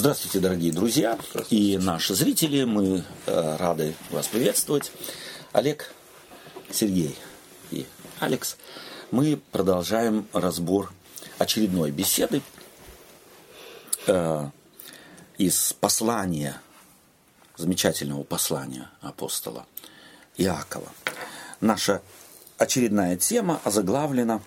[0.00, 1.18] Здравствуйте, дорогие друзья
[1.50, 2.64] и наши зрители.
[2.64, 4.92] Мы э, рады вас приветствовать.
[5.52, 5.92] Олег,
[6.70, 7.18] Сергей
[7.70, 7.86] и
[8.18, 8.56] Алекс.
[9.10, 10.90] Мы продолжаем разбор
[11.36, 12.40] очередной беседы
[14.06, 14.48] э,
[15.36, 16.62] из послания,
[17.58, 19.66] замечательного послания апостола
[20.38, 20.88] Иакова.
[21.60, 22.00] Наша
[22.56, 24.40] очередная тема озаглавлена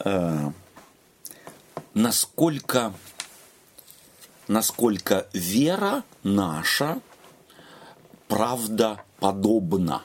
[0.00, 0.50] э,
[1.94, 2.92] насколько
[4.48, 6.98] насколько вера наша
[8.26, 10.02] правдоподобна.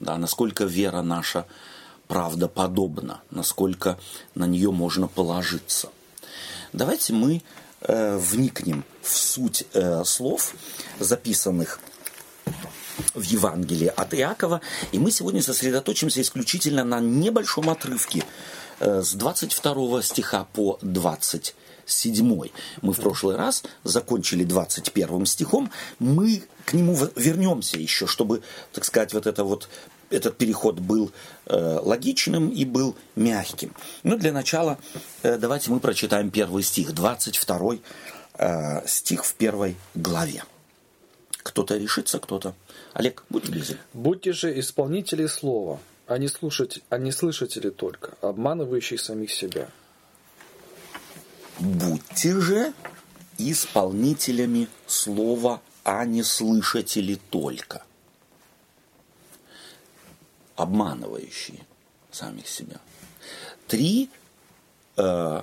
[0.00, 1.44] Да, насколько вера наша
[2.06, 3.98] правдоподобна, насколько
[4.34, 5.90] на нее можно положиться.
[6.72, 7.42] Давайте мы
[7.80, 10.54] э, вникнем в суть э, слов,
[11.00, 11.80] записанных
[13.14, 14.60] в Евангелии от Иакова,
[14.92, 18.24] и мы сегодня сосредоточимся исключительно на небольшом отрывке
[18.80, 21.54] э, с 22 стиха по 20
[21.88, 22.52] седьмой.
[22.82, 25.70] Мы в прошлый раз закончили 21 стихом.
[25.98, 29.68] Мы к нему вернемся еще, чтобы, так сказать, вот это вот
[30.10, 31.12] этот переход был
[31.46, 33.74] э, логичным и был мягким.
[34.02, 34.78] Но для начала
[35.22, 37.76] э, давайте мы прочитаем первый стих, 22
[38.38, 40.44] э, стих в первой главе.
[41.42, 42.54] Кто-то решится, кто-то.
[42.92, 43.78] Олег, будь близок.
[43.94, 49.68] Будьте же исполнители слова, а не, слушать, а не слышатели только, обманывающие самих себя.
[51.58, 52.72] Будьте же
[53.36, 57.84] исполнителями слова, а не слышатели только.
[60.56, 61.66] Обманывающие
[62.10, 62.80] самих себя.
[63.66, 64.10] Три
[64.96, 65.42] э,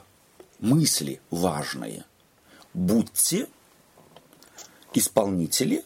[0.59, 2.05] мысли важные.
[2.73, 3.47] Будьте
[4.93, 5.83] исполнители,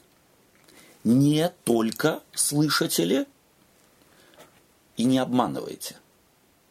[1.03, 3.27] не только слышатели,
[4.97, 5.95] и не обманывайте.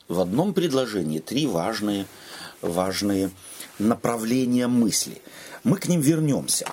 [0.06, 2.06] В одном предложении три важные,
[2.62, 3.31] важные
[3.78, 5.20] направления мысли.
[5.64, 6.67] Мы к ним вернемся.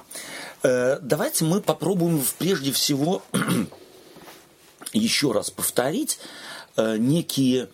[0.63, 3.21] Э, давайте мы попробуем прежде всего
[4.93, 6.19] еще раз повторить
[6.75, 7.69] э, некие,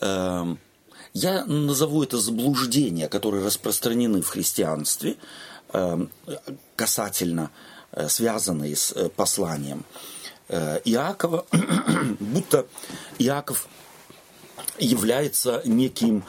[0.00, 0.56] э,
[1.14, 5.16] я назову это заблуждения, которые распространены в христианстве
[6.76, 7.50] касательно,
[8.08, 9.84] связанные с посланием
[10.48, 11.44] Иакова,
[12.20, 12.66] будто
[13.18, 13.66] Иаков
[14.78, 16.24] является неким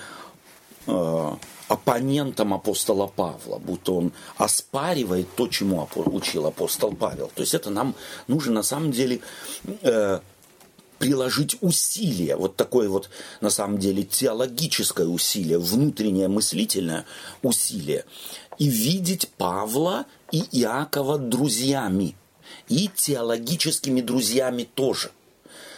[1.67, 7.29] оппонентом апостола Павла, будто он оспаривает то, чему учил апостол Павел.
[7.35, 7.95] То есть это нам
[8.27, 9.19] нужно на самом деле
[9.81, 10.19] э,
[10.97, 13.09] приложить усилие, вот такое вот
[13.41, 17.05] на самом деле теологическое усилие, внутреннее мыслительное
[17.41, 18.05] усилие,
[18.57, 22.15] и видеть Павла и Иакова друзьями,
[22.69, 25.11] и теологическими друзьями тоже.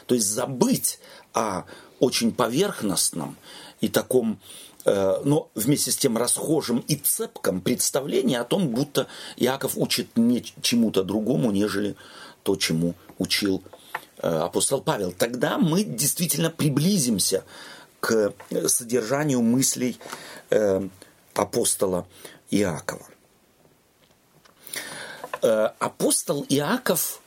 [0.06, 1.00] То есть забыть
[1.34, 1.64] о
[2.00, 3.38] очень поверхностном
[3.82, 4.40] и таком
[4.86, 10.44] Э, но вместе с тем расхожим и цепком представление о том, будто Иаков учит не
[10.62, 11.96] чему-то другому, нежели
[12.44, 13.62] то, чему учил
[14.18, 15.12] э, апостол Павел.
[15.12, 17.44] Тогда мы действительно приблизимся
[18.00, 18.34] к
[18.68, 20.00] содержанию мыслей
[20.50, 20.88] э,
[21.36, 22.08] апостола
[22.50, 23.06] Иакова.
[25.42, 27.22] Апостол Иаков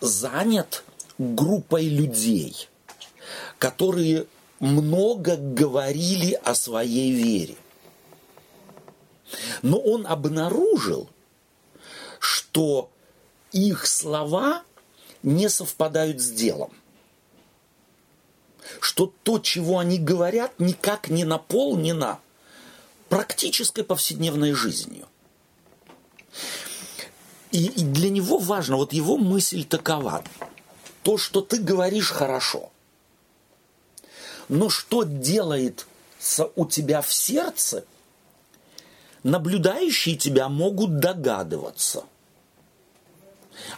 [0.00, 0.82] занят
[1.18, 2.68] группой людей,
[3.58, 4.26] которые
[4.60, 7.56] много говорили о своей вере.
[9.62, 11.08] Но он обнаружил,
[12.18, 12.90] что
[13.52, 14.62] их слова
[15.22, 16.72] не совпадают с делом.
[18.80, 22.20] Что то, чего они говорят, никак не наполнено
[23.08, 25.06] практической повседневной жизнью.
[27.50, 30.24] И, и для него важно, вот его мысль такова.
[31.02, 32.70] То, что ты говоришь, хорошо–
[34.48, 35.86] но что делает
[36.56, 37.84] у тебя в сердце,
[39.22, 42.04] наблюдающие тебя могут догадываться.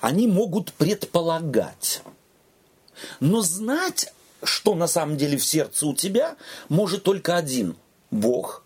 [0.00, 2.02] Они могут предполагать.
[3.20, 4.12] Но знать,
[4.42, 6.36] что на самом деле в сердце у тебя,
[6.68, 7.76] может только один–
[8.10, 8.64] Бог.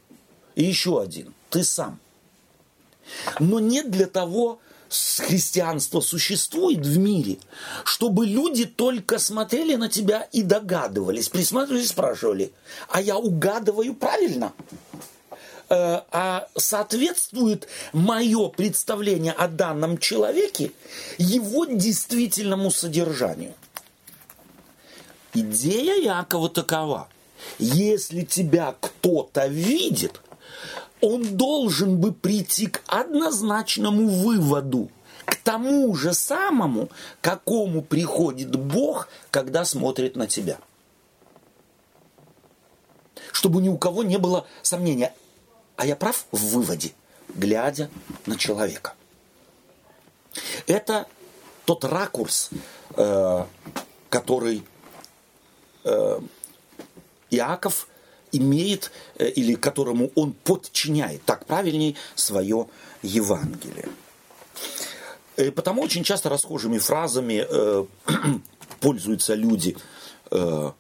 [0.55, 1.99] И еще один– ты сам.
[3.39, 7.39] Но не для того, христианство существует в мире,
[7.85, 12.53] чтобы люди только смотрели на тебя и догадывались, присматривались, спрашивали,
[12.89, 14.53] а я угадываю правильно?
[15.69, 20.73] Э, а соответствует мое представление о данном человеке
[21.19, 23.55] его действительному содержанию.
[25.33, 27.09] Идея Якова такова.
[27.59, 30.21] Если тебя кто-то видит–
[31.01, 34.91] он должен бы прийти к однозначному выводу,
[35.25, 36.93] к тому же самому, к
[37.23, 40.59] какому приходит Бог, когда смотрит на тебя.
[43.33, 45.15] Чтобы ни у кого не было сомнения,
[45.77, 46.93] а я прав в выводе,
[47.35, 47.89] глядя
[48.27, 48.95] на человека.
[50.67, 51.07] Это
[51.65, 52.51] тот ракурс,
[52.97, 53.45] э,
[54.09, 54.63] который
[55.85, 56.21] э,
[57.31, 57.89] Иаков
[58.33, 62.67] имеет, э, или которому он подчиняет, так правильнее, свое
[63.03, 63.89] Евангелие.
[65.37, 67.85] И потому очень часто расхожими фразами э,
[68.81, 69.77] пользуются люди.
[70.31, 70.73] Э,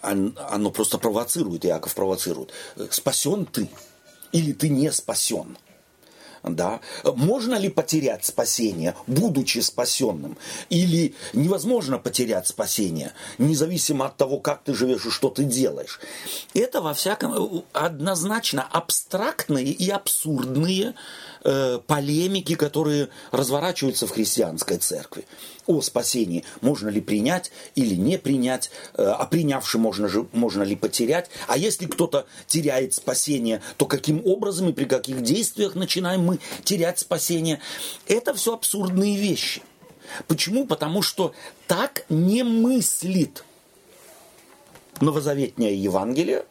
[0.00, 2.52] оно просто провоцирует, Иаков провоцирует.
[2.90, 3.68] Спасен ты
[4.32, 5.56] или ты не спасен?
[6.42, 6.80] Да?
[7.04, 10.36] Можно ли потерять спасение, будучи спасенным?
[10.70, 16.00] Или невозможно потерять спасение, независимо от того, как ты живешь и что ты делаешь?
[16.54, 20.94] Это, во всяком, однозначно абстрактные и абсурдные
[21.44, 25.24] э, полемики, которые разворачиваются в христианской церкви
[25.66, 26.44] о спасении.
[26.60, 31.30] Можно ли принять или не принять, э, а принявши можно, же, можно ли потерять.
[31.46, 36.98] А если кто-то теряет спасение, то каким образом и при каких действиях начинаем мы терять
[36.98, 37.60] спасение?
[38.06, 39.62] Это все абсурдные вещи.
[40.26, 40.66] Почему?
[40.66, 41.32] Потому что
[41.66, 43.44] так не мыслит
[45.00, 46.44] новозаветное Евангелие,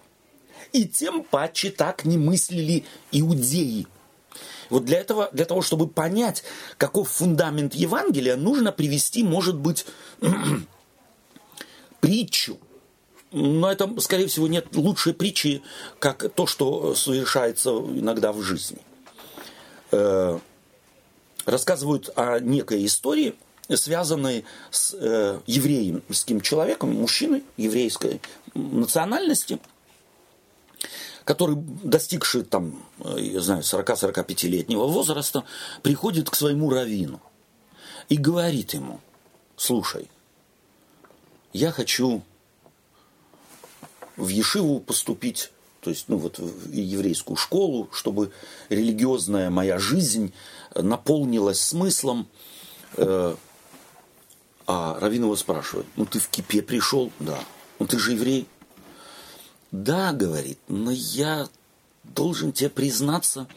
[0.73, 3.87] и тем паче так не мыслили иудеи–
[4.71, 6.43] вот для этого, для того, чтобы понять,
[6.77, 9.85] каков фундамент Евангелия, нужно привести, может быть,
[11.99, 12.57] притчу.
[13.33, 15.61] Но это, скорее всего, нет лучшей притчи,
[15.99, 18.79] как то, что совершается иногда в жизни.
[19.91, 20.39] Э,
[21.45, 23.35] рассказывают о некой истории,
[23.69, 28.21] связанной с э, еврейским человеком, мужчиной еврейской
[28.53, 29.59] национальности–
[31.23, 35.43] который, достигший там, э, я знаю, 40-45-летнего возраста,
[35.81, 37.21] приходит к своему раввину
[38.09, 38.99] и говорит ему,
[39.55, 40.09] слушай,
[41.53, 42.23] я хочу
[44.17, 45.51] в Ешиву поступить,
[45.81, 48.31] то есть, ну вот в еврейскую школу, чтобы
[48.69, 50.33] религиозная моя жизнь
[50.75, 52.27] наполнилась смыслом.
[52.97, 53.35] Э,
[54.67, 57.11] а Равин его спрашивает, ну ты в кипе пришел?
[57.19, 57.39] Да.
[57.79, 58.47] Ну ты же еврей?
[59.71, 61.47] Да, говорит, но я
[62.03, 63.47] должен тебе признаться,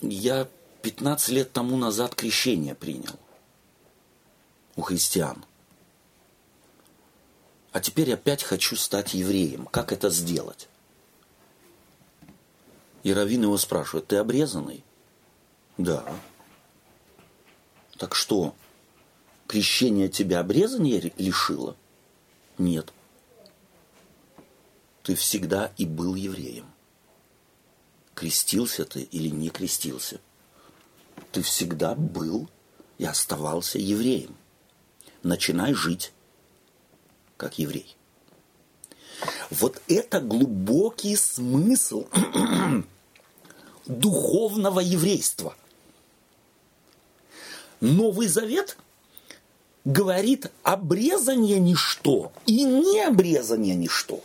[0.00, 0.48] я
[0.82, 3.18] 15 лет тому назад крещение принял
[4.76, 5.44] у христиан.
[7.72, 9.66] А теперь опять хочу стать евреем.
[9.66, 10.68] Как это сделать?
[13.02, 14.84] И Равин его спрашивает, ты обрезанный?
[15.76, 16.04] Да.
[17.98, 18.54] Так что,
[19.46, 21.76] крещение тебя обрезания лишило?
[22.58, 22.92] Нет
[25.06, 26.66] ты всегда и был евреем.
[28.16, 30.20] Крестился ты или не крестился,
[31.30, 32.48] ты всегда был
[32.98, 34.34] и оставался евреем.
[35.22, 36.12] Начинай жить
[37.36, 37.96] как еврей.
[39.50, 42.08] Вот это глубокий смысл
[43.86, 45.54] духовного еврейства.
[47.80, 48.76] Новый Завет
[49.84, 54.20] говорит обрезание ничто и не обрезание ничто.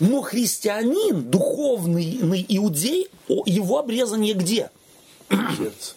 [0.00, 4.70] Но христианин, духовный иудей, его обрезание где?
[5.28, 5.94] Сердце.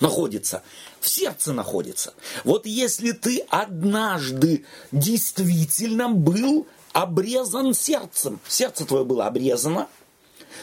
[0.00, 0.62] Находится.
[1.00, 2.14] В сердце находится.
[2.42, 9.88] Вот если ты однажды действительно был обрезан сердцем, сердце твое было обрезано,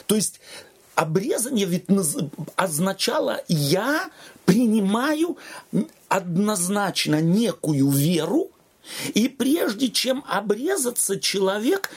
[0.08, 0.40] то есть
[0.96, 1.86] обрезание ведь
[2.56, 4.10] означало я
[4.46, 5.38] принимаю
[6.08, 8.50] однозначно некую веру,
[9.14, 11.92] и прежде чем обрезаться, человек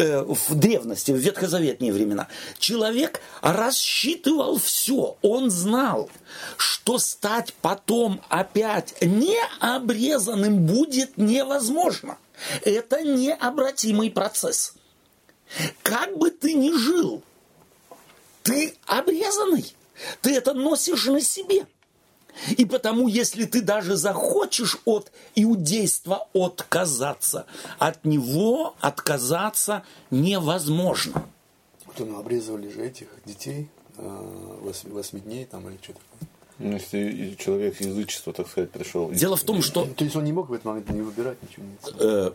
[0.00, 2.26] Э, в древности, в ветхозаветные времена,
[2.58, 5.18] человек рассчитывал все.
[5.20, 6.08] Он знал,
[6.56, 12.16] что стать потом опять необрезанным будет невозможно.
[12.64, 14.72] Это необратимый процесс.
[15.82, 17.22] Как бы ты ни жил,
[18.42, 19.74] ты обрезанный.
[20.22, 21.66] Ты это носишь на себе.
[22.56, 27.46] И потому, если ты даже захочешь от иудейства отказаться,
[27.78, 31.24] от него отказаться невозможно.
[31.86, 36.28] Кто ну, обрезывали же этих детей э, восьми дней там или что такое?
[36.58, 39.10] Ну, если человек язычества, так сказать, пришел.
[39.10, 39.86] Дело в том, что...
[39.86, 41.64] То есть он не мог в этот момент не выбирать ничего?
[41.98, 42.32] Э,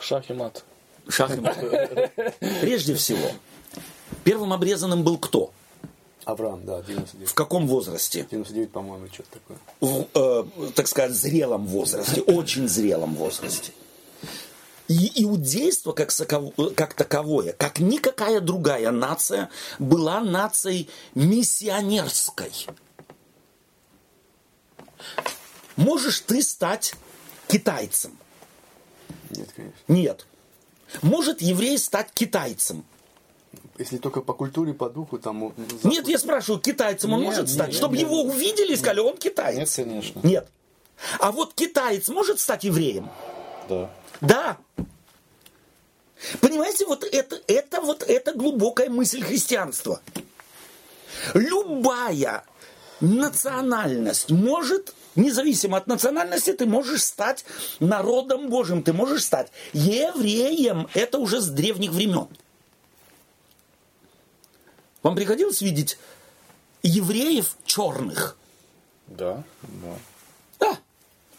[0.00, 0.64] шах и мат.
[1.08, 1.58] Шах и мат.
[2.60, 3.28] Прежде всего,
[4.24, 5.52] первым обрезанным был кто?
[6.28, 7.26] Авраам, да, 99.
[7.26, 8.26] В каком возрасте?
[8.30, 9.58] 99, по-моему, что-то такое.
[9.80, 13.72] В, э, так сказать, зрелом возрасте, очень зрелом возрасте.
[14.88, 16.12] И иудейство как,
[16.76, 22.52] как таковое, как никакая другая нация, была нацией миссионерской.
[25.76, 26.94] Можешь ты стать
[27.46, 28.18] китайцем?
[29.30, 29.78] Нет, конечно.
[29.88, 30.26] Нет.
[31.00, 32.84] Может еврей стать китайцем?
[33.78, 35.38] Если только по культуре, по духу, там...
[35.38, 35.54] ну,
[35.84, 37.68] Нет, я спрашиваю, китайцем он Нет, может стать?
[37.68, 38.06] нет, Чтобы нет.
[38.06, 39.56] его увидели и сказали, он китаец.
[39.78, 40.20] Нет, конечно.
[40.24, 40.48] Нет.
[41.20, 43.08] А вот китаец может стать евреем?
[43.68, 43.90] Да.
[44.20, 44.56] Да.
[46.40, 50.00] Понимаете, вот это, это вот это глубокая мысль христианства.
[51.34, 52.42] Любая
[53.00, 57.44] национальность может, независимо от национальности, ты можешь стать
[57.78, 60.88] народом Божьим, ты можешь стать евреем.
[60.94, 62.26] Это уже с древних времен.
[65.08, 65.96] Вам приходилось видеть
[66.82, 68.36] евреев черных?
[69.06, 69.42] Да.
[69.62, 69.98] Да.
[70.60, 70.78] Да,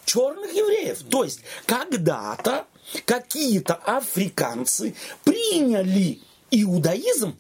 [0.06, 1.04] черных евреев.
[1.08, 2.66] То есть когда-то
[3.06, 7.38] какие-то африканцы приняли иудаизм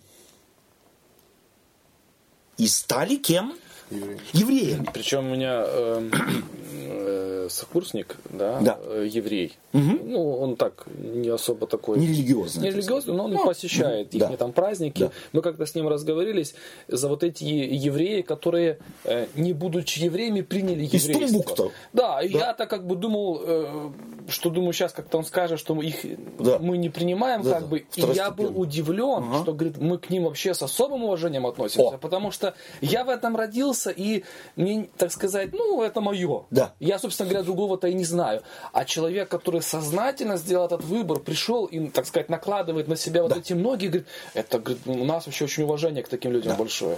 [2.58, 3.58] и стали кем?
[3.90, 4.20] Евреи.
[4.34, 4.90] Евреями.
[4.94, 6.12] Причем у меня э,
[7.50, 8.80] сокурсник, да, Да.
[8.84, 9.58] э, еврей.
[9.74, 12.00] Ну, он так не особо такой.
[12.00, 14.30] Не так религиозный, но он Ну, посещает да.
[14.32, 15.00] их там праздники.
[15.04, 15.12] Да.
[15.34, 16.56] Мы как-то с ним разговорились
[16.88, 21.28] за вот эти евреи, которые, э, не будучи евреями, приняли Из еврейство.
[21.28, 21.72] Тумбукту.
[21.94, 23.90] Да, и я так как бы думал, э,
[24.30, 25.98] что думаю, сейчас как-то он скажет, что мы их
[26.40, 26.60] Да.
[26.60, 27.80] мы не принимаем, Да, как да, бы.
[27.96, 29.42] И я был удивлен, Ага.
[29.44, 31.98] что говорит, мы к ним вообще с особым уважением относимся, О.
[31.98, 34.24] потому что я в этом родился, и
[34.56, 36.44] мне, так сказать, ну, это мое.
[36.52, 36.74] Да.
[36.80, 38.42] Я, собственно говоря, другого-то и не знаю.
[38.74, 43.36] А человек, который сознательно сделал этот выбор, пришел и, так сказать, накладывает на себя вот
[43.36, 46.98] эти ноги, говорит, это говорит, у нас вообще очень уважение к таким людям большое.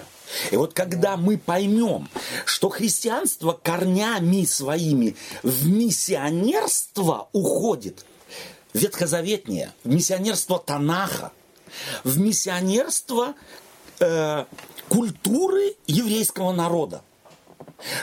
[0.51, 2.07] И вот когда мы поймем,
[2.45, 8.05] что христианство корнями своими в миссионерство уходит,
[8.73, 11.31] ветхозаветнее, в миссионерство Танаха,
[12.03, 13.35] в миссионерство
[13.99, 14.45] э,
[14.89, 17.01] культуры еврейского народа,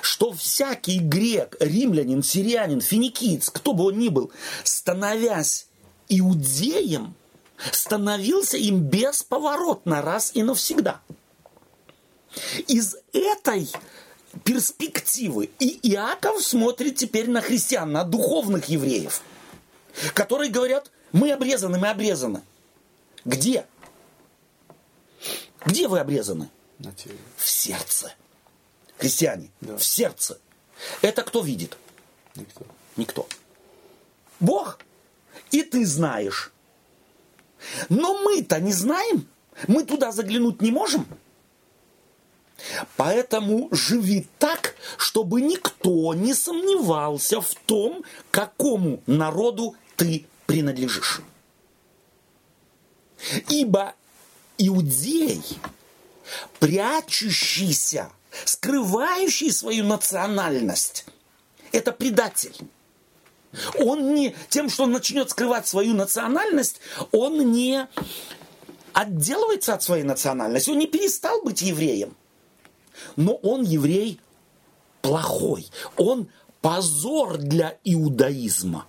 [0.02, 4.32] что всякий грек, римлянин, сирианин, финикиец, кто бы он ни был,
[4.64, 5.66] становясь
[6.08, 7.14] иудеем,
[7.72, 11.00] становился им бесповоротно раз и навсегда.
[12.66, 13.68] Из этой
[14.44, 19.22] перспективы и Иаков смотрит теперь на христиан, на духовных евреев,
[20.14, 22.42] которые говорят, мы обрезаны, мы обрезаны.
[23.24, 23.66] Где?
[25.64, 26.50] Где вы обрезаны?
[26.78, 27.18] На теле.
[27.36, 28.12] В сердце.
[28.98, 29.76] Христиане, Да.
[29.76, 30.38] в сердце.
[31.02, 31.76] Это кто видит?
[32.36, 32.66] Никто.
[32.96, 33.28] Никто.
[34.40, 34.78] Бог.
[35.50, 36.52] И ты знаешь.
[37.88, 39.26] Но мы-то не знаем.
[39.66, 41.06] Мы туда заглянуть не можем.
[42.96, 51.20] Поэтому живи так, чтобы никто не сомневался в том, какому народу ты принадлежишь.
[53.48, 53.94] Ибо
[54.58, 55.42] иудей,
[56.58, 58.10] прячущийся,
[58.44, 61.06] скрывающий свою национальность,
[61.72, 62.56] это предатель.
[63.78, 66.80] Он не тем, что он начнет скрывать свою национальность,
[67.12, 67.86] он не
[68.92, 72.14] отделывается от своей национальности, он не перестал быть евреем.
[73.16, 74.20] Но он еврей
[75.02, 75.68] плохой.
[75.96, 76.28] Он
[76.60, 78.86] позор для иудаизма.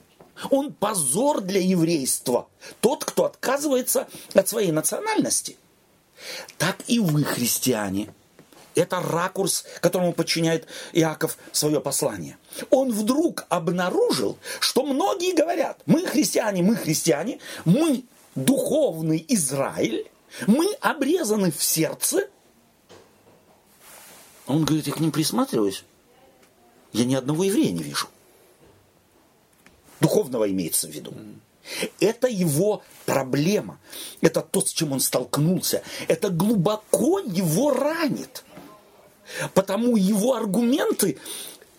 [0.50, 2.48] Он позор для еврейства.
[2.82, 5.58] Тот, кто отказывается от своей национальности.
[6.58, 8.13] Так и вы, христиане.
[8.75, 12.38] Это ракурс, которому подчиняет Иаков свое послание.
[12.70, 20.10] Он вдруг обнаружил, что многие говорят, мы христиане, мы христиане, мы духовный Израиль,
[20.48, 22.28] мы обрезаны в сердце.
[24.50, 25.86] Он говорит, я к ним присматриваюсь,
[26.91, 28.08] я ни одного еврея не вижу.
[30.01, 31.13] Духовного имеется в виду.
[32.00, 33.79] Это его проблема.
[34.22, 35.84] Это то, с чем он столкнулся.
[36.08, 38.44] Это глубоко его ранит.
[39.53, 41.20] Потому его аргументы,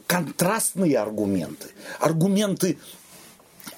[0.06, 2.78] контрастные аргументы, аргументы,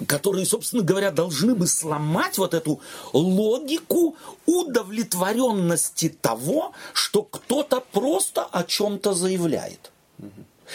[0.06, 2.80] которые, собственно говоря, должны бы сломать вот эту
[3.12, 4.16] логику
[4.46, 9.92] удовлетворенности того, что кто-то просто о чем-то заявляет.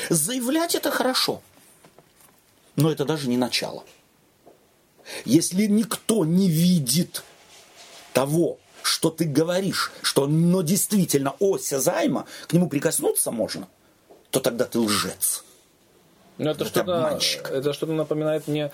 [0.09, 1.41] Заявлять это хорошо,
[2.75, 3.83] но это даже не начало.
[5.25, 7.23] Если никто не видит
[8.13, 13.67] того, что ты говоришь, что оно действительно осязаемо, к нему прикоснуться можно,
[14.31, 15.43] то тогда ты лжец.
[16.37, 17.19] Ну, это, Это что-то,
[17.51, 18.71] это что-то напоминает мне,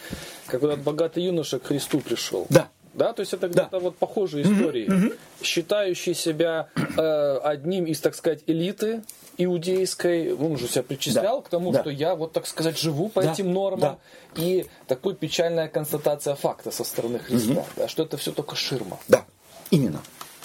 [0.48, 2.46] как вот этот богатый юноша к Христу пришел.
[2.50, 2.68] Да.
[2.94, 5.14] Да, то есть это где-то вот похожие истории.
[5.42, 9.02] Считающий себя э, одним из, так сказать, элиты
[9.40, 11.42] иудейской, он же себя причислял Да.
[11.42, 11.82] к тому, Да.
[11.82, 13.32] что я вот, так сказать, живу по Да.
[13.32, 13.98] этим нормам.
[14.36, 19.00] И такой печальная констатация факта со стороны Христа, да, что это все только ширма.
[19.08, 19.26] Да,
[19.72, 20.02] именно.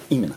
[0.08, 0.36] Именно.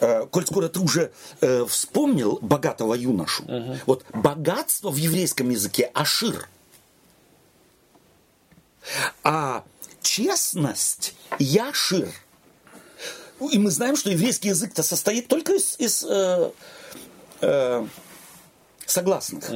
[0.00, 1.10] Э, Коль скоро ты уже
[1.40, 3.44] э, вспомнил богатого юношу,
[3.86, 6.48] вот богатство в еврейском языке ашир,
[9.22, 9.64] а
[10.02, 12.08] честность яшир.
[13.52, 16.50] И мы знаем, что еврейский язык-то состоит только из, из э,
[17.42, 17.86] э,
[18.86, 19.50] согласных.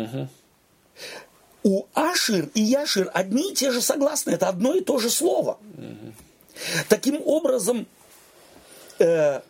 [1.62, 5.58] У Ашир и Яшир одни и те же согласные, это одно и то же слово.
[6.88, 7.86] Таким образом,
[8.98, 9.40] э,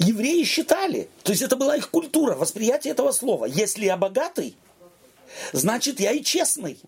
[0.00, 3.44] евреи считали, то есть это была их культура, восприятие этого слова.
[3.44, 4.56] Если я богатый,
[5.52, 6.78] значит я и честный.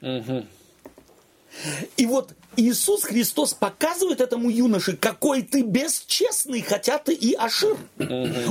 [1.99, 7.77] И вот Иисус Христос показывает этому юноше, какой ты бесчестный, хотя ты и Ашир.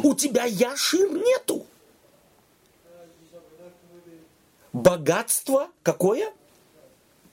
[0.03, 1.65] У тебя Яшир нету.
[4.71, 6.31] Богатство какое?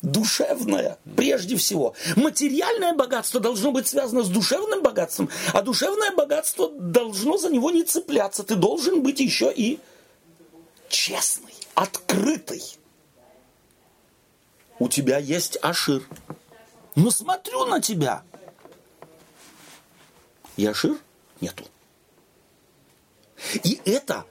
[0.02, 1.95] Душевное, прежде всего.
[2.14, 7.83] Материальное богатство должно быть связано с душевным богатством, а душевное богатство должно за него не
[7.83, 8.45] цепляться.
[8.45, 9.81] Ты должен быть еще и
[10.88, 12.62] честный, открытый.
[14.78, 16.02] У тебя есть Ашир.
[16.95, 18.23] Ну смотрю на тебя.
[20.57, 20.97] И Ашир
[21.40, 21.64] нету.
[23.64, 24.25] И это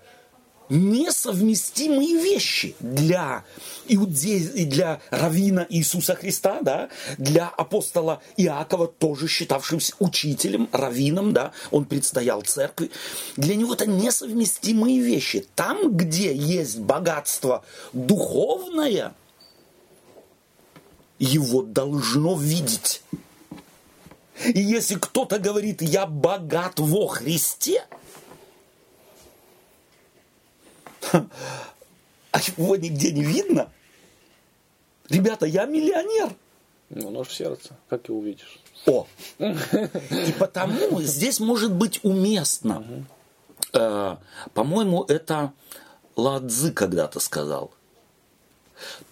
[0.69, 3.43] несовместимые вещи для
[3.87, 11.85] иудеи, для равина Иисуса Христа, да, для апостола Иакова, тоже считавшимся учителем, раввином, да, он
[11.85, 12.91] предстоял церкви.
[13.35, 15.45] Для него это несовместимые вещи.
[15.55, 19.13] Там, где есть богатство духовное,
[21.19, 23.01] его должно видеть.
[24.45, 27.83] И если кто-то говорит, я богат во Христе,
[32.31, 33.69] а его нигде не видно.
[35.09, 36.33] Ребята, я миллионер.
[36.89, 38.59] Ну, нож в сердце, как его увидишь.
[38.85, 39.07] О!
[39.39, 43.05] И потому здесь может быть уместно.
[43.73, 44.15] Э,
[44.53, 45.51] по-моему, это
[46.15, 47.71] Ладзы когда-то сказал.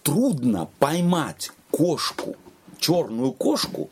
[0.04, 2.36] Трудно поймать кошку,
[2.80, 3.90] черную кошку,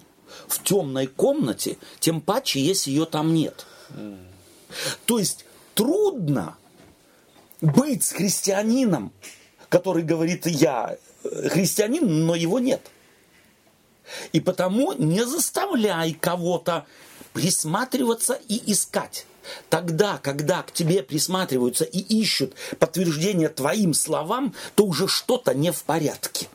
[0.48, 3.65] в темной комнате, тем паче, если ее там нет.
[5.05, 5.45] То есть
[5.75, 6.55] трудно
[7.63, 9.13] быть с христианином,
[9.70, 12.81] который говорит, я э, христианин, но его нет.
[14.33, 16.85] И потому не заставляй кого-то
[17.31, 19.25] присматриваться и искать.
[19.70, 25.83] Тогда, когда к тебе присматриваются и ищут подтверждение твоим словам, то уже что-то не в
[25.83, 26.48] порядке.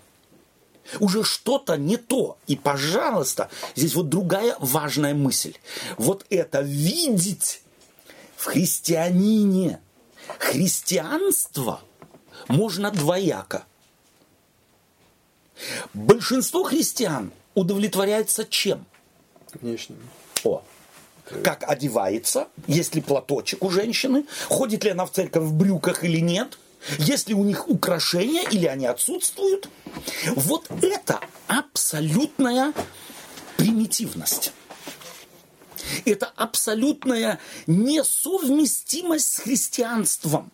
[1.00, 2.38] Уже что-то не то.
[2.46, 5.54] И, пожалуйста, здесь вот другая важная мысль.
[5.96, 7.62] Вот это видеть
[8.36, 9.80] в христианине–
[10.38, 11.80] христианство
[12.48, 13.64] можно двояко.
[15.94, 18.86] Большинство христиан удовлетворяется чем?
[19.54, 19.98] Внешним.
[20.44, 20.62] О,
[21.42, 26.20] как одевается, есть ли платочек у женщины, ходит ли она в церковь в брюках или
[26.20, 26.58] нет,
[26.98, 29.68] есть ли у них украшения или они отсутствуют.
[30.36, 32.72] Вот это абсолютная
[33.56, 34.52] примитивность
[36.04, 40.50] это абсолютная несовместимость с христианством.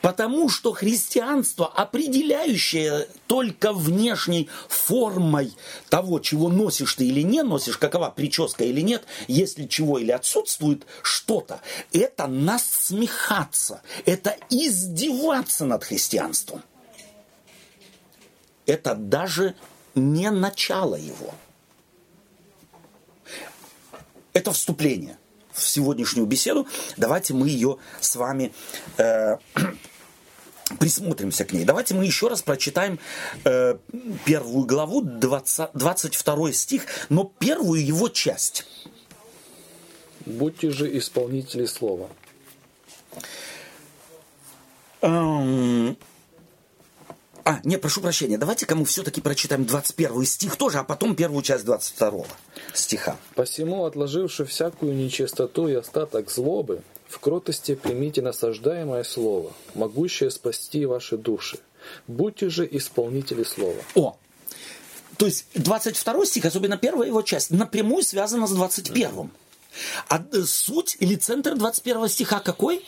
[0.00, 5.52] Потому что христианство, определяющее только внешней формой
[5.88, 10.84] того, чего носишь ты или не носишь, какова прическа или нет, если чего или отсутствует
[11.02, 11.60] что-то,
[11.92, 16.62] это насмехаться, это издеваться над христианством.
[18.66, 19.54] Это даже
[19.94, 21.34] не начало его.
[24.38, 25.18] Это вступление
[25.50, 26.68] в сегодняшнюю беседу.
[26.96, 28.52] Давайте мы ее с вами
[28.96, 29.36] э,
[30.78, 31.64] присмотримся к ней.
[31.64, 33.00] Давайте мы еще раз прочитаем
[33.42, 33.78] э,
[34.24, 38.64] первую главу, 20, 22 стих, но первую его часть.
[40.24, 42.08] Будьте же исполнители слова.
[45.00, 45.96] Эм,
[47.48, 51.64] а, не, прошу прощения, давайте-ка мы все-таки прочитаем 21 стих тоже, а потом первую часть
[51.64, 52.26] 22
[52.74, 53.16] стиха.
[53.34, 61.16] «Посему, отложивши всякую нечистоту и остаток злобы, в кротости примите насаждаемое слово, могущее спасти ваши
[61.16, 61.58] души.
[62.06, 63.80] Будьте же исполнители слова».
[63.94, 64.18] О,
[65.16, 69.30] то есть 22 стих, особенно первая его часть, напрямую связана с 21.
[70.10, 72.84] А э, суть или центр 21 стиха какой?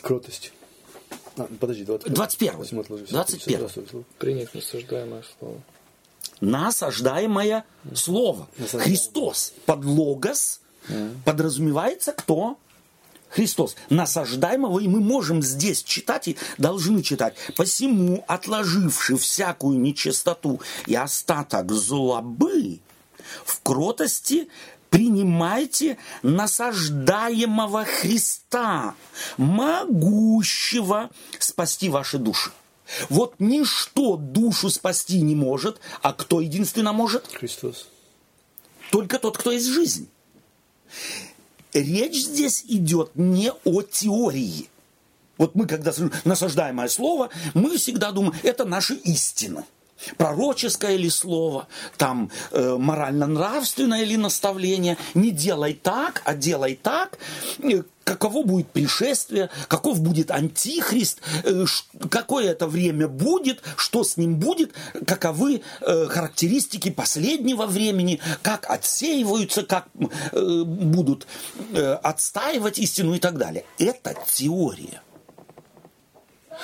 [0.00, 0.52] Кротость.
[1.36, 2.12] А, подожди, 21.
[2.14, 3.58] 21.
[3.58, 4.04] 21.
[4.18, 5.60] Принять насаждаемое слово.
[6.40, 7.64] Насаждаемое
[7.94, 8.48] слово.
[8.58, 8.84] Насаждаемое.
[8.84, 10.60] Христос под логос
[11.24, 12.58] подразумевается кто?
[13.30, 13.76] Христос.
[13.88, 17.34] Насаждаемого, и мы можем здесь читать и должны читать.
[17.56, 22.80] Посему, отложивши всякую нечистоту и остаток злобы,
[23.44, 24.48] в кротости
[24.92, 28.94] принимайте насаждаемого Христа,
[29.38, 32.52] могущего спасти ваши души.
[33.08, 37.26] Вот ничто душу спасти не может, а кто единственно может?
[37.32, 37.88] Христос.
[38.90, 40.08] Только тот, кто есть жизнь.
[41.72, 44.68] речь здесь идет не о теории.
[45.38, 49.64] Вот мы, когда насаждаемое слово, мы всегда думаем, это наша истина
[50.16, 57.18] пророческое ли слово, там э, морально-нравственное ли наставление, не делай так, а делай так,
[57.62, 61.64] э, каково будет пришествие, каков будет антихрист, э,
[62.10, 64.72] какое это время будет, что с ним будет,
[65.06, 71.26] каковы э, характеристики последнего времени, как отсеиваются, как э, будут
[71.72, 73.64] э, отстаивать истину и так далее.
[73.78, 75.02] Это теория.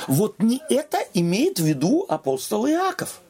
[0.06, 3.20] Вот не это имеет в виду апостол Иаков–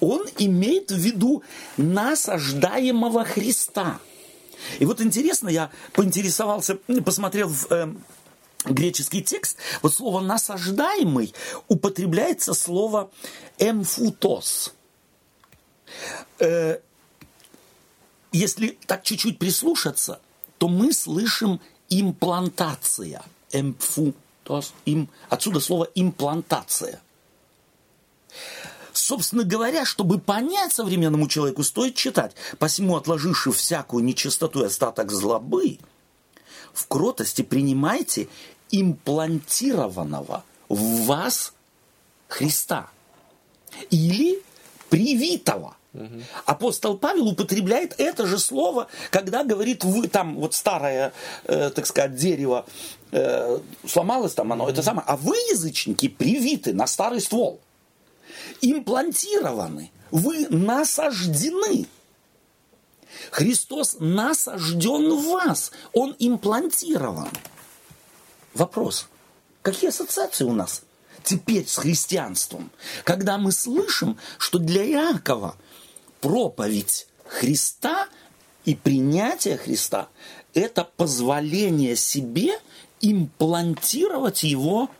[0.00, 1.42] он имеет в виду
[1.76, 4.00] насаждаемого Христа.
[4.78, 7.94] И вот интересно, я поинтересовался, посмотрел в э,
[8.64, 11.34] греческий текст, вот слово «насаждаемый»
[11.68, 13.10] употребляется слово
[13.58, 14.74] «эмфутос».
[16.38, 16.78] Э,
[18.32, 20.20] если так чуть-чуть прислушаться,
[20.58, 23.22] то мы слышим имплантация.
[23.50, 24.72] Эмфутос.
[24.84, 27.00] Им, отсюда слово имплантация.
[29.00, 32.32] Собственно говоря, чтобы понять современному человеку, стоит читать.
[32.58, 35.78] Посему, отложивши всякую нечистоту и остаток злобы,
[36.74, 38.28] в кротости принимайте
[38.70, 41.54] имплантированного в вас
[42.28, 42.90] Христа.
[43.88, 44.42] Или
[44.90, 45.76] привитого.
[45.94, 46.22] Угу.
[46.44, 51.12] Апостол Павел употребляет это же слово, когда говорит, вы там вот старое,
[51.46, 52.66] э, так сказать, дерево
[53.12, 54.72] э, сломалось там оно, угу.
[54.72, 57.60] это самое, а вы, язычники, привиты на старый ствол
[58.60, 61.86] имплантированы, вы насаждены.
[63.30, 67.30] Христос насажден в вас, Он имплантирован.
[68.54, 69.08] Вопрос,
[69.62, 70.82] какие ассоциации у нас
[71.22, 72.70] теперь с христианством,
[73.04, 75.56] когда мы слышим, что для Иакова
[76.20, 78.08] проповедь Христа
[78.64, 80.08] и принятие Христа–
[80.54, 82.58] это позволение себе
[83.00, 84.90] имплантировать его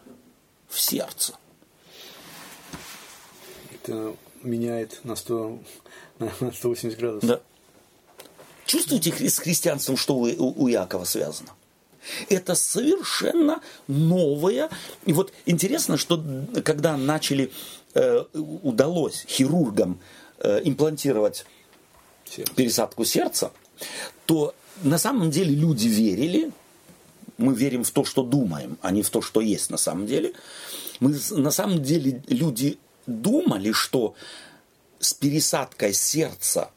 [0.69, 1.35] в сердце
[3.91, 5.59] это меняет на, 100,
[6.19, 7.29] на 180 градусов.
[7.29, 7.41] Да.
[8.65, 11.51] Чувствуете с христианством, что у, у Якова связано?
[12.29, 14.71] Это совершенно новое.
[15.05, 16.23] И вот интересно, что
[16.65, 17.51] когда начали,
[17.95, 20.01] э, удалось хирургам
[20.39, 21.45] э, имплантировать
[22.25, 22.55] Сердце.
[22.55, 23.51] пересадку сердца,
[24.25, 26.53] то на самом деле люди верили,
[27.39, 30.33] мы верим в то, что думаем, а не в то, что есть на самом деле.
[31.01, 32.79] Мы на самом деле люди
[33.11, 34.15] думали, что
[34.99, 36.71] с пересадкой сердца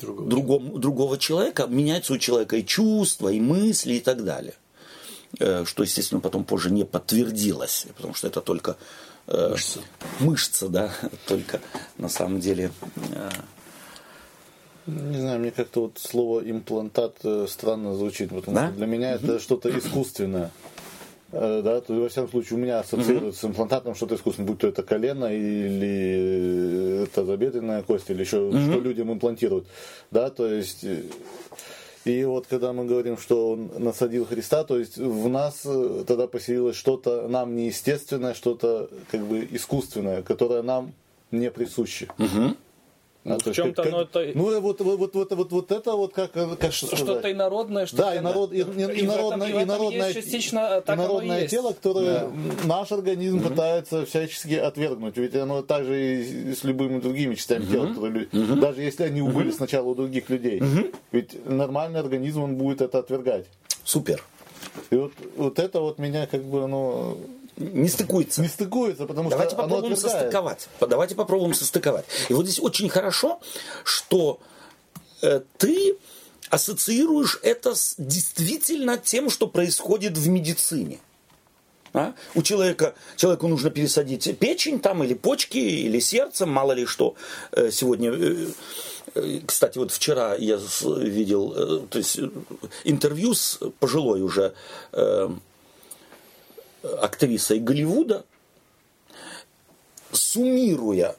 [0.00, 4.54] другого, другому, другого человека меняются у человека и чувства, и мысли, и так далее.
[5.38, 8.76] Э, что, естественно, потом позже не подтвердилось, потому что это только
[9.26, 9.80] э, мышца,
[10.20, 10.92] мышца да,
[11.26, 11.60] только
[11.98, 12.70] на самом деле
[13.12, 13.30] э,
[14.86, 18.68] не знаю, мне как-то вот слово имплантат странно звучит, потому да?
[18.68, 20.50] что для меня это что-то искусственное.
[21.30, 23.50] Э, да, то во всяком случае у меня ассоциируется mm-hmm.
[23.50, 28.70] с имплантатом что-то искусственное, будь то это колено или это забедренная кость, или еще mm-hmm.
[28.70, 29.66] что людям имплантируют.
[30.10, 30.86] Да, то есть
[32.04, 36.26] и вот когда мы говорим, что он насадил Христа, то есть в нас э, тогда
[36.26, 40.94] поселилось что-то нам неестественное, что-то как бы искусственное, которое нам
[41.30, 42.08] не присуще.
[42.18, 42.56] Угу.
[43.28, 44.32] Ну, а, в чем-то оно это...
[44.34, 48.02] Ну, вот, вот, вот, вот, вот, это вот как, как Что-то инородное, что-то...
[48.02, 52.30] Да, и, народ, и, и, и, народное, и, народное, частично так народное тело, которое да.
[52.64, 53.50] наш организм угу.
[53.50, 55.16] пытается всячески отвергнуть.
[55.16, 57.72] Ведь оно также и с любыми другими частями угу.
[57.72, 58.54] тела, которые, угу.
[58.56, 59.56] даже если они убыли угу.
[59.56, 60.60] сначала у других людей.
[60.60, 60.88] Угу.
[61.12, 63.46] Ведь нормальный организм, он будет это отвергать.
[63.84, 64.22] Супер.
[64.90, 67.18] И вот, вот это вот меня как бы, ну,
[67.58, 68.40] не стыкуется.
[68.40, 70.68] Не стыкуется, потому Давайте что попробуем состыковать.
[70.80, 72.04] Давайте попробуем состыковать.
[72.28, 73.40] И вот здесь очень хорошо,
[73.84, 74.40] что
[75.22, 75.96] э, ты
[76.50, 81.00] ассоциируешь это с действительно тем, что происходит в медицине.
[81.94, 82.14] А?
[82.34, 87.14] У человека, человеку нужно пересадить печень там, или почки, или сердце, мало ли что.
[87.52, 88.46] Э, сегодня, э,
[89.14, 92.20] э, кстати, вот вчера я видел то есть,
[92.84, 94.54] интервью с пожилой уже
[96.82, 98.24] актрисой Голливуда,
[100.12, 101.16] суммируя,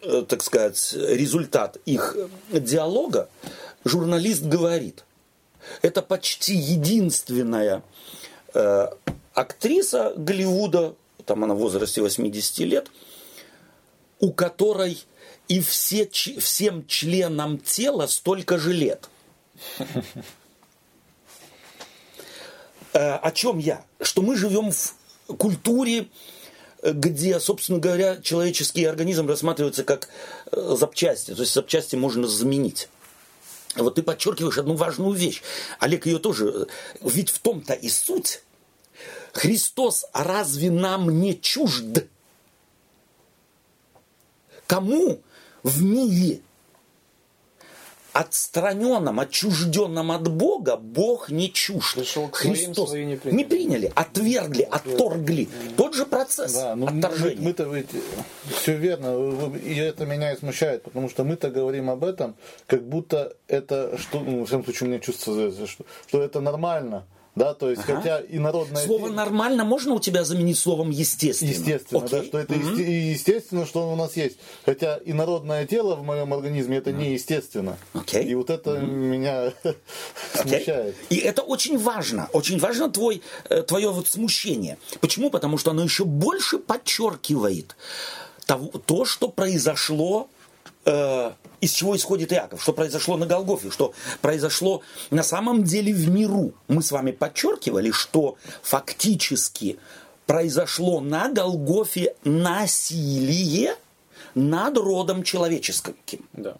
[0.00, 2.16] э, так сказать, результат их
[2.50, 3.28] диалога,
[3.84, 5.04] журналист говорит,
[5.82, 7.82] это почти единственная
[8.54, 8.88] э,
[9.34, 10.94] актриса Голливуда,
[11.26, 12.90] там она в возрасте 80 лет,
[14.20, 14.98] у которой
[15.48, 19.08] и все, всем членам тела столько же лет.
[22.98, 23.84] Э, о чем я?
[24.00, 26.08] Что мы живем в культуре,
[26.82, 30.08] э, где, собственно говоря, человеческий организм рассматривается как
[30.50, 31.32] э, запчасти.
[31.32, 32.88] То есть запчасти можно заменить.
[33.76, 35.42] Вот ты подчеркиваешь одну важную вещь.
[35.78, 36.66] Олег ее тоже...
[37.00, 38.42] Ведь в том-то и суть.
[39.32, 42.04] Христос разве нам не чужд?
[44.66, 45.22] Кому
[45.62, 46.40] в мире
[48.18, 51.56] отстраненном, отчужденном от Бога, Бог не к
[52.34, 53.36] Христос не приняли.
[53.36, 55.44] не приняли, отвергли, отторгли.
[55.44, 55.76] Mm.
[55.76, 57.40] Тот же процесс да, но ну, отторжения.
[57.40, 57.90] Мы, то ведь
[58.60, 62.34] все верно, и это меня и смущает, потому что мы-то говорим об этом,
[62.66, 67.06] как будто это, что, ну, в всяком случае, у меня чувствуется, что, что это нормально.
[67.38, 67.96] Да, то есть, ага.
[67.96, 68.84] хотя и народное...
[68.84, 71.50] Слово «нормально» можно у тебя заменить словом «естественно»?
[71.50, 72.20] Естественно, Окей.
[72.20, 72.80] да, что это угу.
[72.80, 74.38] естественно, что у нас есть.
[74.66, 77.78] Хотя и народное тело в моем организме это неестественно.
[77.94, 78.24] Окей.
[78.24, 78.86] И вот это угу.
[78.86, 79.52] меня
[80.34, 80.96] смущает.
[81.10, 82.28] И это очень важно.
[82.32, 84.78] Очень важно твой, э, твое вот смущение.
[85.00, 85.30] Почему?
[85.30, 87.76] Потому что оно еще больше подчеркивает
[88.46, 90.28] того, то, что произошло
[90.88, 96.08] э, из чего исходит Иаков, что произошло на Голгофе, что произошло на самом деле в
[96.08, 96.52] миру.
[96.68, 99.78] Мы с вами подчеркивали, что фактически
[100.26, 103.76] произошло на Голгофе насилие
[104.34, 105.96] над родом человеческим.
[106.32, 106.56] Да.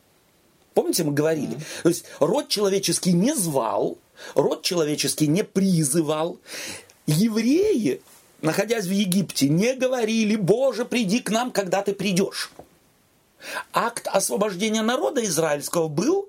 [0.75, 1.57] Помните, мы говорили?
[1.57, 1.83] Mm-hmm.
[1.83, 3.99] То есть род человеческий не звал,
[4.35, 6.39] род человеческий не призывал.
[7.07, 8.01] Евреи,
[8.43, 12.51] находясь в Египте, не говорили, Боже, приди к нам, когда ты придешь.
[13.73, 16.29] Акт освобождения народа израильского был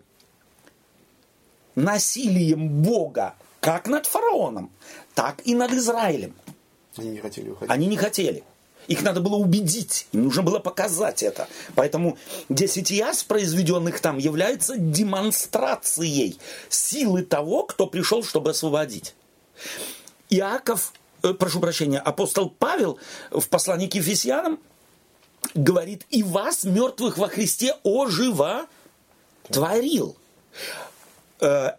[1.76, 4.72] насилием Бога как над фараоном,
[5.16, 6.36] так и над Израилем.
[6.98, 7.72] Они не хотели уходить.
[7.72, 8.44] Они не хотели.
[8.88, 11.48] Их надо было убедить, им нужно было показать это.
[11.76, 12.18] Поэтому
[12.50, 19.14] 10 яс, произведенных там, является демонстрацией силы того, кто пришел, чтобы освободить.
[20.30, 22.98] Иаков, э, прошу прощения, апостол Павел
[23.30, 24.60] в послании к Ефесянам
[25.54, 28.68] говорит, и вас, мертвых во Христе, ожива
[29.50, 30.16] творил.
[31.42, 31.72] Э,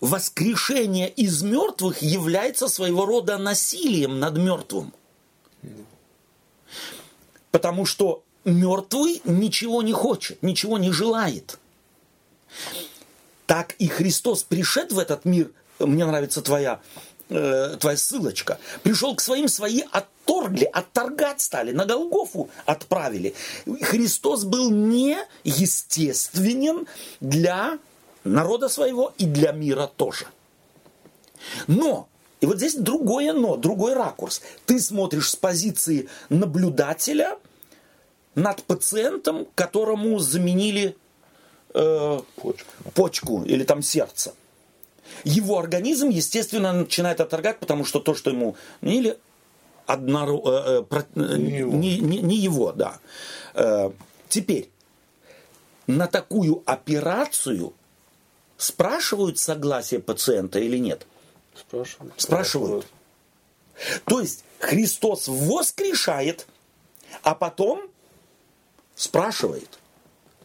[0.00, 4.92] воскрешение из мертвых является своего рода насилием над мертвым.
[7.50, 11.58] Потому что мертвый ничего не хочет, ничего не желает.
[13.46, 16.80] Так и Христос пришед в этот мир, мне нравится твоя
[17.28, 23.34] э, твоя ссылочка, пришел к своим, свои отторгли, отторгать стали, на Голгофу отправили.
[23.82, 26.86] Христос был не естественен
[27.20, 27.78] для
[28.24, 30.26] народа своего и для мира тоже.
[31.66, 32.08] Но,
[32.40, 34.40] и вот здесь другое но, другой ракурс.
[34.66, 37.38] Ты смотришь с позиции наблюдателя
[38.34, 40.96] над пациентом, которому заменили
[41.74, 42.72] э, почку.
[42.94, 44.32] почку или там сердце
[45.24, 49.18] его организм, естественно, начинает отторгать, потому что то, что ему или
[49.86, 51.72] одно, э, э, э, не, его.
[51.72, 52.98] Не, не, не его, да.
[53.54, 53.90] Э,
[54.28, 54.70] теперь,
[55.86, 57.74] на такую операцию
[58.56, 61.06] спрашивают согласие пациента или нет?
[61.54, 62.14] Спрашивают.
[62.16, 62.86] Спрашивают.
[64.06, 66.46] То есть Христос воскрешает,
[67.22, 67.82] а потом
[68.94, 69.68] спрашивает–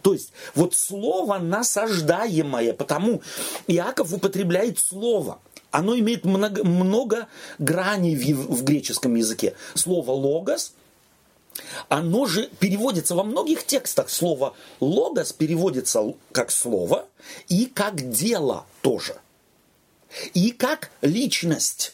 [0.09, 3.21] то есть вот слово насаждаемое, потому
[3.67, 5.39] Иаков употребляет слово.
[5.69, 7.27] Оно имеет много, много
[7.59, 9.53] граней в, в греческом языке.
[9.75, 10.73] Слово логос,
[11.89, 14.09] оно же переводится во многих текстах.
[14.09, 17.05] Слово логос переводится как слово
[17.47, 19.15] и как дело тоже.
[20.33, 21.93] И как личность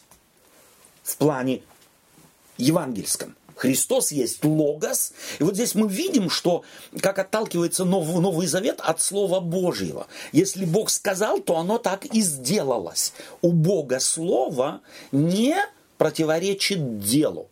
[1.03, 1.63] в плане
[2.57, 3.35] евангельском.
[3.55, 5.13] Христос есть логос.
[5.39, 6.63] И вот здесь мы видим, что
[7.01, 10.07] как отталкивается Новый, Новый Завет от Слова Божьего.
[10.31, 13.13] Если Бог сказал, то оно так и сделалось.
[13.41, 15.55] У Бога Слово не
[15.97, 17.47] противоречит делу.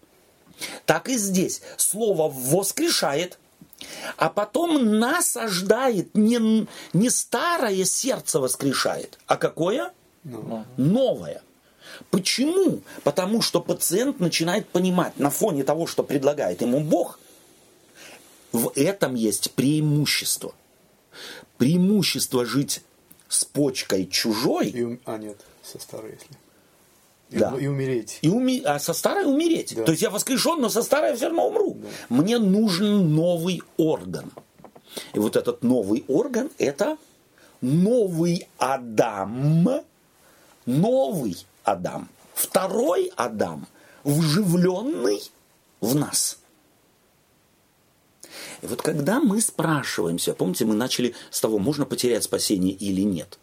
[0.85, 1.61] Так и здесь.
[1.77, 3.39] Слово воскрешает,
[4.17, 9.91] а потом насаждает, не, не старое сердце воскрешает, а какое?
[10.77, 11.41] Новое.
[12.13, 12.81] Почему?
[13.03, 17.17] Потому что пациент начинает понимать на фоне того, что предлагает ему Бог,
[18.51, 20.53] в этом есть преимущество.
[21.57, 22.83] Преимущество жить
[23.29, 24.67] с почкой чужой.
[24.67, 26.37] И, а нет, со старой, если.
[27.31, 27.57] И, да.
[27.59, 28.19] и умереть.
[28.21, 28.61] И уми...
[28.63, 29.73] А со старой умереть.
[29.75, 29.83] Да.
[29.83, 31.79] То есть я воскрешен, но со старой я все равно умру.
[31.81, 32.15] Да.
[32.15, 34.31] Мне нужен новый орган.
[35.15, 36.97] И вот этот новый орган– это
[37.59, 39.81] новый Адам,
[40.67, 42.09] новый Адам.
[42.33, 43.67] Второй Адам,
[44.03, 45.21] вживленный
[45.81, 46.39] в нас.
[48.61, 53.37] И вот когда мы спрашиваемся, помните, мы начали с того, можно потерять спасение или нет.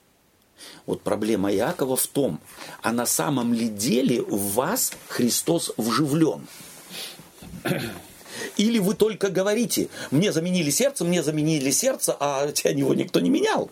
[0.87, 2.41] Вот проблема Иакова в том,
[2.83, 6.47] а на самом ли деле в вас Христос вживлен?
[8.57, 13.31] Или вы только говорите, мне заменили сердце, мне заменили сердце, а тебя него никто не
[13.31, 13.71] менял.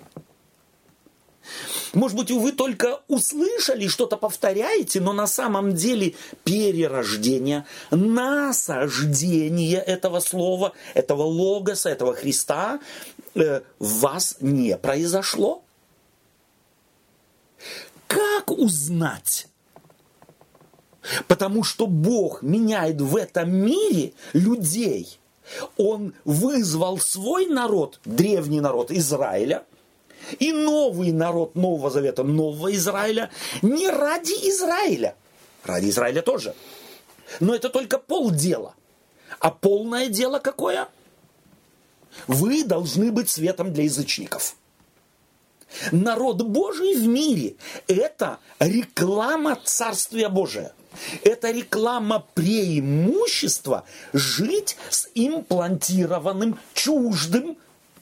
[1.94, 10.72] Может быть, вы только услышали, что-то повторяете, но на самом деле перерождение, насаждение этого слова,
[10.94, 12.80] этого логоса, этого Христа
[13.34, 15.62] э, в вас не произошло.
[18.06, 19.46] Как узнать?
[21.26, 25.18] Потому что Бог меняет в этом мире людей.
[25.76, 29.64] Он вызвал свой народ, древний народ Израиля,
[30.38, 33.30] и новый народ Нового Завета, Нового Израиля,
[33.62, 35.14] не ради Израиля,
[35.64, 36.54] ради Израиля тоже.
[37.40, 38.74] Но это только полдела.
[39.38, 40.88] А полное дело какое?
[42.26, 44.56] Вы должны быть светом для язычников.
[45.92, 50.72] Народ Божий в мире– это реклама Царствия Божия.
[51.22, 57.58] Это реклама преимущества жить с имплантированным чуждым,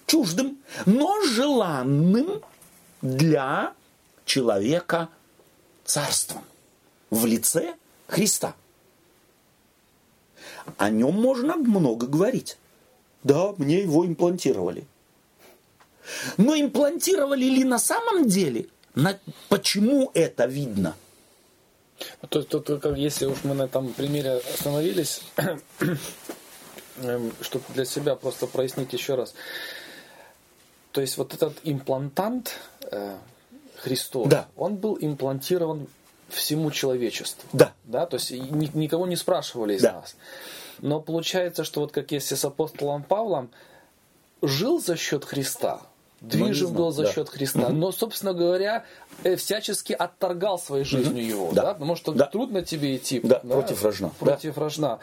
[0.06, 2.42] чуждым, но желанным
[3.02, 3.74] для
[4.24, 5.08] человека
[5.84, 6.42] царством
[7.10, 7.74] в лице
[8.08, 8.54] Христа.
[10.78, 12.58] О нем можно много говорить.
[13.22, 14.84] Да, мне его имплантировали.
[16.36, 18.66] Но имплантировали ли на самом деле?
[18.94, 20.94] На, почему это видно?
[22.28, 25.22] То, то, то, как, если уж мы на этом примере остановились,
[26.98, 29.34] эм, чтобы для себя просто прояснить еще раз.
[30.96, 32.58] То есть вот этот имплантант
[32.90, 33.18] э,
[33.76, 34.48] Христос, да.
[34.56, 35.88] он был имплантирован
[36.30, 37.46] всему человечеству.
[37.52, 37.74] Да.
[37.84, 39.92] Да, то есть ни, никого не спрашивали из да.
[39.92, 40.16] нас.
[40.78, 43.50] Но получается, что вот как если с апостолом Павлом
[44.40, 45.82] жил за счет Христа,
[46.22, 47.12] движим был за да.
[47.12, 48.86] счет Христа, но, собственно говоря,
[49.22, 51.42] э, всячески отторгал своей жизнью угу.
[51.42, 51.62] его, да.
[51.62, 52.24] да, потому что да.
[52.24, 53.40] трудно тебе идти да.
[53.42, 54.12] Да, против рожна.
[54.18, 54.60] Против да.
[54.62, 54.98] рожна.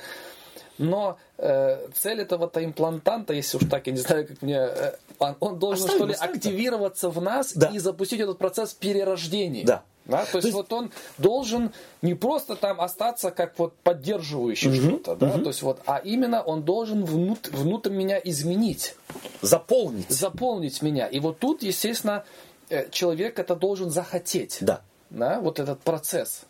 [0.78, 5.36] Но э, цель этого-то имплантанта, если уж так, я не знаю, как мне, э, он,
[5.40, 6.36] он должен оставим, что ли оставим.
[6.36, 7.68] активироваться в нас да.
[7.68, 9.66] и запустить этот процесс перерождения.
[9.66, 9.84] Да.
[10.06, 14.70] Да, то, то есть, есть вот он должен не просто там остаться как вот поддерживающий
[14.70, 15.44] угу, что-то, да, угу.
[15.44, 18.98] то есть вот, а именно он должен внут, внутрь меня изменить,
[19.42, 21.08] заполнить, заполнить меня.
[21.08, 22.26] И вот тут, естественно,
[22.70, 26.44] э, человек это должен захотеть, да, да, вот этот процесс.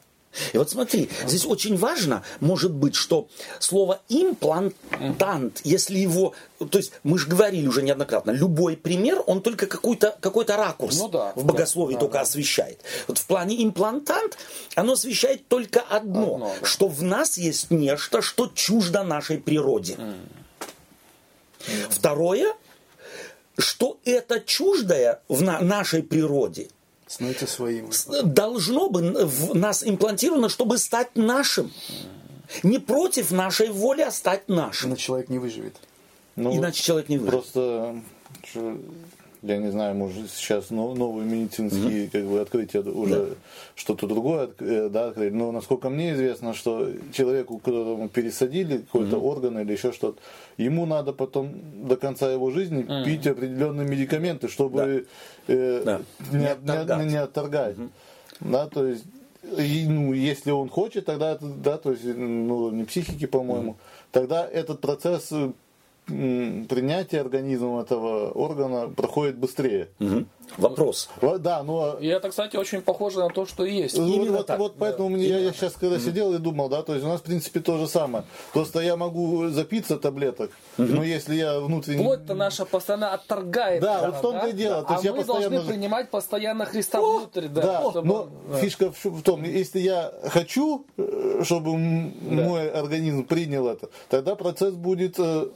[0.53, 3.27] И вот смотри, здесь очень важно, может быть, что
[3.59, 9.67] слово имплантант, если его, то есть мы же говорили уже неоднократно, любой пример, он только
[9.67, 12.21] какой-то какой ракурс ну, да, в богословии да, только да.
[12.21, 12.81] освещает.
[13.07, 14.37] Вот в плане имплантант,
[14.75, 16.65] оно освещает только одно, одно да.
[16.65, 19.93] что в нас есть нечто, что чуждо нашей природе.
[19.93, 20.15] Mm.
[21.89, 22.53] Второе,
[23.57, 26.69] что это чуждое в нашей природе–
[27.13, 27.91] Становится своим.
[28.23, 31.71] Должно бы в нас имплантировано, чтобы стать нашим.
[32.63, 34.89] Не против нашей воли, а стать нашим.
[34.89, 35.76] Иначе человек не выживет.
[36.36, 37.52] Ну, Иначе человек не выживет.
[37.52, 38.02] Просто
[39.43, 42.10] я не знаю, может сейчас новые медицинские mm-hmm.
[42.10, 43.36] как бы открытия уже да.
[43.75, 45.32] что-то другое, э, да, открыли.
[45.32, 49.27] Но насколько мне известно, что человеку, которому пересадили какой-то mm-hmm.
[49.27, 50.19] орган или еще что-то,
[50.58, 51.53] ему надо потом
[51.88, 53.06] до конца его жизни mm-hmm.
[53.06, 55.06] пить определенные медикаменты, чтобы
[55.47, 55.53] да.
[55.53, 56.01] Э, да.
[56.32, 56.99] Не, не, отторгать.
[56.99, 57.75] Не, не отторгать.
[57.75, 57.89] Mm-hmm.
[58.39, 59.03] Да, то есть
[59.58, 64.08] и, ну, если он хочет, тогда это, да, то есть, ну, не психики, по-моему, mm-hmm.
[64.12, 65.34] тогда этот процесс
[66.05, 69.89] принятие организмом этого органа проходит быстрее.
[69.99, 70.25] Угу.
[70.57, 71.09] Вопрос.
[71.39, 71.97] Да, но...
[71.99, 73.97] И это, кстати, очень похоже на то, что есть.
[73.97, 74.59] Ну, Именно вот, так.
[74.59, 75.23] вот поэтому да.
[75.23, 76.03] я, я сейчас, когда угу.
[76.03, 78.25] сидел и думал, да, то есть у нас, в принципе, то же самое.
[78.51, 80.87] Просто я могу запиться таблеток, угу.
[80.87, 82.03] но если я внутренне...
[82.03, 83.81] Плоть-то наша постоянно отторгает.
[83.81, 84.47] Да, это, вот в том-то да?
[84.49, 84.81] и дело.
[84.81, 84.83] Да.
[84.83, 85.49] То есть а я мы постоянно...
[85.49, 87.47] должны принимать постоянно Христа О, внутрь.
[87.47, 88.07] Да, да чтобы...
[88.07, 88.57] но да.
[88.57, 91.77] фишка в том, если я хочу, э, чтобы да.
[92.43, 95.47] мой организм принял это, тогда процесс будет э,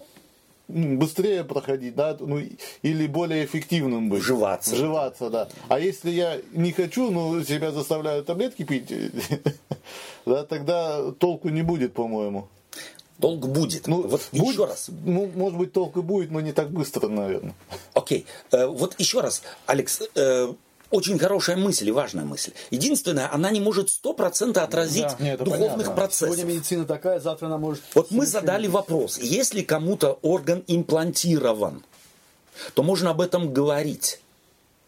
[0.68, 2.42] быстрее проходить, да, ну,
[2.82, 4.22] или более эффективным быть.
[4.22, 4.76] Вживаться.
[4.76, 5.48] Вживаться, да.
[5.70, 8.92] А если я не хочу, ну, себя заставляю таблетки пить,
[10.26, 12.48] да, тогда толку не будет, по-моему.
[13.20, 13.88] Толк будет.
[13.88, 14.90] Ну, вот будет, еще раз.
[14.90, 17.56] Ну, может быть, толк и будет, но не так быстро, наверное.
[17.94, 18.28] Окей.
[18.52, 18.58] Okay.
[18.58, 20.54] Э, вот еще раз, Алекс, э,
[20.90, 22.54] очень хорошая мысль и важная мысль.
[22.72, 25.94] Единственное, она не может сто процентов отразить да, нет, духовных понятно.
[25.94, 26.36] процессов.
[26.36, 27.82] Сегодня медицина такая, завтра она может...
[27.94, 31.84] Вот мы задали вопрос, если кому-то орган имплантирован,
[32.74, 34.22] то можно об этом говорить.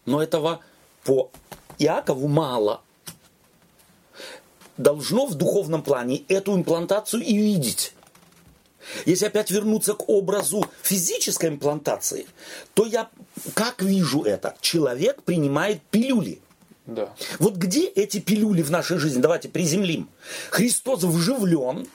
[0.06, 0.60] Но этого
[1.04, 1.30] по
[1.78, 2.80] Иакову мало.
[4.76, 7.94] Должно в духовном плане эту имплантацию и видеть.
[9.06, 12.26] Если опять вернуться к образу физической имплантации,
[12.74, 13.08] то я
[13.54, 14.56] как вижу это?
[14.60, 16.40] Человек принимает пилюли.
[16.86, 17.14] Да.
[17.38, 19.20] Вот где эти пилюли в нашей жизни?
[19.20, 20.08] Давайте приземлим.
[20.50, 21.86] Христос вживлен,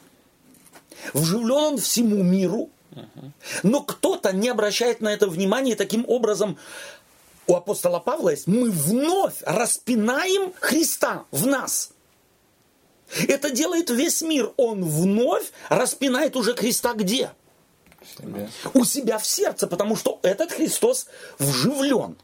[1.13, 2.69] вживлен он всему миру,
[3.63, 6.57] но кто-то не обращает на это внимания и таким образом
[7.47, 11.91] у апостола Павла есть, мы вновь распинаем Христа в нас.
[13.27, 14.51] Это делает весь мир.
[14.57, 17.31] Он вновь распинает уже Христа где?
[18.17, 18.49] Себе.
[18.73, 21.07] У себя в сердце, потому что этот Христос
[21.39, 22.17] вживлен.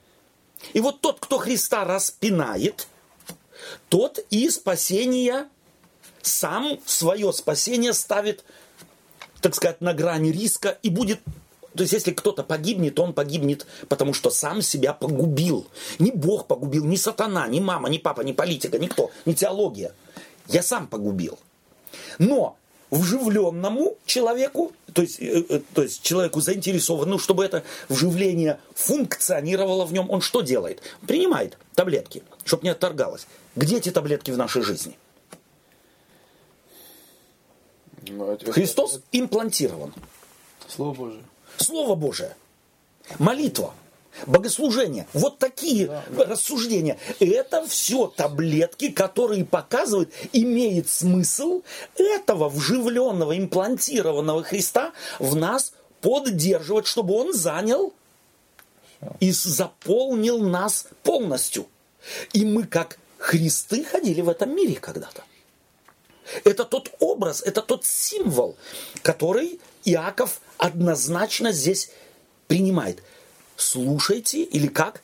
[0.74, 2.88] И вот тот, кто Христа распинает,
[3.90, 5.48] тот и спасение,
[6.22, 8.44] сам свое спасение ставит,
[9.42, 11.20] так сказать, на грани риска и будет
[11.76, 15.68] то есть, если кто-то погибнет, он погибнет, потому что сам себя погубил.
[16.00, 19.94] Не Бог погубил, не сатана, не мама, не папа, не политика, никто, не теология.
[20.48, 21.40] Я сам погубил.
[22.20, 22.58] Но
[22.92, 29.94] вживленному человеку, то есть, э, э, то есть человеку заинтересованному, чтобы это вживление функционировало в
[29.94, 30.82] нем, он что делает?
[31.08, 33.28] Принимает таблетки, чтобы не отторгалось.
[33.56, 34.98] Где эти таблетки в нашей жизни?
[38.08, 39.94] Ну, Христос имплантирован.
[40.68, 41.24] Слово Божие.
[41.58, 42.36] Слово Божие.
[43.20, 43.74] Молитва
[44.26, 45.08] богослужение.
[45.14, 46.26] Вот такие да, да.
[46.26, 46.98] рассуждения.
[47.20, 51.62] Это все таблетки, которые показывают, имеет смысл
[51.96, 57.94] этого вживленного, имплантированного Христа в нас поддерживать, чтобы он занял
[59.20, 61.68] и заполнил нас полностью.
[62.34, 65.24] И мы как Христы ходили в этом мире когда-то.
[66.44, 68.56] Это тот образ, это тот символ,
[69.02, 71.92] который Иаков однозначно здесь
[72.48, 73.04] принимает
[73.62, 75.02] слушайте, или как?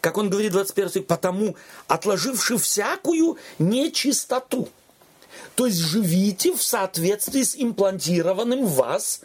[0.00, 4.68] Как он говорит 21 стих, потому отложивши всякую нечистоту.
[5.54, 9.22] То есть живите в соответствии с имплантированным в вас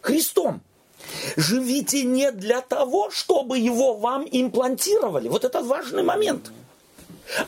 [0.00, 0.60] Христом.
[1.36, 5.28] Живите не для того, чтобы его вам имплантировали.
[5.28, 6.52] Вот это важный момент.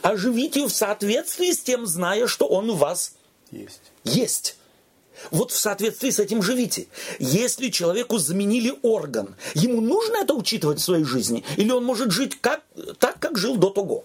[0.01, 3.15] А живите в соответствии с тем, зная, что он у вас
[3.51, 3.81] есть.
[4.05, 4.57] есть.
[5.31, 6.87] Вот в соответствии с этим живите.
[7.19, 11.45] Если человеку заменили орган, ему нужно это учитывать в своей жизни?
[11.57, 12.63] Или он может жить как,
[12.99, 14.05] так, как жил до того?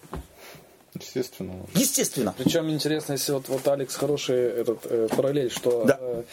[0.93, 1.53] Естественно.
[1.75, 2.33] Естественно.
[2.37, 5.97] Причем интересно, если вот, вот Алекс хороший этот э, параллель, что да.
[5.99, 6.23] э,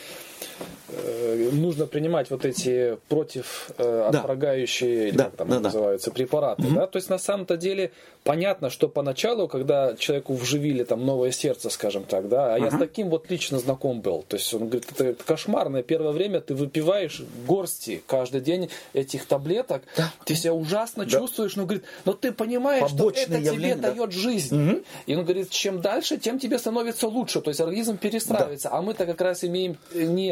[1.53, 4.21] нужно принимать вот эти против э, да.
[4.21, 5.25] отврагающие, да.
[5.25, 6.15] как там да, называются, да.
[6.15, 6.63] препараты.
[6.63, 6.75] Угу.
[6.75, 6.87] Да?
[6.87, 12.05] То есть на самом-то деле понятно, что поначалу, когда человеку вживили там новое сердце, скажем
[12.05, 12.65] так, да, а угу.
[12.65, 14.25] я с таким вот лично знаком был.
[14.29, 19.27] То есть он говорит, это, это кошмарное первое время ты выпиваешь горсти каждый день этих
[19.27, 20.13] таблеток, да.
[20.25, 21.11] ты себя ужасно да.
[21.11, 23.93] чувствуешь, но говорит, но ты понимаешь, Побочное что это явление, тебе да.
[23.93, 24.71] дает жизнь.
[24.71, 24.83] Угу.
[25.07, 27.41] И он говорит, чем дальше, тем тебе становится лучше.
[27.41, 28.69] То есть организм перестраивается.
[28.69, 28.79] Да.
[28.79, 30.24] А мы-то как раз имеем не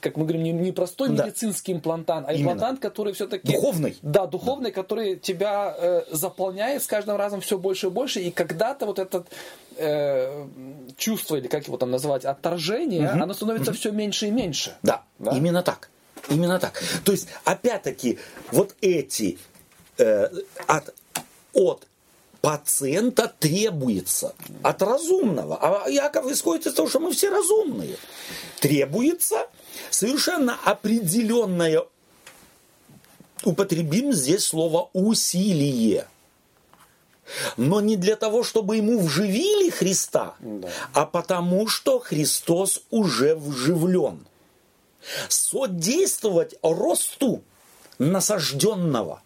[0.00, 1.26] как мы говорим, не, не простой да.
[1.26, 2.52] медицинский имплантант, а Именно.
[2.52, 3.52] имплантант, который все-таки...
[3.52, 3.96] Духовный.
[4.02, 4.82] Да, духовный, да.
[4.82, 9.26] который тебя э, заполняет с каждым разом все больше и больше, и когда-то вот этот
[9.76, 10.46] э,
[10.96, 13.22] чувство, или как его там называть, отторжение, угу.
[13.22, 13.78] оно становится угу.
[13.78, 14.76] все меньше и меньше.
[14.82, 15.90] Да, да, именно так.
[16.28, 16.82] Именно так.
[17.04, 18.18] То есть, опять-таки,
[18.52, 19.38] вот эти
[19.98, 20.28] э,
[20.66, 20.94] от,
[21.54, 21.86] от
[22.40, 25.58] пациента требуется от разумного.
[25.60, 27.96] А Яков исходит из того, что мы все разумные.
[28.60, 29.48] Требуется
[29.90, 31.84] совершенно определенное,
[33.44, 36.06] употребим здесь слово усилие.
[37.56, 40.68] Но не для того, чтобы ему вживили Христа, да.
[40.94, 44.26] а потому что Христос уже вживлен.
[45.28, 47.42] Содействовать росту
[47.98, 49.22] насажденного,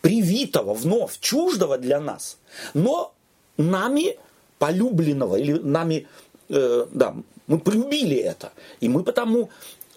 [0.00, 2.38] привитого, вновь чуждого для нас,
[2.74, 3.14] но
[3.56, 4.16] нами
[4.58, 6.06] полюбленного или нами,
[6.48, 7.14] э, да,
[7.46, 8.52] мы полюбили это.
[8.80, 9.50] И мы потому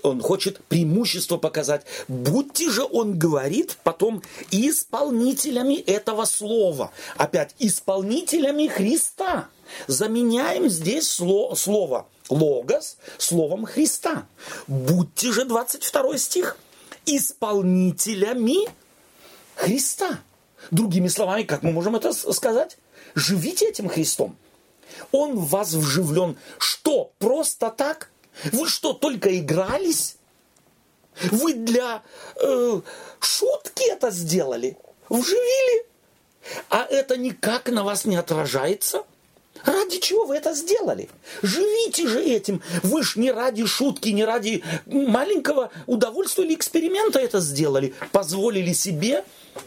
[0.03, 1.85] он хочет преимущество показать.
[2.07, 4.21] Будьте же, он говорит, потом
[4.51, 6.91] исполнителями этого слова.
[7.15, 9.47] Опять, исполнителями Христа.
[9.87, 14.27] Заменяем здесь слово, слово логос словом Христа.
[14.67, 16.57] Будьте же, 22 стих,
[17.05, 18.67] исполнителями
[19.55, 20.19] Христа.
[20.71, 22.77] Другими словами, как мы можем это сказать?
[23.15, 24.35] Живите этим Христом.
[25.11, 26.37] Он в вас вживлен.
[26.57, 28.09] Что, просто так?
[28.51, 30.17] Вы что, только игрались?
[31.31, 32.01] Вы для
[32.35, 32.81] э,
[33.19, 34.77] шутки это сделали?
[35.09, 35.85] Вживили?
[36.69, 39.03] А это никак на вас не отражается?
[39.63, 41.09] Ради чего вы это сделали?
[41.41, 42.61] Живите же этим.
[42.81, 47.93] Вы ж не ради шутки, не ради маленького удовольствия или эксперимента это сделали.
[48.11, 49.23] Позволили себе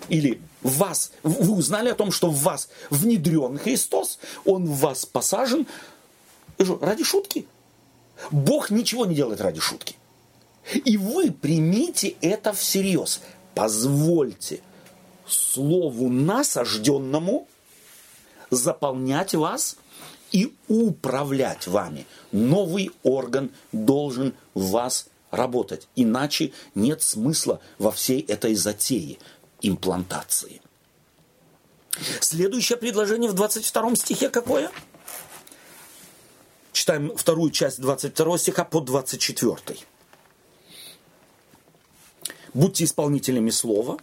[0.08, 5.66] или вас, вы узнали о том, что в вас внедрен Христос, Он в вас посажен.
[6.58, 7.46] Ради шутки.
[8.30, 9.96] Бог ничего не делает ради шутки.
[10.72, 13.20] И вы примите это всерьез.
[13.54, 14.60] Позвольте
[15.26, 17.46] слову насажденному
[18.50, 19.76] заполнять вас
[20.32, 22.06] и управлять вами.
[22.32, 25.88] Новый орган должен в вас работать.
[25.96, 29.18] Иначе нет смысла во всей этой затее
[29.62, 30.60] имплантации.
[32.20, 34.70] Следующее предложение в 22 стихе какое?
[36.72, 39.78] Читаем вторую часть 22 стиха по 24.
[42.52, 43.98] Будьте исполнителями слова,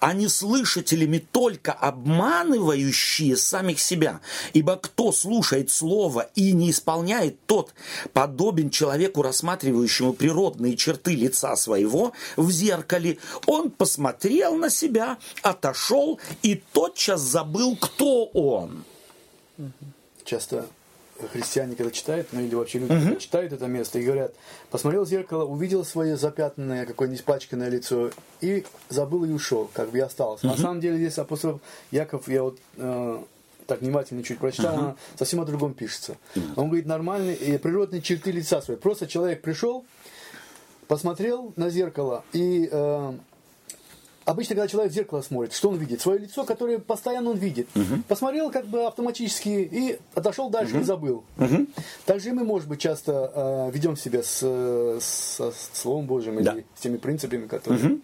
[0.00, 4.20] а не слышателями только обманывающие самих себя.
[4.52, 7.74] Ибо кто слушает слово и не исполняет, тот
[8.12, 13.18] подобен человеку, рассматривающему природные черты лица своего в зеркале.
[13.46, 18.84] Он посмотрел на себя, отошел и тотчас забыл, кто он.
[20.24, 20.66] Часто
[21.32, 24.34] христиане, когда читают, ну или вообще люди, когда читают это место и говорят,
[24.70, 28.10] посмотрел в зеркало, увидел свое запятнанное, какое-нибудь испачканное лицо
[28.40, 30.46] и забыл и ушел, как бы и остался.
[30.46, 31.60] На самом деле здесь апостол
[31.90, 33.18] Яков, я вот э,
[33.66, 36.16] так внимательно чуть прочитал, она совсем о другом пишется.
[36.56, 38.76] Он говорит, нормальные и природные черты лица свои.
[38.76, 39.84] Просто человек пришел,
[40.88, 43.12] посмотрел на зеркало и э,
[44.26, 46.00] Обычно, когда человек в зеркало смотрит, что он видит?
[46.00, 47.68] Свое лицо, которое постоянно он видит.
[47.76, 48.02] Угу.
[48.08, 50.82] Посмотрел как бы автоматически и отошел дальше угу.
[50.82, 51.24] и забыл.
[51.38, 51.66] Угу.
[52.06, 56.54] Также мы, может быть, часто э, ведем себя с, с, с Словом Божьим да.
[56.54, 57.84] или с теми принципами, которые...
[57.84, 58.00] Угу.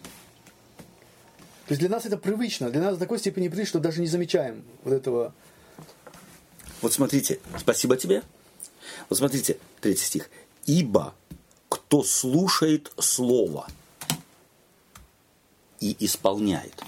[1.67, 4.07] То есть для нас это привычно, для нас в такой степени привычно, что даже не
[4.07, 5.35] замечаем вот этого.
[6.83, 8.23] Вот смотрите, спасибо тебе.
[9.09, 10.31] Вот смотрите, третий стих.
[10.67, 11.15] «Ибо
[11.69, 13.67] кто слушает Слово,
[15.83, 16.83] и исполняет.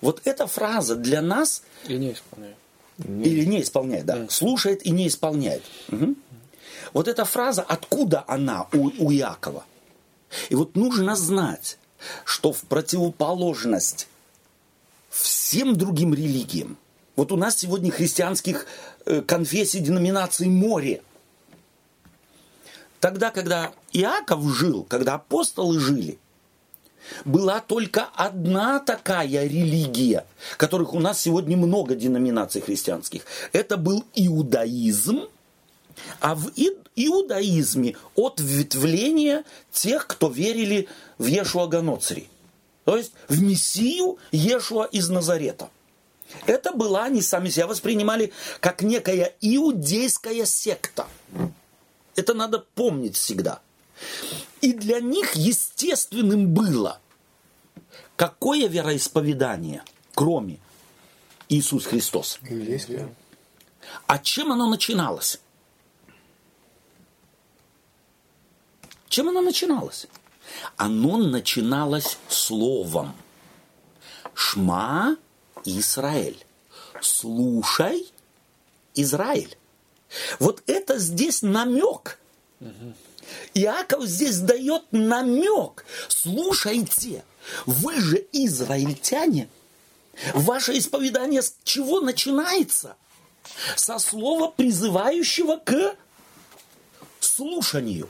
[0.00, 1.62] Вот эта фраза для нас...
[1.88, 2.56] И не исполняет.
[2.98, 4.28] Или не исполняет, да.
[4.28, 5.62] Слушает и не исполняет.
[5.88, 6.14] Угу.
[6.92, 9.64] Вот эта фраза, откуда она у, у Якова?
[10.48, 11.78] И вот нужно знать,
[12.24, 14.08] что в противоположность
[15.10, 16.76] всем другим религиям,
[17.16, 18.66] вот у нас сегодня христианских
[19.06, 21.02] э, конфессий, деноминаций море.
[23.00, 26.18] Тогда, когда Иаков жил, когда апостолы жили,
[27.24, 30.26] была только одна такая религия,
[30.56, 33.22] которых у нас сегодня много деноминаций христианских.
[33.52, 35.28] Это был иудаизм,
[36.20, 36.50] а в
[36.96, 40.88] иудаизме ответвление тех, кто верили
[41.18, 42.28] в Ешуа Ганоцри,
[42.84, 45.70] то есть в Мессию Ешуа из Назарета.
[46.46, 51.06] Это была, они сами себя воспринимали как некая иудейская секта.
[52.16, 53.60] Это надо помнить всегда.
[54.64, 56.98] И для них естественным было,
[58.16, 59.84] какое вероисповедание,
[60.14, 60.58] кроме
[61.50, 62.40] Иисус Христос.
[64.06, 65.38] А чем оно начиналось?
[69.10, 70.06] Чем оно начиналось?
[70.78, 73.14] Оно начиналось словом.
[74.32, 75.18] Шма
[75.66, 76.42] Израиль.
[77.02, 78.10] Слушай,
[78.94, 79.58] Израиль.
[80.38, 82.18] Вот это здесь намек.
[82.60, 82.94] Угу.
[83.54, 85.84] Иаков здесь дает намек.
[86.08, 87.24] Слушайте,
[87.66, 89.48] вы же израильтяне.
[90.32, 92.96] Ваше исповедание с чего начинается?
[93.76, 95.96] Со слова, призывающего к
[97.20, 98.08] слушанию.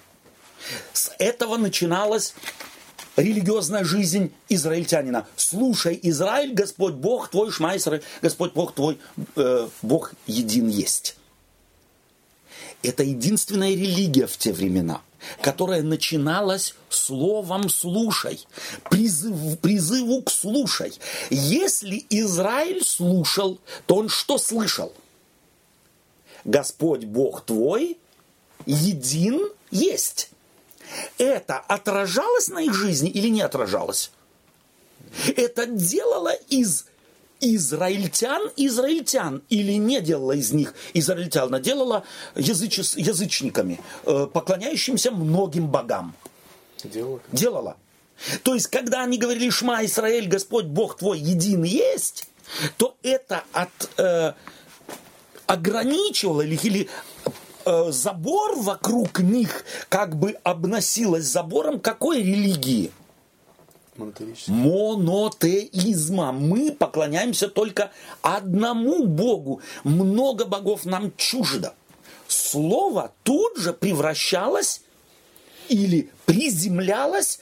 [0.93, 2.35] С этого начиналась
[3.17, 5.27] религиозная жизнь израильтянина.
[5.37, 8.99] Слушай, Израиль, Господь Бог твой, Шма Израиль, Господь Бог твой,
[9.37, 11.17] э, Бог един есть.
[12.85, 15.01] Это единственная религия в те времена–
[15.41, 18.47] которая начиналась словом «слушай»,
[18.91, 20.93] призыв, призыву к «слушай».
[21.31, 24.93] Если Израиль слушал, то он что слышал?
[26.45, 27.99] Господь Бог твой
[28.67, 30.31] един есть.
[31.19, 34.11] Это отражалось на их жизни или не отражалось?
[35.37, 36.87] Это делало из
[37.45, 45.69] израильтян израильтян или не делала из них израильтян, она делала язычес, язычниками, э, поклоняющимся многим
[45.69, 46.15] богам.
[46.83, 47.21] Делала.
[47.33, 47.77] Делала.
[48.43, 52.29] То есть, когда они говорили «Шма, Израиль, Господь Бог твой един есть»,
[52.77, 54.33] то это от, э,
[55.47, 56.89] ограничивало или, или
[57.65, 62.91] э, забор вокруг них как бы обносилось забором какой религии–
[63.97, 66.33] Монотеизма.
[66.33, 67.91] Мы поклоняемся только
[68.23, 69.61] одному Богу.
[69.85, 71.75] Много богов нам чуждо.
[72.27, 74.83] Слово тут же превращалось
[75.69, 77.41] или приземлялось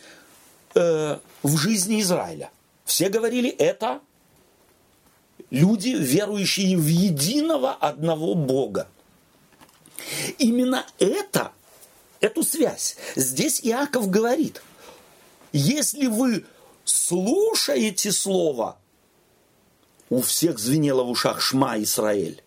[0.75, 2.51] э, в жизни Израиля.
[2.85, 4.01] Все говорили, это
[5.51, 8.89] люди, верующие в единого одного Бога.
[10.39, 11.53] Именно это,
[12.21, 14.63] эту связь здесь Иаков говорит–
[15.53, 16.45] если вы
[16.85, 18.79] слушаете слово,
[20.11, 22.43] у всех звенело в ушах Шма Исраэль,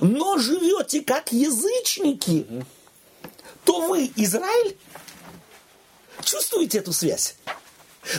[0.00, 2.46] но живете как язычники,
[3.64, 4.76] то вы Израиль.
[6.22, 7.36] Чувствуете эту связь?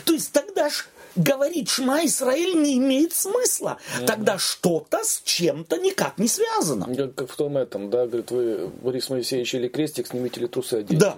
[0.06, 3.78] То есть тогда ж говорить Шма Израиль не имеет смысла.
[3.98, 4.06] Угу.
[4.06, 6.94] Тогда что-то с чем-то никак не связано.
[6.96, 10.76] Как, как в том этом, да, говорит, вы, Борис Моисеевич, или крестик, снимите ли трусы
[10.76, 11.02] оденьте.
[11.02, 11.18] Да,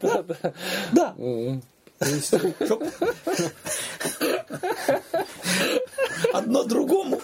[0.00, 0.52] да, да, да,
[0.92, 1.14] да,
[2.60, 2.78] да.
[6.32, 7.20] Одно другому.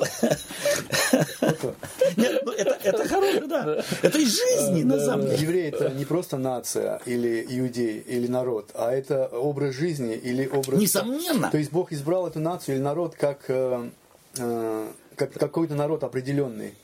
[2.16, 3.84] Нет, ну это, это хорошее, да.
[4.02, 5.42] Это из жизни, на самом деле.
[5.42, 10.80] Евреи это не просто нация или иудей или народ, а это образ жизни или образ...
[10.80, 11.50] Несомненно.
[11.50, 13.90] То есть Бог избрал эту нацию или народ как, э,
[14.38, 16.74] э, как какой-то народ определенный.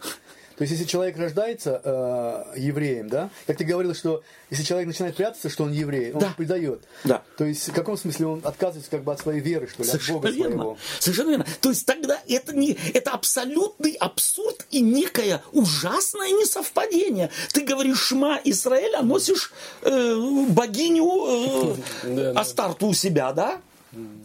[0.56, 5.16] То есть, если человек рождается э, евреем, да, как ты говорил, что если человек начинает
[5.16, 6.34] прятаться, что он еврей, он да.
[6.36, 6.82] предает.
[7.02, 7.22] Да.
[7.36, 10.18] То есть, в каком смысле он отказывается как бы от своей веры, что ли, Совершенно
[10.18, 10.54] от Бога верно.
[10.54, 10.78] своего.
[11.00, 11.46] Совершенно верно.
[11.60, 17.30] То есть, тогда это, не, это абсолютный абсурд и некое ужасное несовпадение.
[17.52, 19.52] Ты говоришь Шма Израиль, а носишь
[19.82, 23.60] э, богиню э, Астарту у себя, да?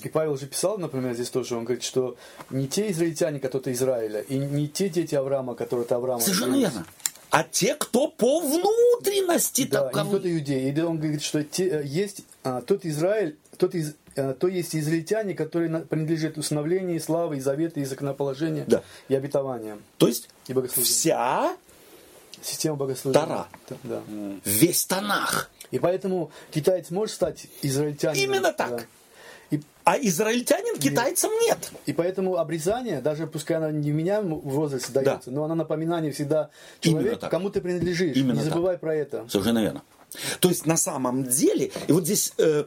[0.04, 2.18] И Павел же писал, например, здесь тоже, он говорит, что
[2.50, 6.22] не те израильтяне, которые Израиля, и не те дети Авраама, которые от Авраама.
[6.22, 6.86] Совершенно верно.
[7.30, 10.04] А те, кто по внутренности да, такому...
[10.04, 10.72] не кто-то иудеи.
[10.72, 14.76] И он говорит, что те, э, есть а, тот Израиль, тот из, а, то есть
[14.76, 18.84] израильтяне, которые на, принадлежат установлению славы, и завета, и законоположения, да.
[19.10, 19.78] и обетования.
[19.98, 21.56] То есть и вся
[22.42, 23.28] система богослужения.
[23.28, 23.48] Тара.
[23.84, 24.02] Да.
[24.46, 25.52] Весь Танах.
[25.72, 28.24] И поэтому китаец может стать израильтянином.
[28.24, 28.70] Именно так.
[28.72, 28.84] Да.
[29.52, 31.72] И, а израильтянин китайцам нет.
[31.86, 35.36] И поэтому обрезание, даже пускай она не в меня в возрасте дается, да.
[35.36, 38.16] но она напоминание всегда человеку, кому ты принадлежишь.
[38.16, 38.82] Именно не забывай так.
[38.82, 39.26] про это.
[39.30, 39.82] Совершенно верно.
[40.40, 42.66] То есть на самом деле, и вот здесь э,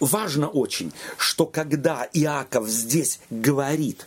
[0.00, 4.06] важно очень, что когда Иаков здесь говорит,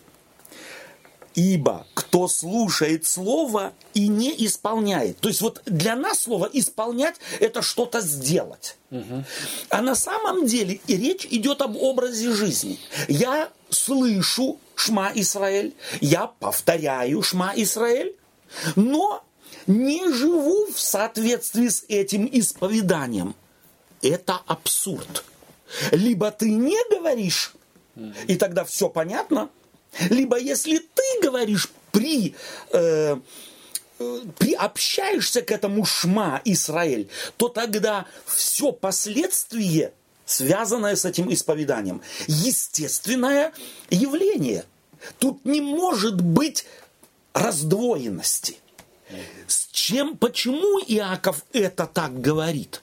[1.40, 5.20] Ибо кто слушает слово и не исполняет.
[5.20, 8.76] То есть вот для нас слово исполнять это что-то сделать.
[8.92, 9.24] Угу.
[9.70, 12.78] А на самом деле и речь идет об образе жизни.
[13.08, 18.14] Я слышу Шма Израиль, я повторяю Шма Израиль,
[18.76, 19.24] но
[19.66, 23.34] не живу в соответствии с этим исповеданием.
[24.02, 25.24] Это абсурд.
[25.92, 27.54] Либо ты не говоришь,
[28.28, 29.50] и тогда все понятно,
[30.10, 32.36] либо если ты говоришь при,
[32.72, 33.18] э,
[34.00, 39.94] э, приобщаешься к этому шма Израиль, то тогда все последствие,
[40.26, 43.52] связанное с этим исповеданием, естественное
[43.90, 44.66] явление.
[45.18, 46.66] Тут не может быть
[47.34, 48.58] раздвоенности.
[49.48, 52.82] С чем, почему Иаков это так говорит?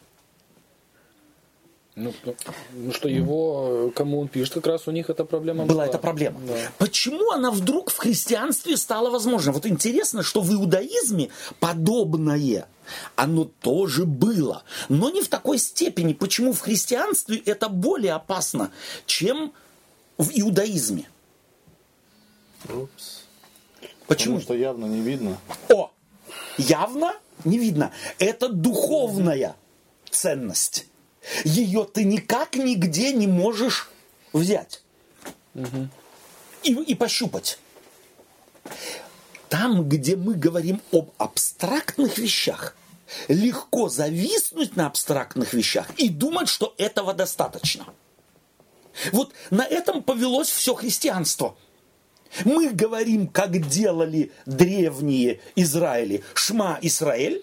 [1.97, 2.34] Ну, ну,
[2.74, 5.74] ну, что его, кому он пишет, как раз у них эта проблема была.
[5.74, 6.38] Была эта проблема.
[6.47, 6.55] Да.
[6.76, 9.51] Почему она вдруг в христианстве стала возможна?
[9.53, 12.68] Вот интересно, что в иудаизме подобное,
[13.14, 16.12] оно тоже было, но не в такой степени.
[16.12, 18.72] Почему в христианстве это более опасно,
[19.07, 19.55] чем
[20.18, 21.09] в иудаизме?
[22.68, 23.22] Упс.
[24.07, 24.38] Почему?
[24.38, 25.38] Потому что явно не видно.
[25.70, 25.90] О,
[26.59, 27.90] явно не видно.
[28.18, 29.57] Это духовная
[30.11, 30.86] ценность
[31.44, 33.90] ее ты никак нигде не можешь
[34.32, 34.82] взять
[35.54, 35.88] угу.
[36.62, 37.58] и, и пощупать.
[39.48, 42.76] Там, где мы говорим об абстрактных вещах,
[43.28, 47.86] легко зависнуть на абстрактных вещах и думать, что этого достаточно.
[49.12, 51.56] Вот на этом повелось все христианство.
[52.44, 56.24] Мы говорим, как делали древние Израили.
[56.34, 57.42] Шма Израиль,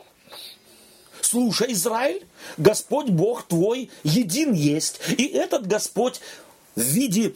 [1.22, 2.26] слушай, Израиль,
[2.58, 5.00] Господь Бог твой един есть.
[5.18, 6.22] И этот Господь
[6.76, 7.36] в виде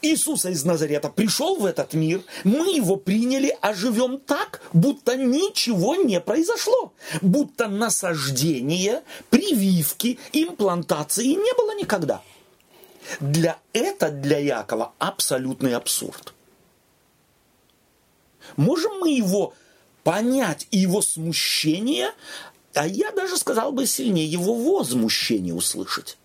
[0.00, 5.96] Иисуса из Назарета пришел в этот мир, мы его приняли, а живем так, будто ничего
[5.96, 6.92] не произошло.
[7.20, 12.22] Будто насаждения, прививки, имплантации не было никогда.
[13.20, 16.34] Для это для Якова абсолютный абсурд.
[18.56, 19.54] Можем мы его
[20.04, 22.12] понять и его смущение
[22.78, 26.16] а я даже сказал бы сильнее, его возмущение услышать.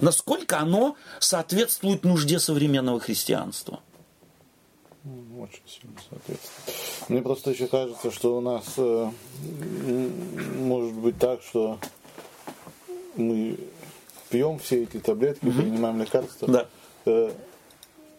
[0.00, 3.80] Насколько оно соответствует нужде современного христианства?
[5.38, 7.08] Очень сильно соответствует.
[7.08, 9.10] Мне просто еще кажется, что у нас э,
[10.58, 11.78] может быть так, что
[13.16, 13.58] мы
[14.28, 15.62] пьем все эти таблетки, угу.
[15.62, 16.48] принимаем лекарства.
[16.48, 16.66] Да.
[17.06, 17.32] Э,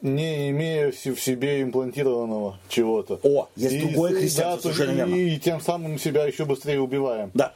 [0.01, 3.19] не имея в себе имплантированного чего-то.
[3.23, 7.31] О, есть и, другое христианство, да, и, и тем самым себя еще быстрее убиваем.
[7.33, 7.53] Да.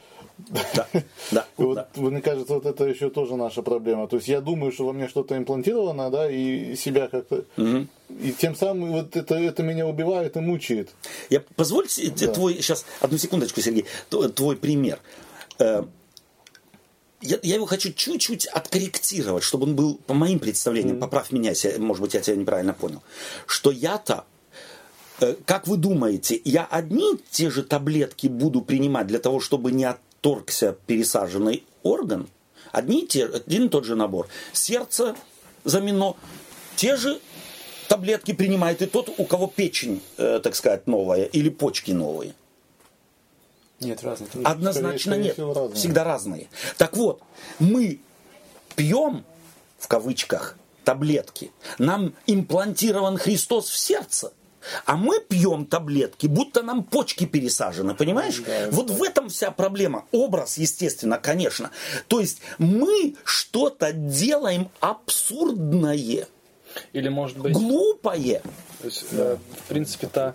[0.74, 0.86] Да,
[1.30, 1.88] да, вот, да.
[1.96, 4.06] Мне кажется, вот это еще тоже наша проблема.
[4.06, 7.44] То есть я думаю, что во мне что-то имплантировано, да, и себя как-то.
[7.56, 7.86] Угу.
[8.20, 10.90] И тем самым вот это, это меня убивает и мучает.
[11.30, 12.32] Я позвольте да.
[12.32, 13.86] твой сейчас одну секундочку, Сергей,
[14.34, 14.98] твой пример.
[17.22, 21.00] Я, я его хочу чуть-чуть откорректировать, чтобы он был, по моим представлениям, mm-hmm.
[21.00, 23.02] поправь меня, если, может быть, я тебя неправильно понял,
[23.46, 24.24] что я-то,
[25.20, 29.84] э, как вы думаете, я одни те же таблетки буду принимать для того, чтобы не
[29.84, 32.28] отторгся пересаженный орган?
[32.70, 34.28] Одни те, один и тот же набор.
[34.52, 35.16] Сердце
[35.64, 36.16] замено,
[36.76, 37.18] те же
[37.88, 42.34] таблетки принимает и тот, у кого печень, э, так сказать, новая или почки новые.
[43.80, 44.28] Нет, разные.
[44.44, 45.38] Однозначно скорее, нет.
[45.38, 45.74] разные.
[45.74, 46.48] Всегда разные.
[46.78, 47.22] Так вот,
[47.58, 48.00] мы
[48.74, 49.24] пьем,
[49.78, 51.50] в кавычках, таблетки.
[51.78, 54.32] Нам имплантирован Христос в сердце.
[54.84, 58.42] А мы пьем таблетки, будто нам почки пересажены, понимаешь?
[58.44, 58.94] Да, вот да.
[58.94, 60.04] в этом вся проблема.
[60.10, 61.70] Образ, естественно, конечно.
[62.08, 66.26] То есть мы что-то делаем абсурдное.
[66.92, 67.52] Или может быть...
[67.52, 68.42] Глупое.
[68.80, 69.32] То есть, да.
[69.32, 70.34] э, в принципе-то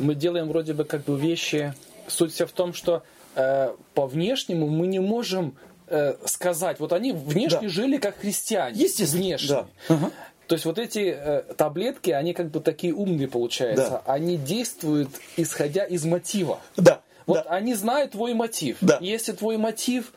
[0.00, 1.74] мы делаем вроде бы как бы вещи
[2.12, 3.02] суть вся в том, что
[3.34, 5.56] э, по внешнему мы не можем
[5.88, 7.68] э, сказать, вот они внешне да.
[7.68, 8.80] жили как христиане.
[8.80, 9.22] Естественно.
[9.22, 9.48] Внешне.
[9.48, 9.66] Да.
[9.94, 10.10] Угу.
[10.46, 14.02] То есть вот эти э, таблетки, они как бы такие умные получаются.
[14.04, 14.12] Да.
[14.12, 16.60] Они действуют исходя из мотива.
[16.76, 17.00] Да.
[17.26, 17.50] Вот да.
[17.50, 18.76] они знают твой мотив.
[18.80, 18.98] Да.
[19.00, 20.12] Если твой мотив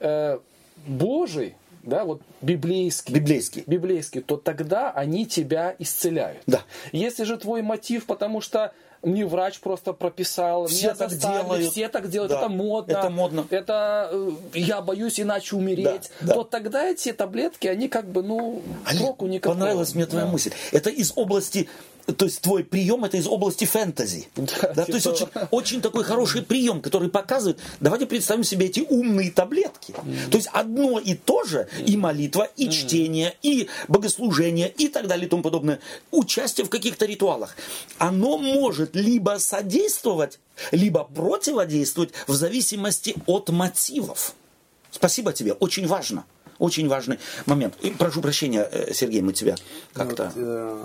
[0.00, 0.38] э,
[0.86, 6.42] Божий, да, вот библейский, библейский, библейский, то тогда они тебя исцеляют.
[6.46, 6.62] Да.
[6.92, 8.72] Если же твой мотив, потому что
[9.02, 13.10] мне врач просто прописал, все меня так делают, все так делают, да, это модно, это
[13.10, 16.34] модно, это э, я боюсь иначе умереть, да, да.
[16.34, 19.58] то тогда эти таблетки, они как бы, ну, Олег, проку никакого.
[19.58, 20.32] Понравилась мне твоя да.
[20.32, 20.52] мысль.
[20.70, 21.68] Это из области
[22.06, 24.28] то есть твой прием это из области фэнтези.
[24.62, 24.86] Да, да, типа...
[24.86, 29.92] То есть очень, очень такой хороший прием, который показывает, давайте представим себе эти умные таблетки.
[29.92, 30.30] Mm.
[30.30, 31.84] То есть одно и то же, mm.
[31.84, 32.70] и молитва, и mm.
[32.70, 35.80] чтение, и богослужение, и так далее, и тому подобное,
[36.10, 37.56] участие в каких-то ритуалах,
[37.98, 40.38] оно может либо содействовать,
[40.70, 44.34] либо противодействовать в зависимости от мотивов.
[44.90, 46.24] Спасибо тебе, очень важно.
[46.58, 47.74] Очень важный момент.
[47.82, 49.56] И прошу прощения, э, Сергей, мы тебя
[49.94, 50.24] как-то...
[50.26, 50.84] Вот, э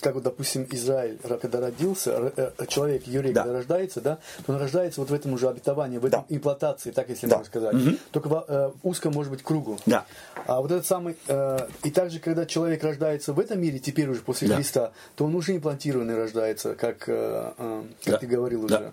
[0.00, 3.42] как вот, допустим, Израиль, когда родился, э, человек, еврей, да.
[3.42, 6.34] когда рождается, да, то он рождается вот в этом уже обетовании, в этом да.
[6.34, 7.36] имплантации, так если да.
[7.36, 7.74] можно сказать.
[7.74, 7.96] Угу.
[8.10, 9.78] Только в э, узком, может быть, кругу.
[9.86, 10.06] Да.
[10.46, 11.16] А вот этот самый...
[11.28, 14.56] Э, и также, когда человек рождается в этом мире, теперь уже после да.
[14.56, 18.18] Христа, то он уже имплантированный рождается, как, э, э, как да.
[18.18, 18.78] ты говорил уже.
[18.78, 18.92] Да.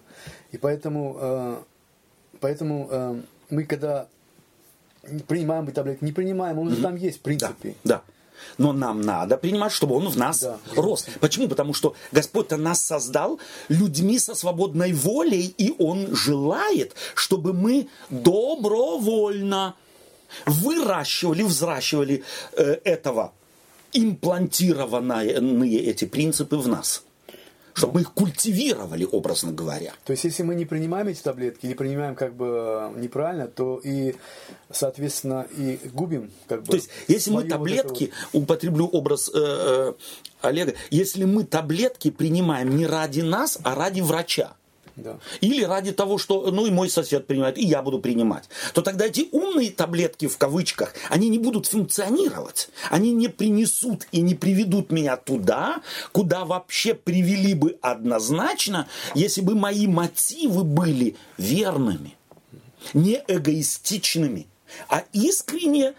[0.52, 1.58] И поэтому, э,
[2.40, 3.16] поэтому э,
[3.50, 4.08] мы когда
[5.28, 7.76] принимаем таблетки, не принимаем, он уже там есть, в принципе.
[7.84, 7.96] Да.
[7.96, 8.02] да.
[8.58, 11.06] Но нам надо принимать, чтобы он в нас да, рос.
[11.20, 11.48] Почему?
[11.48, 19.76] Потому что Господь-то нас создал людьми со свободной волей, и Он желает, чтобы мы добровольно
[20.46, 22.24] выращивали, взращивали
[22.54, 23.34] э, этого
[23.94, 27.04] имплантированные эти принципы в нас
[27.78, 29.94] чтобы мы их культивировали, образно говоря.
[30.04, 33.80] То есть, если мы не принимаем эти таблетки, не принимаем как бы э, неправильно, то
[33.84, 34.16] и,
[34.72, 36.72] соответственно, и губим как бы.
[36.72, 39.94] То есть, если мы таблетки, вот употреблю образ э, э,
[40.42, 44.56] Олега, если мы таблетки принимаем не ради нас, а ради врача,
[44.98, 45.20] да.
[45.42, 48.50] Или ради того, что, ну и мой сосед принимает, и я буду принимать.
[48.74, 52.70] То тогда эти умные таблетки, в кавычках, они не будут функционировать.
[52.90, 55.82] Они не принесут и не приведут меня туда,
[56.12, 62.16] куда вообще привели бы однозначно, если бы мои мотивы были верными,
[62.96, 64.48] не эгоистичными,
[64.90, 65.94] а искренне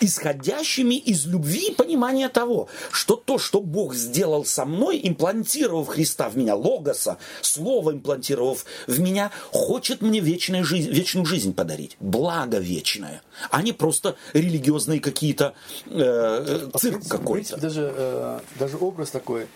[0.00, 6.28] исходящими из любви и понимания того, что то, что Бог сделал со мной, имплантировав Христа
[6.28, 12.58] в меня, Логоса, Слово имплантировав в меня, хочет мне вечную жизнь, вечную жизнь подарить, благо
[12.58, 15.54] вечное, а не просто религиозные какие-то
[15.86, 17.56] э, э цирк какой-то.
[17.56, 19.46] Даже, э, даже образ такой,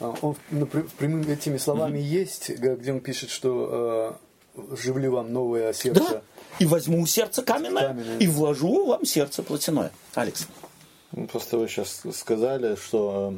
[0.00, 0.36] э, он
[0.98, 2.20] прямыми этими словами mm-hmm.
[2.20, 4.18] есть, где он пишет, что
[4.56, 6.00] э, «живлю вам новое сердце».
[6.10, 6.22] Да?
[6.58, 8.18] И возьму сердце каменное, каменное.
[8.18, 9.90] и вложу вам сердце плотяное.
[10.14, 10.46] Алекс.
[11.12, 13.34] Ну, просто вы сейчас сказали, что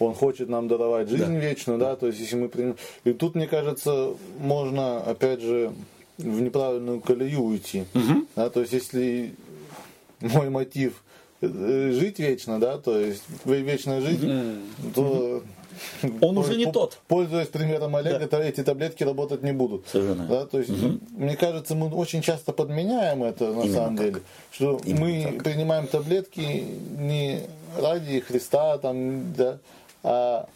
[0.00, 1.38] э, он хочет нам даровать жизнь да.
[1.38, 2.76] вечную, да, то есть если мы примем...
[3.04, 5.72] И тут, мне кажется, можно, опять же,
[6.18, 7.84] в неправильную колею уйти.
[7.94, 8.26] Угу.
[8.36, 9.34] Да, то есть если
[10.20, 11.02] мой мотив
[11.40, 14.90] э, жить вечно, да, то есть вечная жизнь, угу.
[14.94, 15.42] то
[16.20, 16.98] он уже не тот.
[17.08, 18.42] Пользуясь примером Олега, да.
[18.42, 19.86] эти таблетки работать не будут.
[19.88, 20.26] Совершенно.
[20.26, 20.98] Да, то есть, угу.
[21.16, 24.06] мне кажется, мы очень часто подменяем это на Именно самом так.
[24.06, 24.22] деле.
[24.50, 25.44] Что Именно мы так.
[25.44, 26.64] принимаем таблетки
[26.98, 27.40] не
[27.78, 29.58] ради Христа, там, да,
[30.02, 30.48] а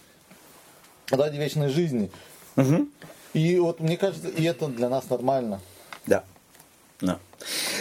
[1.11, 2.11] ради вечной жизни.
[2.57, 2.89] Угу.
[3.35, 5.61] И вот мне кажется, и это для нас нормально.
[6.07, 6.25] Да.
[7.01, 7.19] Да.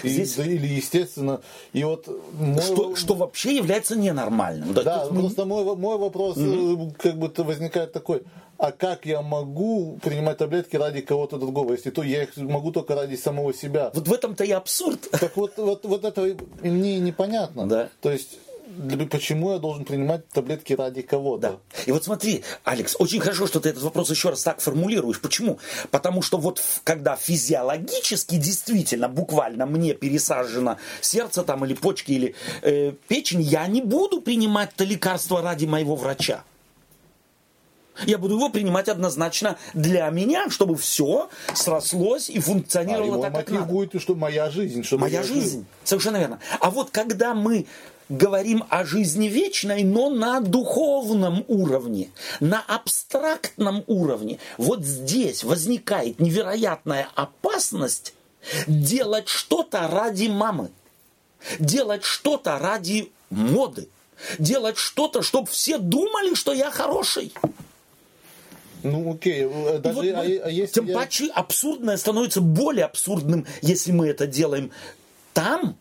[0.04, 0.38] Здесь...
[0.38, 1.42] или естественно.
[1.74, 2.62] И вот мой...
[2.62, 4.74] что, что вообще является ненормальным.
[4.74, 5.64] Да, да просто мы...
[5.64, 6.96] мой, мой вопрос mm-hmm.
[6.98, 8.24] как бы возникает такой.
[8.58, 12.96] А как я могу принимать таблетки ради кого-то другого, если то я их могу только
[12.96, 13.92] ради самого себя?
[13.94, 15.10] Вот в этом-то и абсурд.
[15.12, 17.68] Так вот, вот, вот это мне непонятно.
[17.68, 17.90] Да.
[18.02, 18.38] То есть
[19.10, 21.42] почему я должен принимать таблетки ради кого-то?
[21.42, 21.60] Да.
[21.86, 25.20] И вот смотри, Алекс, очень хорошо, что ты этот вопрос еще раз так формулируешь.
[25.20, 25.60] Почему?
[25.92, 32.94] Потому что вот когда физиологически действительно, буквально мне пересажено сердце там или почки или э,
[33.08, 36.44] печень, я не буду принимать это лекарство ради моего врача.
[38.06, 43.50] Я буду его принимать однозначно для меня, чтобы все срослось и функционировало а так, как
[43.52, 43.66] надо.
[43.66, 44.84] будет, что моя жизнь.
[44.84, 45.42] Что моя жизнь.
[45.42, 45.66] жизнь.
[45.84, 46.40] Совершенно верно.
[46.60, 47.68] А вот когда мы
[48.10, 54.40] говорим о жизни вечной, но на духовном уровне, на абстрактном уровне.
[54.58, 58.14] Вот здесь возникает невероятная опасность
[58.68, 60.70] делать что-то ради мамы,
[61.60, 63.90] делать что-то ради моды,
[64.38, 67.34] делать что-то, чтобы все думали, что я хороший.
[68.86, 69.48] Ну, окей.
[69.50, 70.96] Э, даже, вот, а, а если тем я...
[70.96, 74.72] паче абсурдное становится более абсурдным, если мы это делаем
[75.34, 75.76] там,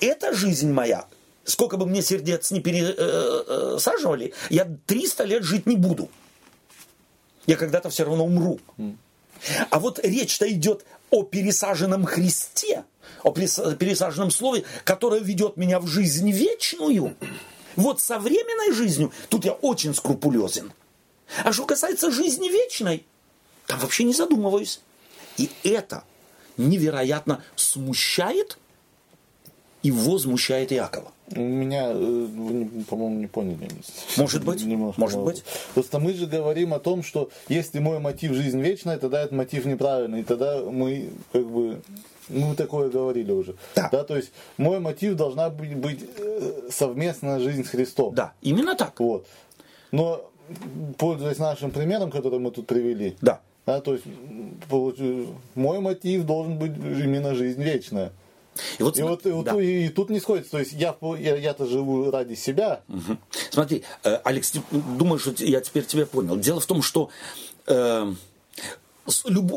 [0.00, 1.06] эта жизнь моя,
[1.44, 6.08] сколько бы мне сердец не пересаживали, э, э, я 300 лет жить не буду.
[7.46, 8.60] Я когда-то все равно умру.
[9.70, 12.84] А вот речь-то идет о пересаженном Христе,
[13.24, 17.16] о пересаженном слове, которое ведет меня в жизнь вечную.
[17.74, 20.72] Вот со временной жизнью тут я очень скрупулезен.
[21.44, 23.04] А что касается жизни вечной,
[23.66, 24.80] там вообще не задумываюсь.
[25.38, 26.04] И это
[26.56, 28.58] невероятно смущает
[29.82, 31.12] и возмущает Иакова.
[31.34, 33.68] У меня, э, по-моему, не поняли.
[34.16, 35.44] Может быть, Немножко может быть.
[35.74, 39.64] Просто мы же говорим о том, что если мой мотив жизнь вечная, тогда этот мотив
[39.64, 41.82] неправильный, и тогда мы как бы
[42.28, 43.56] мы такое говорили уже.
[43.74, 43.88] Да.
[43.90, 44.04] да.
[44.04, 48.14] То есть мой мотив должна быть, быть э, совместная жизнь с Христом.
[48.14, 48.98] Да, именно так.
[49.00, 49.26] Вот.
[49.90, 50.30] Но
[50.98, 53.40] пользуясь нашим примером, который мы тут привели, да.
[53.64, 54.04] Да, то есть
[55.54, 58.10] мой мотив должен быть именно жизнь вечная.
[58.78, 59.62] И вот, и, вот, и, да.
[59.62, 60.50] и, и тут не сходится.
[60.50, 62.82] То есть я, я, я-то живу ради себя.
[62.88, 63.16] Угу.
[63.50, 66.36] Смотри, э, Алекс, думаю, что я теперь тебя понял.
[66.36, 67.08] Дело в том, что
[67.66, 68.12] э,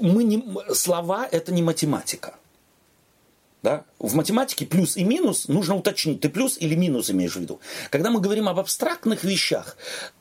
[0.02, 0.44] мы не,
[0.74, 2.36] слова это не математика.
[3.64, 3.84] Да?
[4.00, 7.60] В математике плюс и минус нужно уточнить, ты плюс или минус имеешь в виду.
[7.90, 9.76] Когда мы говорим об абстрактных вещах,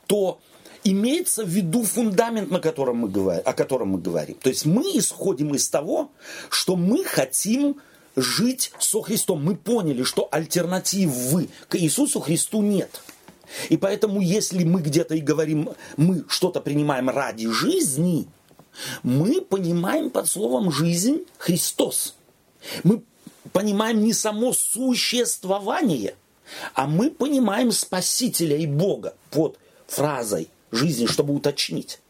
[0.07, 0.41] то
[0.85, 4.37] имеется в виду фундамент, на котором мы говорим, о котором мы говорим.
[4.37, 6.11] То есть мы исходим из того,
[6.51, 7.77] что мы хотим
[8.15, 9.43] жить со Христом.
[9.43, 13.01] Мы поняли, что альтернативы к Иисусу Христу нет.
[13.69, 18.27] И поэтому, если мы где-то и говорим, мы что-то принимаем ради жизни,
[19.03, 22.15] мы понимаем под словом жизнь Христос.
[22.83, 23.03] Мы
[23.53, 26.17] понимаем не само существование,
[26.75, 32.01] а мы понимаем Спасителя и Бога под фразой жизни, чтобы уточнить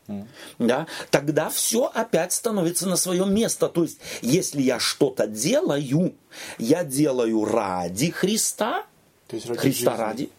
[0.58, 3.68] да, тогда все опять становится на свое место.
[3.68, 6.14] То есть, если я что-то делаю,
[6.58, 8.84] я делаю ради Христа,
[9.28, 10.02] То есть ради Христа жизни.
[10.02, 10.30] ради.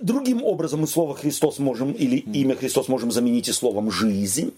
[0.00, 4.54] Другим образом мы слово Христос можем, или имя Христос можем заменить и словом жизнь.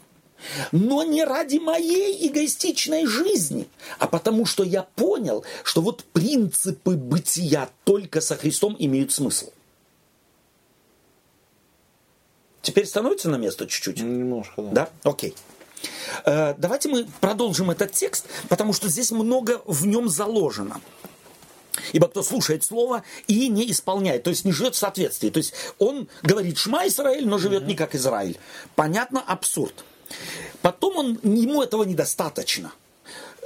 [0.71, 3.67] Но не ради моей эгоистичной жизни,
[3.99, 9.51] а потому что я понял, что вот принципы бытия только со Христом имеют смысл.
[12.67, 14.01] Теперь становится на место чуть-чуть?
[14.01, 14.71] Немножко, да.
[14.73, 15.11] Да?
[15.11, 15.37] Окей.
[16.25, 20.81] Э, давайте мы продолжим этот текст, потому что здесь много в нем заложено.
[21.93, 25.31] Ибо кто слушает слово и не исполняет, то есть не живет в соответствии.
[25.31, 28.37] То есть он говорит Шма Израиль, но живет не как Израиль.
[28.75, 29.85] Понятно, абсурд.
[30.61, 32.73] Потом он, ему этого недостаточно.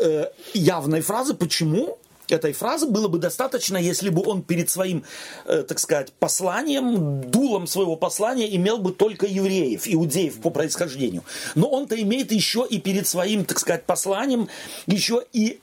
[0.01, 1.99] Э, явной фразы, почему?
[2.33, 5.05] Этой фразы было бы достаточно, если бы он перед своим,
[5.47, 11.25] э, так сказать, посланием, дулом своего послания имел бы только евреев, иудеев по происхождению.
[11.55, 14.49] Но он-то имеет еще и перед своим, так сказать, посланием
[14.87, 15.61] еще и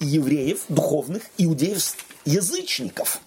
[0.00, 1.94] евреев, духовных, иудеев,
[2.24, 3.20] язычников.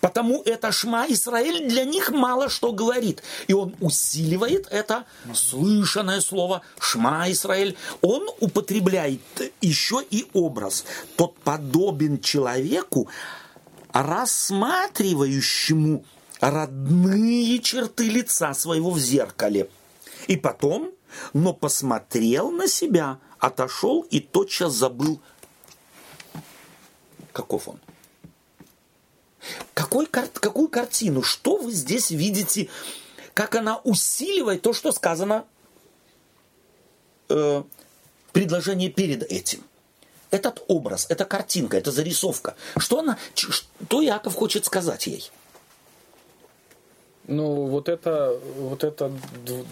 [0.00, 3.22] Потому это Шма Израиль для них мало что говорит.
[3.46, 5.04] И он усиливает это
[5.34, 7.76] слышанное слово Шма Израиль.
[8.00, 9.20] Он употребляет
[9.60, 10.86] еще и образ.
[11.16, 13.08] Тот подобен человеку,
[13.92, 16.04] рассматривающему
[16.40, 19.68] родные черты лица своего в зеркале.
[20.26, 20.90] И потом,
[21.32, 25.20] но посмотрел на себя, отошел и тотчас забыл,
[27.32, 27.78] каков он.
[29.74, 31.22] Какой, какую картину?
[31.22, 32.68] Что вы здесь видите?
[33.34, 35.44] Как она усиливает то, что сказано
[37.28, 37.62] э,
[38.32, 39.62] предложение перед этим?
[40.34, 45.30] этот образ, эта картинка, эта зарисовка, что она, что Яков хочет сказать ей?
[47.26, 49.10] Ну, вот это, вот это,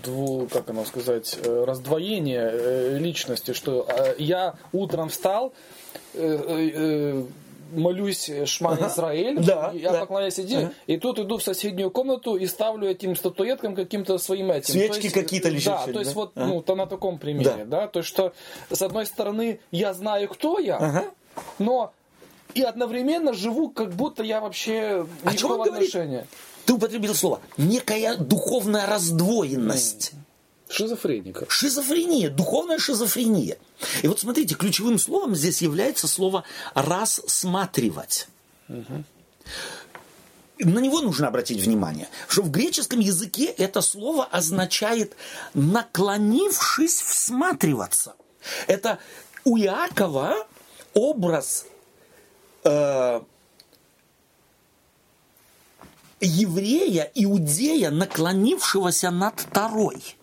[0.02, 5.52] дву, как оно сказать, э, раздвоение э, личности, что э, я утром встал,
[7.72, 8.88] молюсь Шма ага.
[8.88, 10.00] Израиль, да, я да.
[10.00, 10.72] поклоняюсь иди, ага.
[10.86, 14.72] и тут иду в соседнюю комнату и ставлю этим статуэткам каким-то своим этим.
[14.72, 15.86] Свечки какие-то лежат.
[15.86, 16.20] Да, то есть да?
[16.20, 16.46] вот ага.
[16.46, 17.80] ну, то на таком примере, да.
[17.82, 18.32] да, то есть что
[18.70, 21.04] с одной стороны я знаю, кто я, ага.
[21.58, 21.92] но
[22.54, 26.08] и одновременно живу, как будто я вообще а никакого отношения.
[26.08, 26.30] Говорит?
[26.66, 30.12] Ты употребил слово некая духовная раздвоенность.
[30.72, 31.44] Шизофреника.
[31.48, 33.58] Шизофрения, духовная шизофрения.
[34.02, 36.44] И вот смотрите, ключевым словом здесь является слово
[36.74, 38.26] рассматривать.
[38.70, 39.04] Угу.
[40.60, 45.14] На него нужно обратить внимание, что в греческом языке это слово означает
[45.52, 48.14] наклонившись всматриваться.
[48.66, 48.98] Это
[49.44, 50.46] у Иакова
[50.94, 51.66] образ
[52.64, 53.20] э,
[56.20, 60.16] еврея, иудея, наклонившегося над Тарой.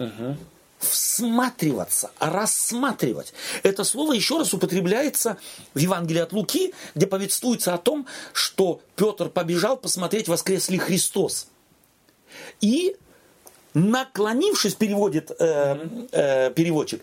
[0.00, 0.36] Угу.
[0.78, 3.34] Всматриваться, рассматривать.
[3.62, 5.36] Это слово еще раз употребляется
[5.74, 11.48] в Евангелии от Луки, где повествуется о том, что Петр побежал посмотреть, воскрес ли Христос.
[12.62, 12.96] И
[13.74, 17.02] наклонившись, переводит э, э, переводчик,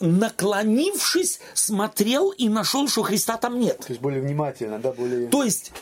[0.00, 3.78] наклонившись, смотрел и нашел, что Христа там нет.
[3.78, 5.28] То есть более внимательно, да, более...
[5.28, 5.72] То есть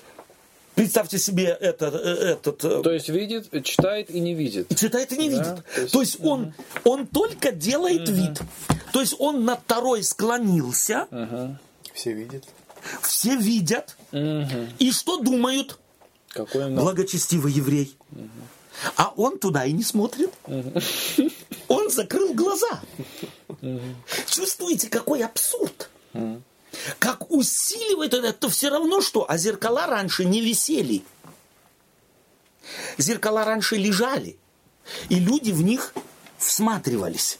[0.79, 1.93] Представьте себе этот...
[1.93, 4.69] Э, этот э, То есть видит, читает и не видит.
[4.79, 5.37] Читает и не да?
[5.37, 5.65] видит.
[5.65, 6.29] То есть, То есть угу.
[6.29, 6.55] он,
[6.85, 8.17] он только делает угу.
[8.17, 8.41] вид.
[8.93, 11.09] То есть он над второй склонился.
[11.11, 11.57] Угу.
[11.95, 12.45] Все видят.
[13.03, 13.97] Все видят.
[14.13, 14.69] Угу.
[14.79, 15.81] И что думают?
[16.29, 16.77] Какой он...
[16.77, 17.97] Благочестивый еврей.
[18.13, 18.29] Угу.
[18.95, 20.31] А он туда и не смотрит.
[20.47, 20.81] Угу.
[21.67, 22.81] Он закрыл глаза.
[23.49, 23.81] Угу.
[24.29, 25.91] Чувствуете, какой абсурд?
[26.15, 26.41] Угу
[26.99, 31.03] как усиливает это, то все равно что, а зеркала раньше не висели.
[32.99, 34.37] Зеркала раньше лежали,
[35.09, 35.95] и люди в них
[36.39, 37.39] всматривались.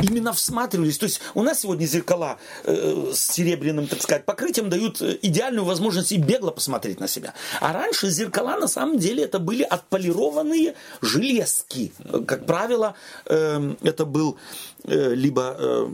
[0.00, 0.98] Именно всматривались.
[0.98, 5.64] То есть у нас сегодня зеркала э, с серебряным, так сказать, покрытием дают э, идеальную
[5.64, 7.34] возможность и бегло посмотреть на себя.
[7.60, 11.92] А раньше зеркала на самом деле это были отполированные железки.
[12.26, 12.94] Как правило,
[13.26, 14.38] э, это был
[14.84, 15.88] э, либо э,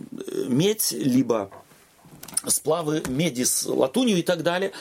[0.46, 1.50] медь, либо
[2.46, 4.72] сплавы меди с латунью и так далее.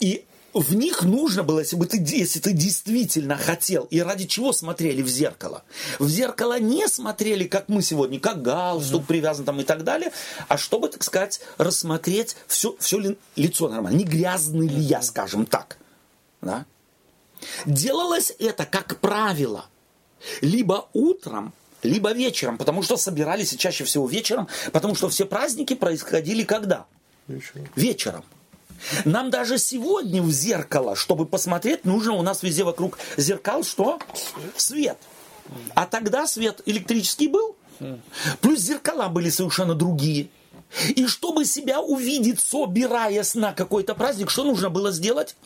[0.00, 0.24] И
[0.60, 5.02] в них нужно было, если бы ты, если ты действительно хотел, и ради чего смотрели
[5.02, 5.62] в зеркало.
[5.98, 9.06] В зеркало не смотрели, как мы сегодня, как галстук mm-hmm.
[9.06, 10.12] привязан там и так далее,
[10.48, 15.44] а чтобы, так сказать, рассмотреть все, все ли, лицо нормально, не грязный ли я, скажем
[15.44, 15.76] так.
[16.40, 16.64] Да?
[17.66, 19.66] Делалось это, как правило,
[20.40, 21.52] либо утром,
[21.86, 26.86] либо вечером, потому что собирались и чаще всего вечером, потому что все праздники происходили когда?
[27.28, 27.68] Вечером.
[27.74, 28.24] Вечером.
[29.04, 33.98] Нам даже сегодня в зеркало, чтобы посмотреть, нужно у нас везде вокруг зеркал что?
[34.56, 34.98] Свет.
[35.74, 37.56] А тогда свет электрический был.
[38.40, 40.28] Плюс зеркала были совершенно другие.
[40.88, 45.36] И чтобы себя увидеть, собираясь на какой-то праздник, что нужно было сделать?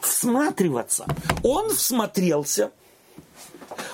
[0.00, 1.04] Всматриваться.
[1.42, 2.70] Он всмотрелся,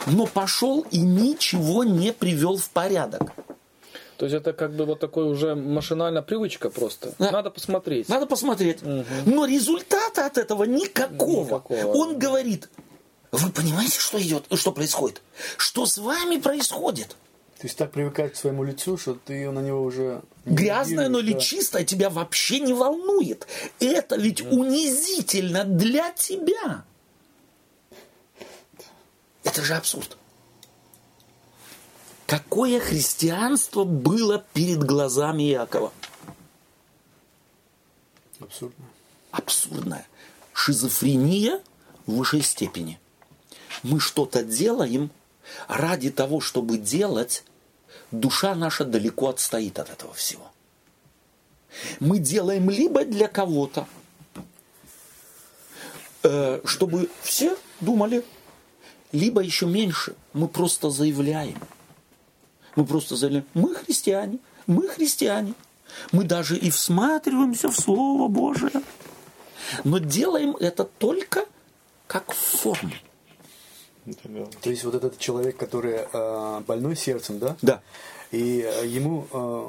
[0.07, 3.33] но пошел и ничего не привел в порядок.
[4.19, 7.15] То есть это как бы вот такой уже машинальная привычка просто.
[7.21, 7.31] Да.
[7.31, 8.09] Надо посмотреть.
[8.09, 8.83] Надо посмотреть.
[8.83, 9.05] Угу.
[9.27, 11.45] Но результата от этого никакого.
[11.45, 11.93] никакого.
[11.93, 12.69] Он говорит,
[13.31, 15.23] вы понимаете, что идет, что происходит?
[15.57, 17.17] Что с вами происходит?
[17.61, 20.23] То есть так привыкать к своему лицу, что ты на него уже...
[20.45, 21.41] Грязное, но ли да.
[21.41, 23.47] чистое тебя вообще не волнует.
[23.81, 24.51] Это ведь да.
[24.51, 26.85] унизительно для тебя.
[29.49, 30.19] Это же абсурд.
[32.27, 35.91] Какое христианство было перед глазами Якова?
[38.39, 38.89] Абсурдное.
[39.31, 40.07] Абсурдное.
[40.53, 41.63] Шизофрения
[42.05, 43.01] в высшей степени.
[43.83, 45.11] Мы что-то делаем
[45.67, 47.43] ради того, чтобы делать,
[48.11, 50.53] душа наша далеко отстоит от этого всего.
[52.01, 53.89] Мы делаем либо для кого-то,
[56.23, 58.23] э, чтобы все думали,
[59.13, 61.59] либо еще меньше, мы просто заявляем.
[62.77, 65.55] Мы просто заявляем, мы христиане, мы христиане.
[66.13, 68.83] Мы даже и всматриваемся в Слово Божие.
[69.85, 71.45] Но делаем это только
[72.07, 72.93] как форму.
[74.63, 77.57] То есть вот этот человек, который э, больной сердцем, да?
[77.61, 77.83] Да.
[78.31, 79.69] И э, ему э,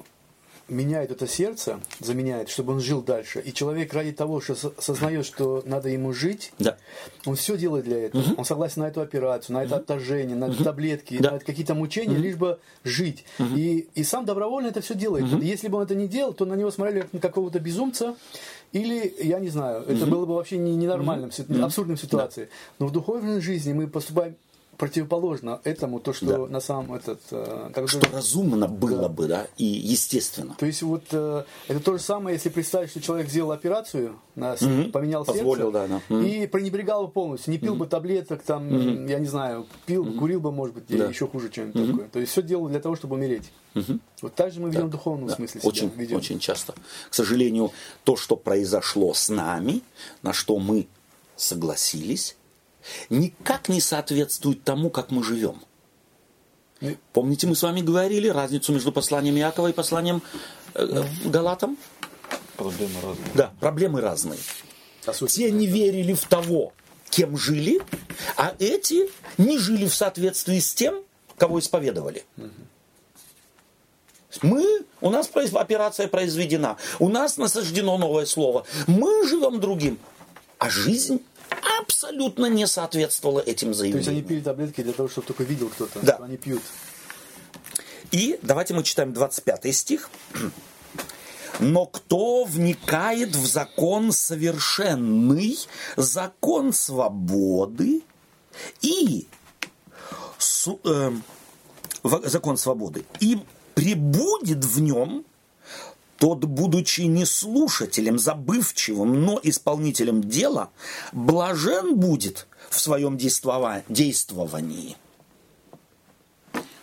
[0.69, 3.41] меняет это сердце, заменяет, чтобы он жил дальше.
[3.41, 6.77] И человек ради того, что сознает, что надо ему жить, да.
[7.25, 8.21] он все делает для этого.
[8.21, 8.35] Угу.
[8.37, 9.81] Он согласен на эту операцию, на это угу.
[9.81, 10.63] отторжение, на угу.
[10.63, 11.31] таблетки, да.
[11.31, 12.23] на какие-то мучения, угу.
[12.23, 13.25] лишь бы жить.
[13.39, 13.55] Угу.
[13.55, 15.25] И, и сам добровольно это все делает.
[15.25, 15.41] Угу.
[15.41, 18.15] Если бы он это не делал, то на него смотрели как на какого-то безумца,
[18.71, 21.63] или, я не знаю, это было бы вообще ненормальным, mm-hmm.
[21.63, 22.45] абсурдным ситуацией.
[22.47, 22.51] Да.
[22.79, 24.35] Но в духовной жизни мы поступаем
[24.79, 26.37] противоположно этому, то, что да.
[26.47, 27.19] на самом этот...
[27.31, 29.09] Э, как что бы, разумно было да.
[29.09, 30.55] бы, да, и естественно.
[30.57, 34.53] То есть вот э, это то же самое, если представить, что человек сделал операцию, на,
[34.53, 34.89] угу.
[34.91, 36.25] поменял Позволил, сердце, да, да.
[36.25, 37.81] и пренебрегал бы полностью, не пил угу.
[37.81, 39.05] бы таблеток, там, угу.
[39.05, 40.13] я не знаю, пил, угу.
[40.13, 41.05] курил бы, может быть, да.
[41.05, 41.85] еще хуже, чем угу.
[41.85, 42.07] такое.
[42.07, 43.51] То есть все делал для того, чтобы умереть.
[43.75, 43.99] Угу.
[44.21, 44.87] Вот так же мы ведем да.
[44.87, 45.35] в духовном да.
[45.35, 45.67] смысле себя.
[45.67, 46.17] Очень, ведем.
[46.17, 46.73] очень часто.
[47.09, 47.73] К сожалению,
[48.05, 49.81] то, что произошло с нами,
[50.21, 50.87] на что мы
[51.35, 52.37] согласились,
[53.09, 55.61] никак не соответствует тому, как мы живем.
[57.11, 60.21] Помните, мы с вами говорили разницу между посланием Иакова и посланием
[60.73, 61.77] э, э Галатам?
[62.55, 63.31] Проблемы разные.
[63.33, 64.39] Да, проблемы разные.
[65.05, 66.73] А Те не верили в того,
[67.09, 67.81] кем жили,
[68.37, 71.03] а эти не жили в соответствии с тем,
[71.37, 72.23] кого исповедовали.
[74.41, 79.97] Мы, у нас операция произведена, у нас насаждено новое слово, мы живем другим,
[80.59, 81.21] а жизнь
[81.79, 84.03] абсолютно не соответствовало этим заявлениям.
[84.03, 86.15] То есть они пили таблетки для того, чтобы только видел кто-то, да.
[86.15, 86.61] что они пьют.
[88.11, 90.09] И давайте мы читаем 25 стих.
[91.59, 95.57] Но кто вникает в закон совершенный,
[95.97, 98.01] закон свободы
[98.81, 99.27] и
[100.85, 101.11] э,
[101.99, 103.39] закон свободы и
[103.75, 105.25] прибудет в нем,
[106.19, 110.69] тот, будучи не слушателем забывчивым, но исполнителем дела,
[111.13, 114.97] блажен будет в своем действовании.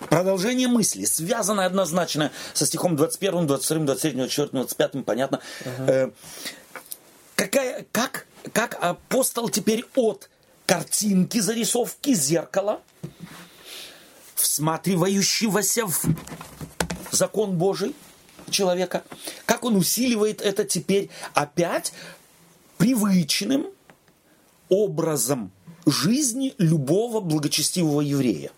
[0.08, 5.40] Продолжение мысли, связанное однозначно со стихом 21, 22, 23, 24, 25, понятно.
[5.64, 5.90] Uh-huh.
[5.90, 6.10] Э,
[7.34, 10.30] какая, как, как апостол теперь от
[10.64, 12.80] картинки, зарисовки, зеркала,
[14.34, 16.00] всматривающегося в
[17.10, 17.94] закон Божий,
[18.50, 19.04] человека,
[19.44, 21.92] как он усиливает это теперь опять
[22.78, 23.66] привычным
[24.68, 25.50] образом
[25.86, 28.50] жизни любого благочестивого еврея.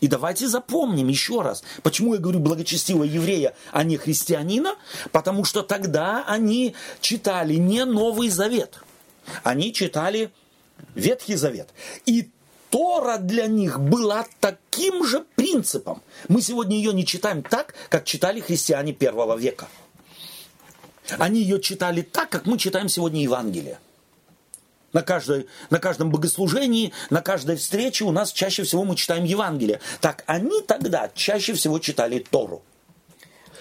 [0.00, 4.76] И давайте запомним еще раз, почему я говорю благочестивого еврея, а не христианина,
[5.12, 8.82] потому что тогда они читали не Новый Завет,
[9.44, 10.30] они читали
[10.94, 11.68] Ветхий Завет.
[12.06, 12.30] И
[12.70, 16.02] Тора для них была таким же принципом.
[16.28, 19.68] Мы сегодня ее не читаем так, как читали христиане первого века.
[21.18, 23.78] Они ее читали так, как мы читаем сегодня Евангелие.
[24.92, 29.80] На, каждой, на каждом богослужении, на каждой встрече у нас чаще всего мы читаем Евангелие.
[30.00, 32.62] Так они тогда чаще всего читали Тору.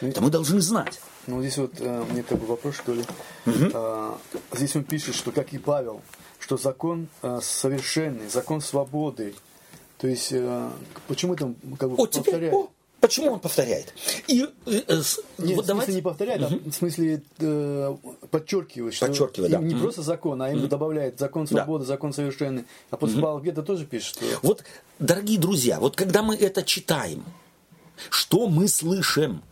[0.01, 0.99] Это мы должны знать.
[1.28, 3.03] Ну, здесь вот э, мне бы вопрос, что ли.
[3.45, 3.72] Угу.
[3.74, 4.14] Э,
[4.53, 6.01] здесь он пишет, что как и Павел,
[6.39, 9.35] что закон э, совершенный, закон свободы.
[9.97, 10.69] То есть, э,
[11.07, 12.25] почему там как бы о, повторяет?
[12.25, 12.69] Теперь, о,
[13.01, 13.93] почему он повторяет?
[14.27, 15.01] И, э, э,
[15.37, 15.93] Нет, вот в давайте...
[15.93, 16.61] не повторяет, угу.
[16.65, 17.95] а в смысле э,
[18.31, 19.59] подчеркивает, что подчеркивает, да.
[19.59, 19.83] не угу.
[19.83, 20.69] просто закон, а именно угу.
[20.69, 21.89] добавляет закон свободы, да.
[21.89, 22.65] закон совершенный.
[22.89, 23.25] А после угу.
[23.25, 24.15] Павел где-то тоже пишет.
[24.15, 24.25] Что...
[24.41, 24.63] Вот,
[24.99, 27.23] дорогие друзья, вот когда мы это читаем,
[28.09, 29.43] что мы слышим?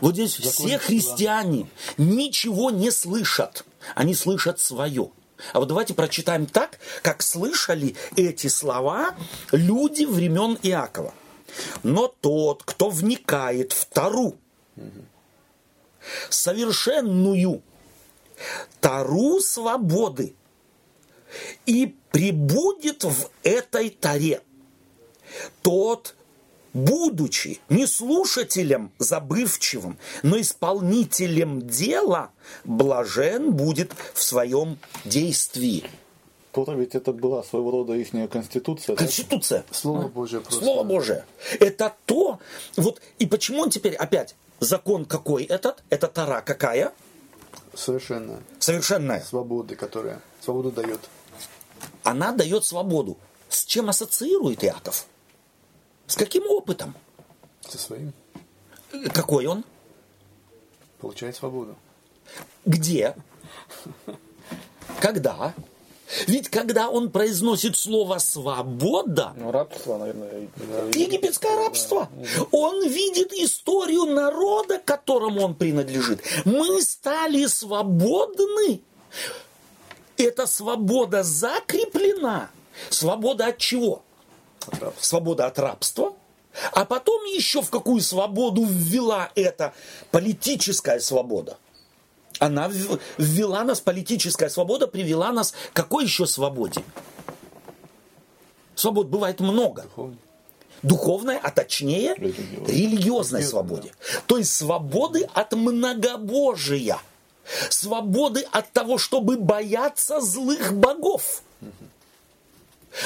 [0.00, 1.68] Вот здесь закон все христиане
[1.98, 3.64] ничего не слышат,
[3.94, 5.10] они слышат свое.
[5.52, 9.14] А вот давайте прочитаем так, как слышали эти слова
[9.52, 11.14] люди времен Иакова.
[11.82, 14.36] Но тот, кто вникает в Тару,
[16.28, 17.62] совершенную
[18.80, 20.34] Тару свободы,
[21.66, 24.40] и прибудет в этой Таре,
[25.62, 26.14] тот
[26.74, 32.32] будучи не слушателем забывчивым, но исполнителем дела,
[32.64, 35.84] блажен будет в своем действии.
[36.52, 38.94] Тора ведь это была своего рода их конституция.
[38.94, 39.64] Конституция.
[39.68, 39.74] Да?
[39.74, 40.62] Слово Божие просто.
[40.62, 41.24] Слово Божие.
[41.58, 42.38] Это то,
[42.76, 45.82] вот, и почему он теперь опять, закон какой этот?
[45.90, 46.92] Это Тара какая?
[47.74, 48.40] Совершенная.
[48.60, 49.20] Совершенная.
[49.20, 51.00] Свободы, которая свободу дает.
[52.04, 53.16] Она дает свободу.
[53.48, 55.06] С чем ассоциирует Иаков?
[56.06, 56.94] С каким опытом?
[57.68, 58.12] Со своим.
[59.12, 59.64] Какой он?
[61.00, 61.76] Получает свободу.
[62.64, 63.14] Где?
[65.00, 65.54] Когда?
[66.26, 70.48] Ведь когда он произносит слово «свобода», ну, рабство, наверное,
[70.94, 72.08] египетское рабство,
[72.52, 76.22] он видит историю народа, которому он принадлежит.
[76.44, 78.82] Мы стали свободны.
[80.16, 82.50] Эта свобода закреплена.
[82.90, 84.03] Свобода от чего?
[85.00, 86.14] Свобода от рабства,
[86.72, 89.74] А потом еще в какую свободу ввела эта
[90.10, 91.58] политическая свобода.
[92.38, 92.68] Она
[93.18, 96.82] ввела нас, политическая свобода привела нас к какой еще свободе?
[98.74, 99.82] Свобод бывает много.
[99.82, 100.18] Духовной.
[100.82, 103.92] Духовной, а точнее религиозной, религиозной свободе.
[104.26, 106.98] То есть свободы от многобожия.
[107.70, 111.42] Свободы от того, чтобы бояться злых богов.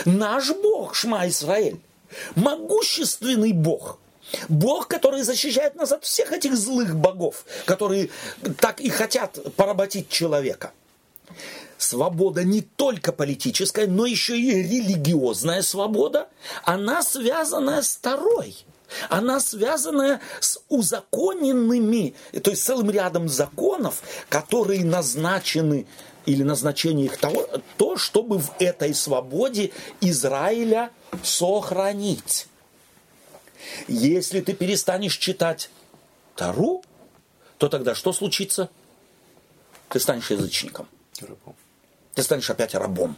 [0.04, 1.80] Наш Бог, Шма Исраэль,
[2.34, 3.98] могущественный Бог–
[4.48, 8.10] Бог, который защищает нас от всех этих злых богов, которые
[8.60, 10.72] так и хотят поработить человека.
[11.78, 16.28] Свобода не только политическая, но еще и религиозная свобода,
[16.64, 18.56] она связана с второй.
[19.10, 25.86] Она связана с узаконенными, то есть целым рядом законов, которые назначены
[26.28, 27.48] или назначение их того,
[27.78, 29.72] то, чтобы в этой свободе
[30.02, 30.90] Израиля
[31.22, 32.48] сохранить.
[33.88, 35.70] Если ты перестанешь читать
[36.36, 36.82] Тару,
[37.56, 38.68] то тогда что случится?
[39.88, 40.86] Ты станешь язычником.
[41.20, 41.56] Рабом.
[42.14, 43.16] Ты станешь опять рабом.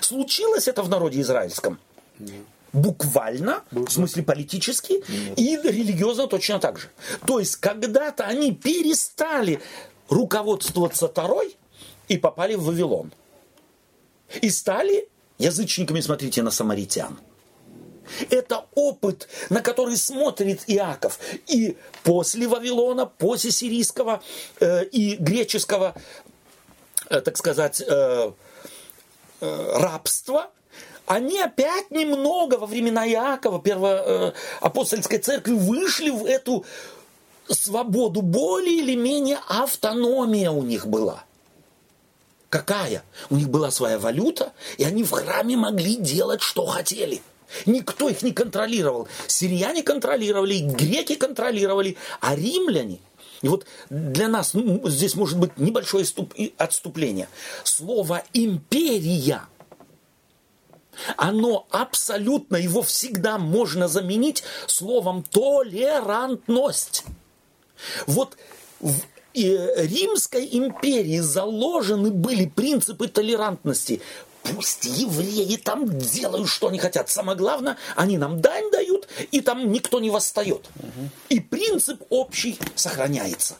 [0.00, 1.78] Случилось это в народе израильском?
[2.18, 2.44] Нет.
[2.72, 5.38] Буквально, Был в смысле политически, Нет.
[5.38, 6.88] и религиозно точно так же.
[7.26, 9.60] То есть, когда-то они перестали
[10.08, 11.56] руководствоваться Тарой
[12.10, 13.12] и попали в Вавилон.
[14.42, 15.08] И стали
[15.38, 17.20] язычниками, смотрите на самаритян.
[18.30, 21.20] Это опыт, на который смотрит Иаков.
[21.46, 24.22] И после Вавилона, после сирийского
[24.58, 25.94] э, и греческого,
[27.08, 28.32] э, так сказать, э,
[29.40, 30.50] э, рабства,
[31.06, 36.64] они опять немного во времена Иакова, первоапостольской э, церкви, вышли в эту
[37.46, 41.24] свободу, более или менее автономия у них была.
[42.50, 43.02] Какая?
[43.30, 47.22] У них была своя валюта, и они в храме могли делать, что хотели–
[47.66, 49.08] Никто их не контролировал.
[49.26, 53.00] Сирияне контролировали, греки контролировали, а римляне
[53.42, 56.04] и вот для нас ну, здесь может быть небольшое
[56.58, 57.28] отступление.
[57.64, 59.42] Слово империя,
[61.16, 67.04] оно абсолютно, его всегда можно заменить словом толерантность.
[68.06, 68.36] Вот
[69.34, 74.00] Римской империи заложены были принципы толерантности.
[74.42, 77.10] Пусть евреи там делают, что они хотят.
[77.10, 80.68] Самое главное, они нам дань дают, и там никто не восстает.
[81.28, 83.56] И принцип общий сохраняется.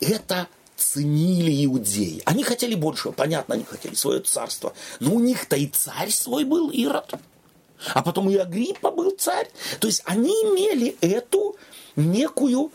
[0.00, 2.22] Это ценили иудеи.
[2.24, 4.72] Они хотели большего, понятно, они хотели свое царство.
[5.00, 7.14] Но у них-то и царь свой был, Ирод.
[7.94, 9.50] А потом и Агриппа был царь.
[9.80, 11.56] То есть они имели эту
[11.96, 12.70] некую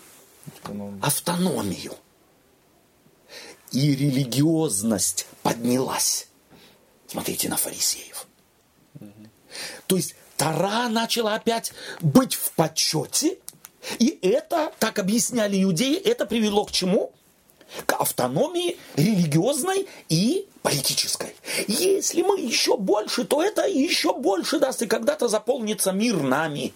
[1.01, 1.95] автономию
[3.71, 6.27] и религиозность поднялась.
[7.07, 8.27] Смотрите на фарисеев.
[9.87, 13.37] То есть Тара начала опять быть в почете,
[13.99, 17.13] и это, как объясняли иудеи, это привело к чему?
[17.85, 21.35] К автономии религиозной и политической.
[21.67, 26.73] Если мы еще больше, то это еще больше даст, и когда-то заполнится мир нами.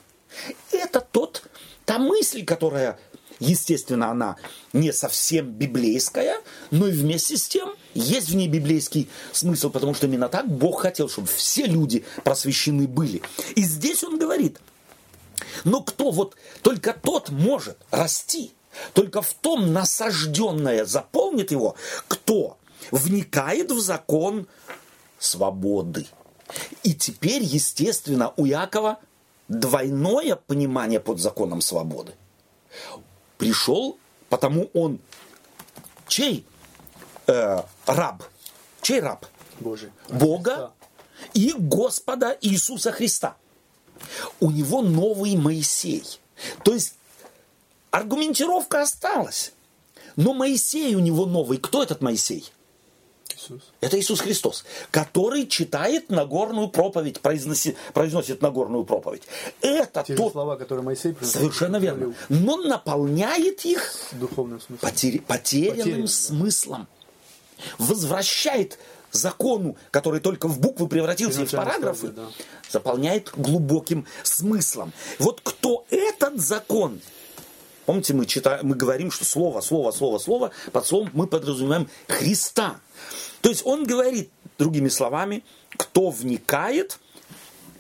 [0.72, 1.43] Это тот,
[1.85, 2.97] та мысль, которая
[3.41, 4.35] Естественно, она
[4.72, 6.38] не совсем библейская,
[6.69, 10.81] но и вместе с тем есть в ней библейский смысл, потому что именно так Бог
[10.81, 13.23] хотел, чтобы все люди просвещены были.
[13.55, 14.59] И здесь он говорит,
[15.63, 18.53] но кто вот, только тот может расти,
[18.93, 21.76] только в том насажденное заполнит его,
[22.07, 22.59] кто
[22.91, 24.45] вникает в закон
[25.18, 26.05] свободы.
[26.84, 28.99] И теперь, естественно, у Якова
[29.47, 32.13] двойное понимание под законом свободы
[33.41, 33.97] пришел,
[34.30, 34.99] потому он
[36.07, 36.45] чей
[37.26, 38.23] э, раб?
[38.84, 39.26] Чей раб?
[39.59, 39.89] Божий.
[40.09, 40.73] Бога
[41.34, 43.35] и Господа Иисуса Христа.
[44.39, 46.03] У него новый Моисей.
[46.63, 46.93] То есть
[47.89, 49.53] аргументировка осталась.
[50.15, 51.57] Но Моисей у него новый.
[51.57, 52.51] Кто этот Моисей?
[53.36, 53.62] Иисус.
[53.82, 59.24] Это Иисус Христос, который читает Нагорную проповедь, произносит, произносит Нагорную проповедь.
[59.62, 60.34] Это Те тот...
[60.34, 62.14] слова, которые Моисей Совершенно верно.
[62.30, 64.90] Но наполняет их духовным смыслом.
[64.90, 65.22] Потер...
[65.22, 66.88] потерянным, потерянным смыслом.
[67.78, 68.80] Возвращает
[69.12, 72.28] закону, который только в буквы превратился и в параграфы, да.
[72.70, 74.94] заполняет глубоким смыслом.
[75.20, 77.02] Вот кто этот закон
[77.86, 82.80] Помните, мы, читаем, мы говорим, что слово, слово, слово, слово, под словом мы подразумеваем Христа.
[83.41, 85.43] То есть он говорит, другими словами,
[85.77, 86.99] кто вникает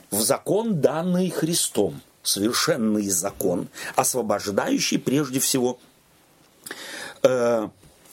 [0.09, 5.79] в закон, данный Христом, совершенный закон, освобождающий прежде всего
[7.23, 7.69] э,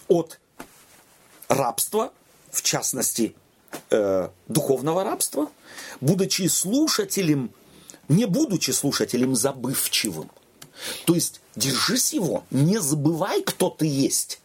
[0.09, 0.39] от
[1.49, 2.13] рабства,
[2.51, 3.35] в частности,
[3.91, 5.49] э, духовного рабства,
[6.01, 7.51] будучи слушателем
[8.09, 10.31] не будучи слушателем забывчивым.
[11.05, 14.41] То есть держись его, не забывай, кто ты есть.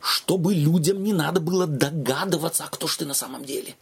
[0.00, 3.76] Чтобы людям не надо было догадываться, а кто ж ты на самом деле.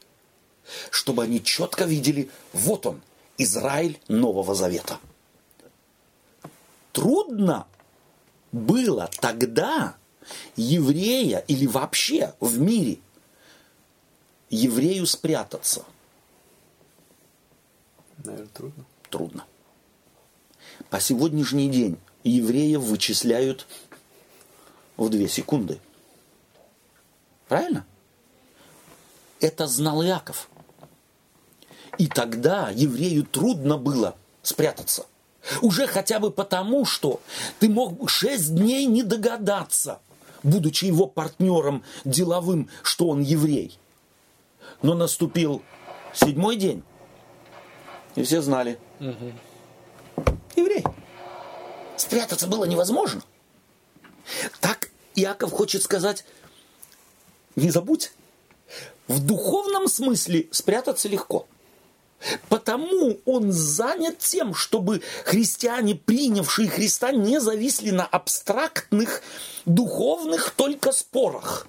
[0.91, 3.01] Чтобы они четко видели, вот он,
[3.39, 4.99] Израиль Нового Завета.
[6.93, 7.67] Трудно
[8.53, 9.97] было тогда
[10.57, 12.99] еврея или вообще в мире
[14.51, 15.85] еврею спрятаться?
[18.25, 18.85] Наверное, трудно.
[19.11, 19.45] Трудно.
[20.91, 23.67] По сегодняшний день евреев вычисляют
[24.97, 25.79] в две секунды.
[27.49, 27.87] Правильно?
[29.41, 30.49] Это знал Иаков.
[31.99, 35.07] И тогда еврею трудно было спрятаться.
[35.63, 37.21] Уже хотя бы потому, что
[37.61, 40.01] ты мог шесть дней не догадаться,
[40.43, 43.79] будучи его партнером деловым, что он еврей.
[44.83, 45.63] Но наступил
[46.13, 46.83] седьмой день,
[48.17, 48.79] и все знали.
[48.99, 49.33] Угу.
[50.57, 50.85] Еврей.
[51.97, 53.23] Спрятаться было невозможно.
[54.61, 56.25] Так Иаков хочет сказать,
[57.57, 58.13] не забудь,
[59.09, 61.47] в духовном смысле спрятаться легко.
[62.49, 69.23] Потому он занят тем, чтобы христиане, принявшие Христа, не зависли на абстрактных
[69.65, 71.69] духовных только спорах.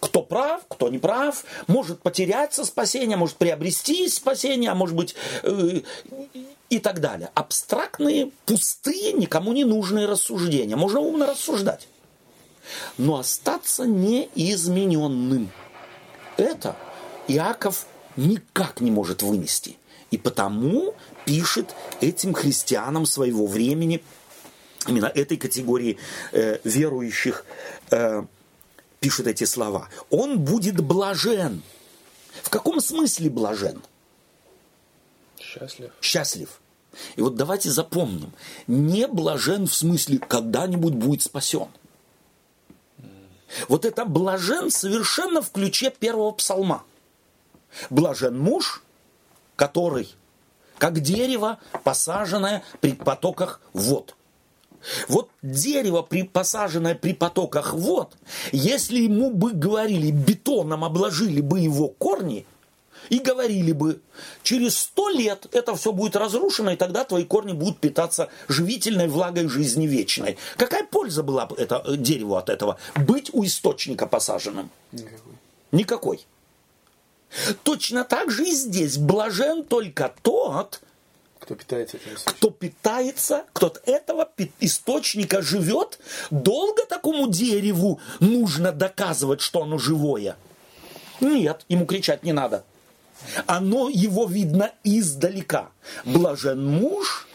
[0.00, 5.80] Кто прав, кто не прав, может потеряться спасение, может приобрести спасение, а может быть э,
[6.70, 7.30] и так далее.
[7.34, 10.76] Абстрактные, пустые, никому не нужные рассуждения.
[10.76, 11.88] Можно умно рассуждать.
[12.96, 15.50] Но остаться неизмененным.
[16.36, 16.76] Это
[17.26, 17.86] Иаков
[18.16, 19.76] никак не может вынести.
[20.10, 24.02] И потому пишет этим христианам своего времени,
[24.86, 25.98] именно этой категории
[26.32, 27.44] э, верующих,
[27.90, 28.24] э,
[29.00, 29.88] пишет эти слова.
[30.10, 31.62] Он будет блажен.
[32.42, 33.82] В каком смысле блажен?
[35.38, 35.92] Счастлив.
[36.00, 36.60] Счастлив.
[37.16, 38.32] И вот давайте запомним,
[38.66, 41.68] не блажен в смысле когда-нибудь будет спасен.
[43.68, 46.84] Вот это блажен совершенно в ключе первого псалма.
[47.90, 48.82] Блажен муж,
[49.56, 50.14] который,
[50.78, 54.14] как дерево, посаженное при потоках вод.
[55.08, 58.16] Вот дерево, при, посаженное при потоках вод,
[58.52, 62.46] если ему бы говорили, бетоном обложили бы его корни,
[63.08, 64.00] и говорили бы,
[64.42, 69.48] через сто лет это все будет разрушено, и тогда твои корни будут питаться живительной влагой
[69.48, 70.38] жизни вечной.
[70.56, 72.78] Какая польза была бы это, э, дереву от этого?
[72.94, 74.70] Быть у источника посаженным?
[74.92, 75.32] Никакой.
[75.72, 76.26] Никакой.
[77.62, 78.96] Точно так же и здесь.
[78.96, 80.80] Блажен только тот,
[81.38, 82.34] кто питается этим источником.
[82.34, 84.28] Кто питается, кто от этого
[84.60, 85.98] источника живет.
[86.30, 90.36] Долго такому дереву нужно доказывать, что оно живое?
[91.20, 92.64] Нет, ему кричать не надо.
[93.46, 95.70] Оно его видно издалека.
[96.04, 97.26] Блажен муж,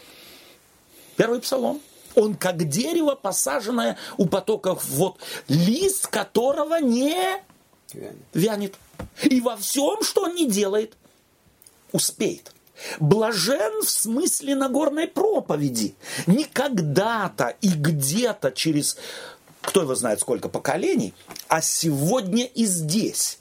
[1.16, 1.80] первый псалом,
[2.14, 7.42] он как дерево, посаженное у потоков вод, лист которого не
[7.92, 8.16] вянет.
[8.32, 8.74] вянет.
[9.22, 10.96] И во всем, что он не делает,
[11.92, 12.52] успеет.
[12.98, 15.94] Блажен в смысле Нагорной проповеди.
[16.26, 18.96] Не когда-то и где-то через,
[19.60, 21.14] кто его знает сколько поколений,
[21.48, 23.38] а сегодня и здесь.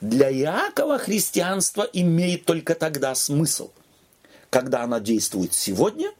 [0.00, 3.70] Для Иакова христианство имеет только тогда смысл,
[4.50, 6.12] когда оно действует сегодня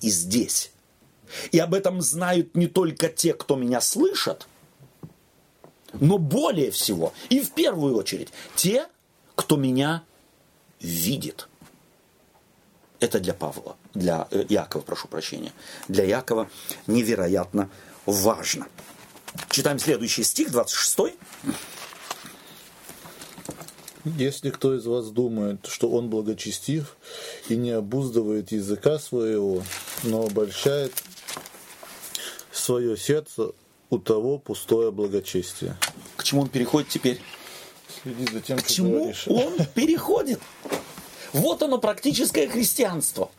[0.00, 0.72] и здесь.
[1.52, 4.46] И об этом знают не только те, кто меня слышат,
[5.92, 8.86] но более всего и в первую очередь те,
[9.34, 10.04] кто меня
[10.80, 11.48] видит.
[13.00, 15.52] Это для Павла, для э, Якова, прошу прощения.
[15.86, 16.50] Для Якова
[16.86, 17.70] невероятно
[18.06, 18.66] важно.
[19.50, 21.16] Читаем следующий стих, 26.
[24.16, 26.96] Если кто из вас думает, что он благочестив
[27.48, 29.62] и не обуздывает языка своего,
[30.02, 30.92] но обольщает
[32.52, 33.52] свое сердце,
[33.90, 35.76] у того пустое благочестие.
[36.16, 37.20] К чему он переходит теперь?
[38.02, 39.26] Следи за тем, К что чему говоришь.
[39.26, 40.40] он переходит?
[41.32, 43.30] Вот оно практическое христианство.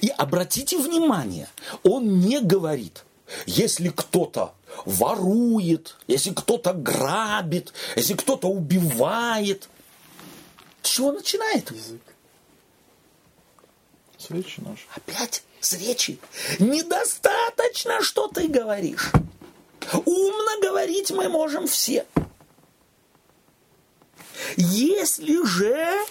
[0.00, 1.48] И обратите внимание,
[1.82, 3.04] он не говорит,
[3.46, 4.54] если кто-то
[4.84, 9.68] ворует, если кто-то грабит, если кто-то убивает.
[10.82, 11.70] С чего начинает?
[11.70, 12.00] Язык.
[14.16, 14.86] С речи наш.
[14.94, 16.18] Опять с речи.
[16.58, 19.10] Недостаточно, что ты говоришь.
[19.92, 22.06] Умно говорить мы можем все.
[24.56, 26.06] Если же...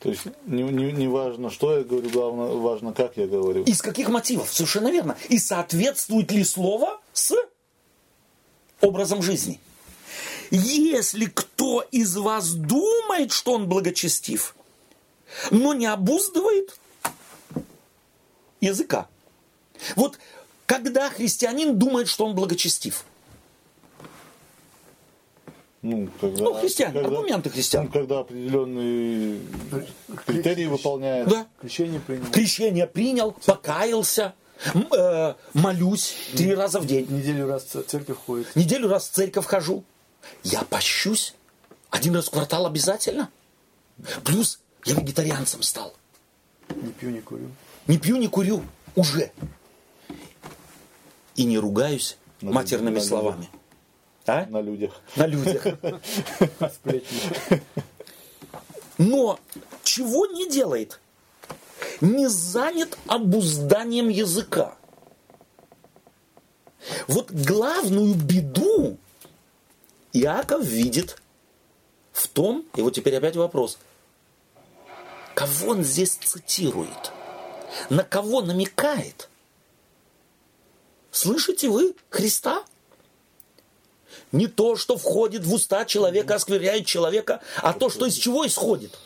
[0.00, 3.64] То есть не, не, не важно, что я говорю, главное, важно, как я говорю.
[3.64, 4.52] Из каких мотивов?
[4.52, 5.16] Совершенно верно.
[5.28, 7.34] И соответствует ли слово с
[8.80, 9.60] образом жизни?
[10.50, 14.56] Если кто из вас думает, что он благочестив,
[15.50, 16.76] но не обуздывает
[18.60, 19.08] языка.
[19.96, 20.18] Вот
[20.66, 23.04] когда христианин думает, что он благочестив?
[25.82, 27.84] Ну, когда, ну христиан, когда, аргументы христиан.
[27.86, 29.40] Ну, когда определенные
[30.26, 31.26] критерии выполняет.
[31.26, 31.46] Да.
[31.60, 32.26] Крещение принял.
[32.26, 34.34] Крещение принял, покаялся,
[34.74, 37.06] э, молюсь три раза в день.
[37.08, 38.54] Неделю раз в церковь ходит.
[38.54, 39.84] Неделю раз в церковь хожу.
[40.42, 41.34] Я пощусь.
[41.90, 43.30] Один раз в квартал обязательно.
[44.24, 45.94] Плюс я вегетарианцем стал.
[46.68, 47.50] Не пью, не курю.
[47.86, 48.62] Не пью, не курю.
[48.96, 49.32] Уже.
[51.36, 53.38] И не ругаюсь на матерными на словами.
[53.38, 53.60] Людях.
[54.26, 54.46] А?
[54.46, 55.00] На людях.
[55.16, 55.66] На людях.
[58.98, 59.40] Но
[59.82, 61.00] чего не делает?
[62.00, 64.76] Не занят обузданием языка.
[67.08, 68.98] Вот главную беду
[70.12, 71.16] Иаков видит
[72.12, 73.78] в том, и вот теперь опять вопрос,
[75.34, 77.12] кого он здесь цитирует?
[77.88, 79.28] На кого намекает?
[81.12, 82.64] Слышите вы Христа?
[84.32, 88.96] Не то, что входит в уста человека, оскверяет человека, а то, что из чего исходит?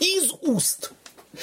[0.00, 0.92] Из уст.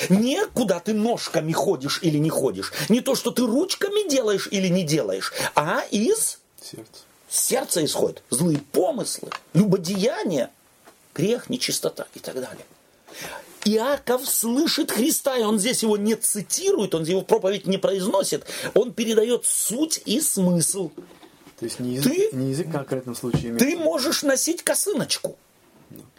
[0.09, 2.71] Не куда ты ножками ходишь или не ходишь.
[2.89, 7.03] Не то, что ты ручками делаешь или не делаешь, а из сердца.
[7.31, 8.23] Сердца исходит.
[8.29, 10.49] Злые помыслы, любодеяние,
[11.15, 12.65] грех, нечистота и так далее.
[13.63, 18.91] Иаков слышит Христа, и он здесь его не цитирует, он его проповедь не произносит, он
[18.91, 20.89] передает суть и смысл.
[21.57, 23.55] То есть не язык, ты, не язык в конкретном случае.
[23.55, 25.37] Ты можешь носить косыночку.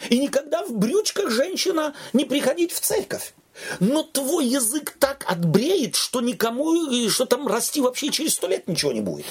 [0.08, 3.34] И никогда в брючках женщина не приходить в церковь.
[3.80, 8.92] Но твой язык так отбреет, что никому, что там расти вообще через сто лет ничего
[8.92, 9.26] не будет.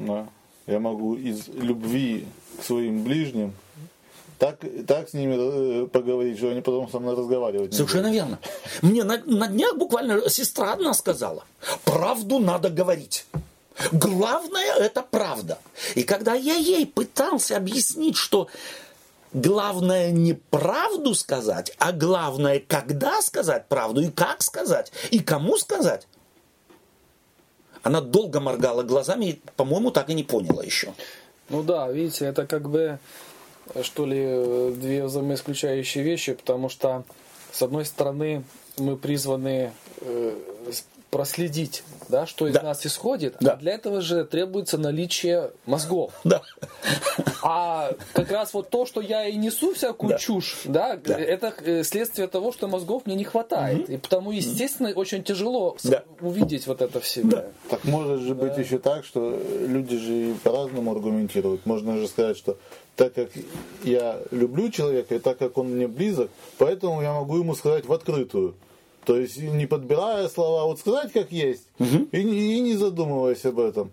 [0.00, 0.26] Да.
[0.66, 2.26] Я могу из любви
[2.58, 3.54] к своим ближним
[4.38, 4.56] так,
[4.86, 8.38] так с ними э, поговорить, что они потом со мной разговаривать Совершенно верно.
[8.80, 11.44] Мне на, на днях буквально сестра одна сказала,
[11.84, 13.26] правду надо говорить.
[13.92, 15.58] Главное это правда.
[15.94, 18.48] И когда я ей пытался объяснить, что
[19.34, 26.06] главное не правду сказать, а главное, когда сказать правду и как сказать, и кому сказать,
[27.82, 30.92] она долго моргала глазами и, по-моему, так и не поняла еще.
[31.48, 32.98] Ну да, видите, это как бы,
[33.82, 37.04] что ли, две взаимоисключающие вещи, потому что,
[37.52, 38.44] с одной стороны,
[38.78, 40.36] мы призваны э,
[41.10, 42.62] проследить, да, что из да.
[42.62, 43.52] нас исходит, да.
[43.52, 46.12] а для этого же требуется наличие мозгов.
[46.24, 46.42] Да.
[47.42, 50.18] А как раз вот то, что я и несу всякую да.
[50.18, 53.84] чушь, да, да, это э, следствие того, что мозгов мне не хватает.
[53.84, 53.92] Угу.
[53.92, 56.04] И потому, естественно, очень тяжело да.
[56.20, 57.30] увидеть вот это в себе.
[57.30, 57.44] Да.
[57.70, 58.60] Так может же быть да.
[58.60, 61.66] еще так, что люди же по-разному аргументируют.
[61.66, 62.56] Можно же сказать, что
[62.96, 63.30] так как
[63.82, 67.92] я люблю человека, и так как он мне близок, поэтому я могу ему сказать в
[67.92, 68.54] открытую.
[69.04, 72.08] То есть не подбирая слова, вот сказать как есть, угу.
[72.12, 73.92] и, и не задумываясь об этом.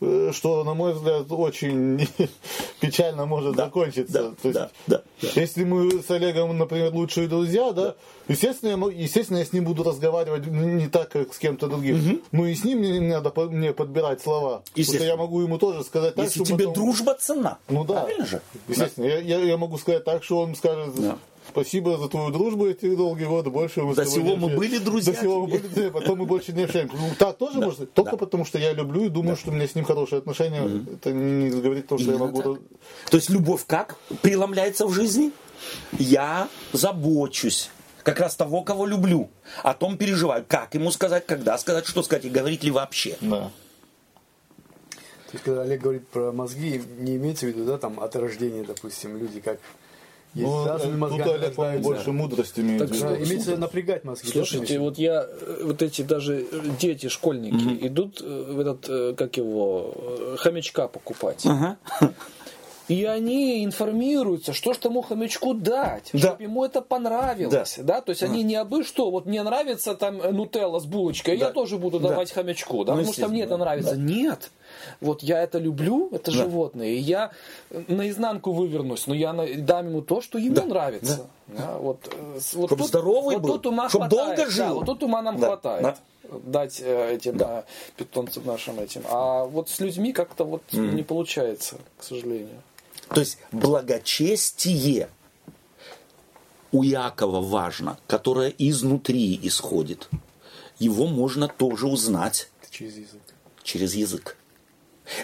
[0.00, 2.08] Э, что, на мой взгляд, очень
[2.80, 4.12] печально может да, закончиться.
[4.12, 5.28] Да, То есть, да, да, да.
[5.40, 7.94] Если мы с Олегом, например, лучшие друзья, да, да
[8.28, 11.96] естественно, я, естественно, я с ним буду разговаривать не так, как с кем-то другим.
[11.96, 12.20] Угу.
[12.32, 14.62] Ну и с ним мне надо мне подбирать слова.
[14.74, 16.74] Потому что я могу ему тоже сказать так, Если тебе потом...
[16.74, 17.58] дружба цена.
[17.68, 18.02] Ну да.
[18.02, 18.40] Правильно же?
[18.68, 19.06] Естественно.
[19.08, 19.14] Да.
[19.14, 20.94] Я, я, я могу сказать так, что он скажет.
[20.96, 21.18] Да
[21.48, 23.50] Спасибо за твою дружбу эти долгие годы.
[23.50, 25.12] Больше мы До сего мы были друзья.
[25.12, 26.96] До сего мы были друзья, потом мы больше не общаемся.
[26.96, 27.66] Ну, так тоже да.
[27.66, 28.16] может Только да.
[28.16, 29.40] потому, что я люблю и думаю, да.
[29.40, 30.60] что у меня с ним хорошие отношения.
[30.60, 30.94] Mm-hmm.
[30.94, 32.42] Это не говорит то, что Именно я могу...
[32.42, 32.62] Так.
[33.10, 35.32] То есть любовь как преломляется в жизни?
[35.98, 37.70] Я забочусь
[38.02, 39.30] как раз того, кого люблю.
[39.62, 40.44] О том переживаю.
[40.46, 43.16] Как ему сказать, когда сказать, что сказать и говорить ли вообще.
[43.20, 43.50] Да.
[45.34, 48.62] То есть, когда Олег говорит про мозги, не имеется в виду, да, там, от рождения,
[48.62, 49.58] допустим, люди как
[50.34, 54.28] есть ну, разными мозгами тут Олег, больше мудрости имеет так, что, имеется напрягать мозги.
[54.28, 56.46] Слушайте, вот я, э, вот эти даже
[56.80, 61.46] дети, школьники, идут э, в этот, э, как его, хомячка покупать.
[62.86, 66.18] И они информируются, что ж тому хомячку дать, да.
[66.18, 67.76] чтобы ему это понравилось.
[67.78, 67.82] Да.
[67.82, 68.00] Да?
[68.02, 71.46] То есть они не абы что, вот мне нравится там нутелла с булочкой, да.
[71.46, 72.34] я тоже буду давать да.
[72.34, 72.92] хомячку, да?
[72.92, 73.96] ну, потому что мне это нравится.
[73.96, 74.02] Да.
[74.02, 74.50] Нет
[75.00, 76.38] вот я это люблю, это да.
[76.38, 77.30] животное, и я
[77.88, 80.64] наизнанку вывернусь, но я дам ему то, что ему да.
[80.64, 81.16] нравится.
[81.16, 81.24] Да.
[81.46, 84.66] Да, вот, э, вот чтобы тут, здоровый вот был, тут ума чтобы хватает, долго жил.
[84.66, 85.46] Да, вот тут ума нам да.
[85.46, 85.82] хватает.
[85.82, 85.96] Да
[86.42, 87.60] дать э, этим да.
[87.60, 87.62] Э,
[87.96, 89.02] питомцам нашим этим.
[89.08, 90.94] А вот с людьми как-то вот mm.
[90.94, 92.62] не получается, к сожалению.
[93.08, 95.08] То есть благочестие
[96.72, 100.08] у Якова важно, которое изнутри исходит.
[100.78, 102.50] Его можно тоже узнать.
[102.70, 103.22] Через язык.
[103.62, 104.36] Через язык.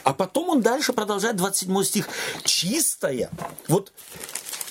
[0.05, 2.09] А потом он дальше продолжает 27 стих.
[2.44, 3.31] Чистая.
[3.69, 3.93] Вот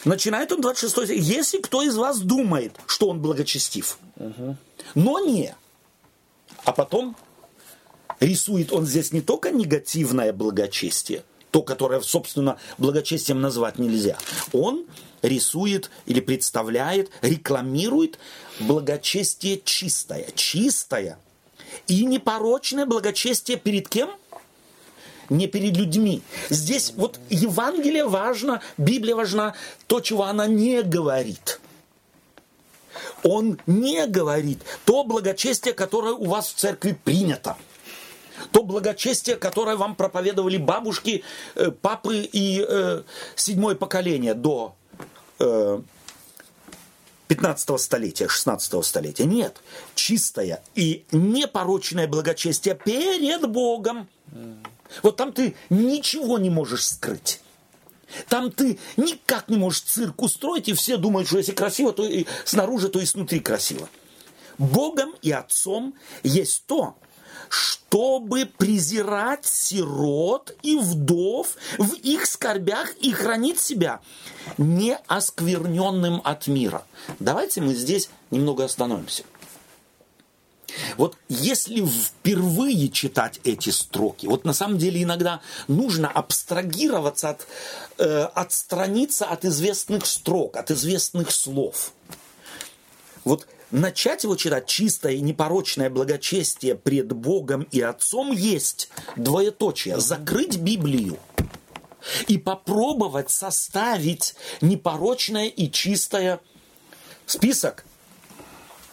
[0.05, 1.09] Начинает он 26 стих.
[1.21, 4.55] Если кто из вас думает, что он благочестив, угу.
[4.95, 5.55] но не.
[6.63, 7.15] А потом
[8.19, 14.17] рисует он здесь не только негативное благочестие, то, которое, собственно, благочестием назвать нельзя.
[14.53, 14.85] Он
[15.21, 18.19] рисует или представляет, рекламирует
[18.59, 20.27] благочестие чистое.
[20.35, 21.19] Чистое
[21.87, 24.09] и непорочное благочестие перед кем?
[25.29, 26.21] Не перед людьми.
[26.49, 29.53] Здесь вот Евангелие важно, Библия важна,
[29.87, 31.59] то, чего она не говорит.
[33.23, 37.57] Он не говорит то благочестие, которое у вас в церкви принято
[38.51, 41.23] то благочестие, которое вам проповедовали бабушки,
[41.55, 43.03] э, папы и э,
[43.35, 44.75] седьмое поколение до
[45.39, 45.81] э,
[47.27, 49.25] 15 столетия, 16 столетия.
[49.25, 49.57] Нет,
[49.93, 54.07] чистое и непорочное благочестие перед Богом.
[55.03, 57.41] Вот там ты ничего не можешь скрыть.
[58.27, 62.25] Там ты никак не можешь цирк устроить, и все думают, что если красиво, то и
[62.43, 63.87] снаружи, то и снутри красиво.
[64.57, 65.93] Богом и Отцом
[66.23, 66.95] есть то,
[67.49, 74.01] чтобы презирать сирот и вдов в их скорбях и хранить себя
[74.57, 76.83] не оскверненным от мира.
[77.19, 79.23] Давайте мы здесь немного остановимся.
[80.97, 87.47] Вот если впервые читать эти строки, вот на самом деле иногда нужно абстрагироваться от,
[87.97, 91.93] э, отстраниться от известных строк, от известных слов.
[93.23, 99.99] Вот начать его читать чистое и непорочное благочестие пред Богом и Отцом есть двоеточие.
[99.99, 101.17] Закрыть Библию
[102.27, 106.39] и попробовать составить непорочное и чистое
[107.25, 107.85] список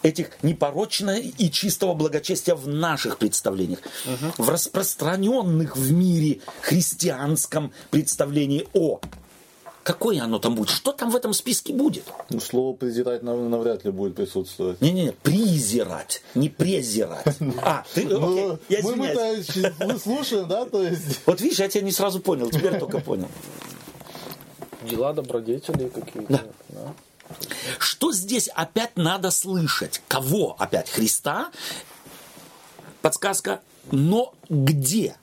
[0.07, 4.43] этих непорочного и чистого благочестия в наших представлениях, угу.
[4.43, 8.99] в распространенных в мире христианском представлении о
[9.87, 10.67] Какое оно там будет?
[10.67, 12.03] Что там в этом списке будет?
[12.29, 14.81] Ну, слово презирать навряд ли будет присутствовать.
[14.81, 17.37] Не-не-не, презирать, не презирать.
[17.61, 21.21] А, ты, ну, окей, я Мы, мы слушаем, да, то есть...
[21.25, 23.29] Вот видишь, я тебя не сразу понял, теперь только понял.
[24.89, 26.43] Дела добродетели какие-то.
[26.67, 26.93] Да.
[27.79, 30.01] Что здесь опять надо слышать?
[30.07, 30.89] Кого опять?
[30.89, 31.51] Христа?
[33.01, 33.61] Подсказка.
[33.91, 35.15] Но где?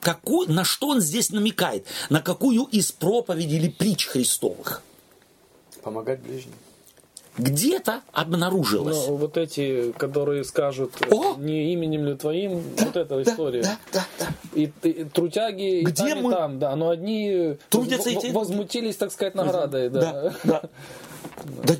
[0.00, 1.84] какой, на что он здесь намекает?
[2.10, 4.82] На какую из проповедей или притч Христовых?
[5.82, 6.54] Помогать ближним.
[7.36, 9.06] Где-то обнаружилось.
[9.06, 11.36] Ну, вот эти, которые скажут О!
[11.38, 13.62] не именем ли твоим, да, вот эта да, история.
[13.62, 14.26] Да, да, да.
[14.54, 16.30] И, и трутяги Где и там, мы...
[16.30, 18.32] и там, да, но одни Трудятся в, эти...
[18.32, 19.88] возмутились, так сказать, наградой.
[19.88, 20.34] Да, да.
[20.42, 20.62] да.
[21.64, 21.74] Да.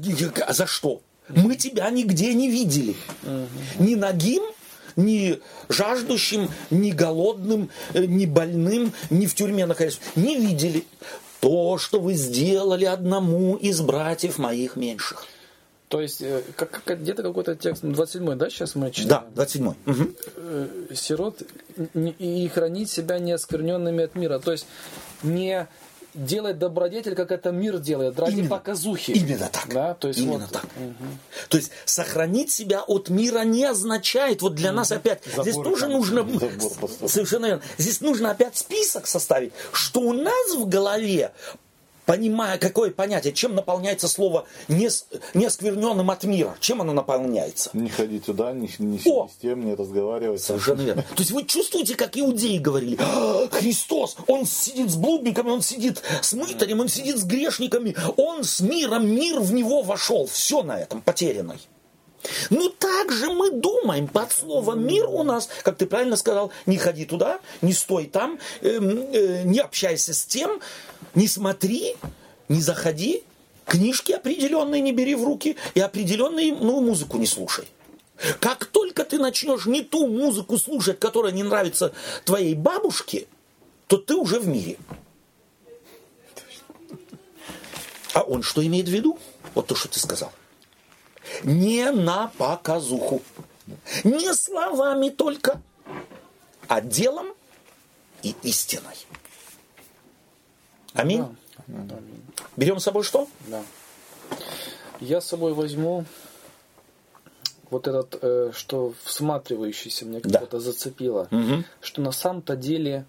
[0.47, 1.01] А за что?
[1.29, 2.97] Мы тебя нигде не видели.
[3.23, 3.85] Угу.
[3.85, 4.43] Ни нагим,
[4.97, 10.85] ни жаждущим, ни голодным, э, ни больным, ни в тюрьме находясь, не видели
[11.41, 15.25] то, что вы сделали одному из братьев моих меньших.
[15.89, 19.25] То есть, э, как, как, где-то какой-то текст, 27-й, да, сейчас мы читаем?
[19.35, 19.91] Да, 27-й.
[19.91, 20.11] Угу.
[20.37, 21.43] Э, сирот
[21.95, 24.39] и хранить себя неоскверненными от мира.
[24.39, 24.66] То есть,
[25.23, 25.66] не
[26.14, 29.12] делать добродетель, как это мир делает, ради именно, показухи.
[29.12, 29.68] Именно так.
[29.72, 29.94] Да?
[29.94, 30.64] То есть именно вот, так.
[30.64, 31.09] Угу.
[31.48, 34.78] То есть сохранить себя от мира не означает, вот для угу.
[34.78, 36.26] нас опять, Забор здесь тоже там, нужно,
[37.06, 41.32] совершенно верно, здесь нужно опять список составить, что у нас в голове
[42.09, 44.89] понимая, какое понятие, чем наполняется слово не,
[46.10, 47.68] от мира, чем оно наполняется?
[47.74, 49.28] Не ходить туда, не, не, О!
[49.28, 50.40] с тем, не разговаривать.
[50.40, 51.02] Совершенно верно.
[51.02, 56.02] То есть вы чувствуете, как иудеи говорили, «А, Христос, он сидит с блудниками, он сидит
[56.22, 60.80] с мытарем, он сидит с грешниками, он с миром, мир в него вошел, все на
[60.80, 61.59] этом потерянный.
[62.51, 66.76] Ну, так же мы думаем под словом «мир» у нас, как ты правильно сказал, не
[66.76, 70.60] ходи туда, не стой там, э, э, не общайся с тем,
[71.14, 71.97] не смотри,
[72.48, 73.22] не заходи,
[73.66, 77.66] книжки определенные не бери в руки и определенную ну, музыку не слушай.
[78.40, 81.93] Как только ты начнешь не ту музыку слушать, которая не нравится
[82.24, 83.28] твоей бабушке,
[83.86, 84.76] то ты уже в мире.
[88.14, 89.18] А он что имеет в виду?
[89.55, 90.32] Вот то, что ты сказал.
[91.44, 93.22] Не на показуху.
[94.02, 95.60] Не словами только,
[96.66, 97.35] а делом
[98.22, 98.97] и истиной.
[100.99, 101.25] Аминь.
[101.66, 101.85] Да.
[101.85, 101.97] Да.
[102.57, 103.29] Берем с собой что?
[103.47, 103.62] Да.
[105.01, 106.05] Я с собой возьму
[107.70, 110.41] вот этот, э, что всматривающийся мне да.
[110.41, 111.65] как-то зацепило, угу.
[111.81, 113.07] что на самом-то деле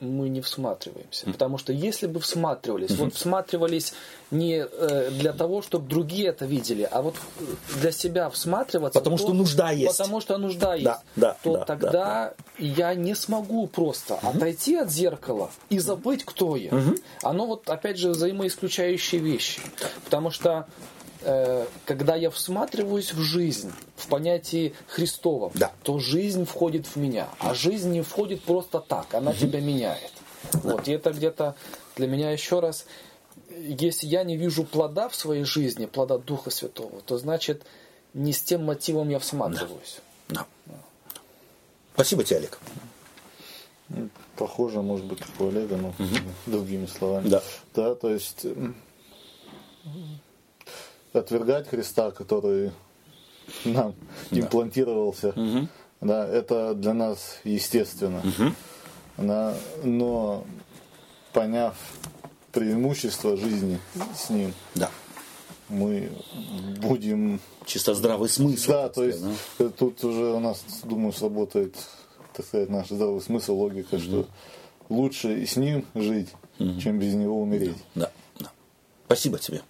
[0.00, 1.26] мы не всматриваемся.
[1.26, 3.94] Потому что если бы всматривались, вот всматривались
[4.30, 7.14] не э, для того, чтобы другие это видели, а вот
[7.80, 8.98] для себя всматриваться.
[8.98, 9.96] Потому то, что нужда есть.
[9.96, 10.84] Потому что нужда есть.
[10.84, 14.28] Да, да, то да, тогда да, я не смогу просто угу.
[14.28, 16.70] отойти от зеркала и забыть, кто я.
[16.70, 16.96] Угу.
[17.22, 19.62] Оно вот, опять же, взаимоисключающие вещи.
[20.04, 20.95] Потому что Э,
[21.84, 25.72] когда я всматриваюсь в жизнь, в понятие Христова, да.
[25.82, 27.28] то жизнь входит в меня.
[27.40, 29.38] А жизнь не входит просто так, она угу.
[29.40, 30.12] тебя меняет.
[30.52, 31.56] Вот, и это где-то
[31.96, 32.86] для меня еще раз,
[33.50, 37.64] если я не вижу плода в своей жизни, плода Духа Святого, то значит
[38.14, 39.98] не с тем мотивом я всматриваюсь.
[40.28, 40.46] Да.
[40.66, 40.74] Да.
[41.94, 42.58] Спасибо тебе, Олег.
[44.36, 46.04] Похоже, может быть, как у Олега, но угу.
[46.46, 47.28] другими словами.
[47.28, 47.42] Да.
[47.74, 48.46] Да, то есть
[51.16, 52.72] отвергать Христа, который
[53.64, 53.94] нам
[54.30, 54.40] да.
[54.40, 55.68] имплантировался, угу.
[56.00, 58.20] да, это для нас естественно.
[58.20, 58.52] Угу.
[59.18, 60.44] Да, но
[61.32, 61.74] поняв
[62.52, 63.78] преимущество жизни
[64.14, 64.90] с ним, да.
[65.68, 66.10] мы
[66.80, 67.40] будем...
[67.64, 68.70] Чисто здравый смысл.
[68.70, 69.24] Да, то есть
[69.58, 69.68] да?
[69.70, 71.74] тут уже у нас, думаю, сработает,
[72.32, 74.02] так сказать, наш здравый смысл, логика, угу.
[74.02, 74.26] что
[74.88, 76.28] лучше с ним жить,
[76.58, 76.78] угу.
[76.80, 77.76] чем без него умереть.
[77.94, 78.50] Да, да.
[79.06, 79.62] Спасибо тебе.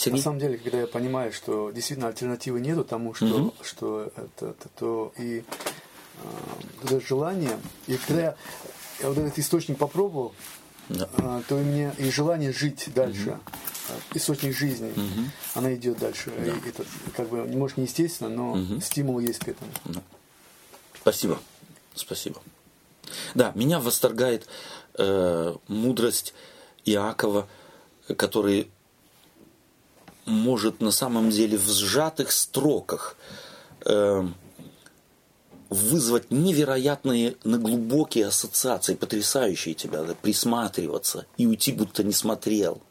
[0.00, 0.16] Сергей?
[0.16, 3.54] На самом деле, когда я понимаю, что действительно альтернативы нету тому, что, угу.
[3.62, 5.44] что это, это, то и
[6.88, 8.36] э, желание, и когда я,
[9.00, 10.34] я вот этот источник попробовал,
[10.88, 11.06] да.
[11.18, 13.98] э, то и мне и желание жить дальше, угу.
[14.14, 15.28] источник жизни, угу.
[15.54, 16.32] она идет дальше.
[16.34, 16.44] Да.
[16.46, 18.80] И это как бы, может, не естественно, но угу.
[18.80, 19.70] стимул есть к этому.
[19.84, 20.00] Да.
[21.02, 21.38] Спасибо.
[21.94, 22.40] Спасибо.
[23.34, 24.48] Да, меня восторгает
[24.94, 26.32] э, мудрость
[26.86, 27.46] Иакова,
[28.16, 28.70] который
[30.26, 33.16] может на самом деле в сжатых строках
[33.84, 34.26] э,
[35.70, 42.82] вызвать невероятные, на глубокие ассоциации, потрясающие тебя, да, присматриваться и уйти, будто не смотрел.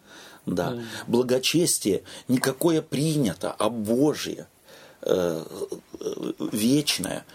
[0.46, 0.72] Да.
[0.72, 0.84] Mm.
[1.08, 4.48] Благочестие никакое принято, а Божье,
[5.02, 5.44] э,
[6.00, 7.26] э, вечное.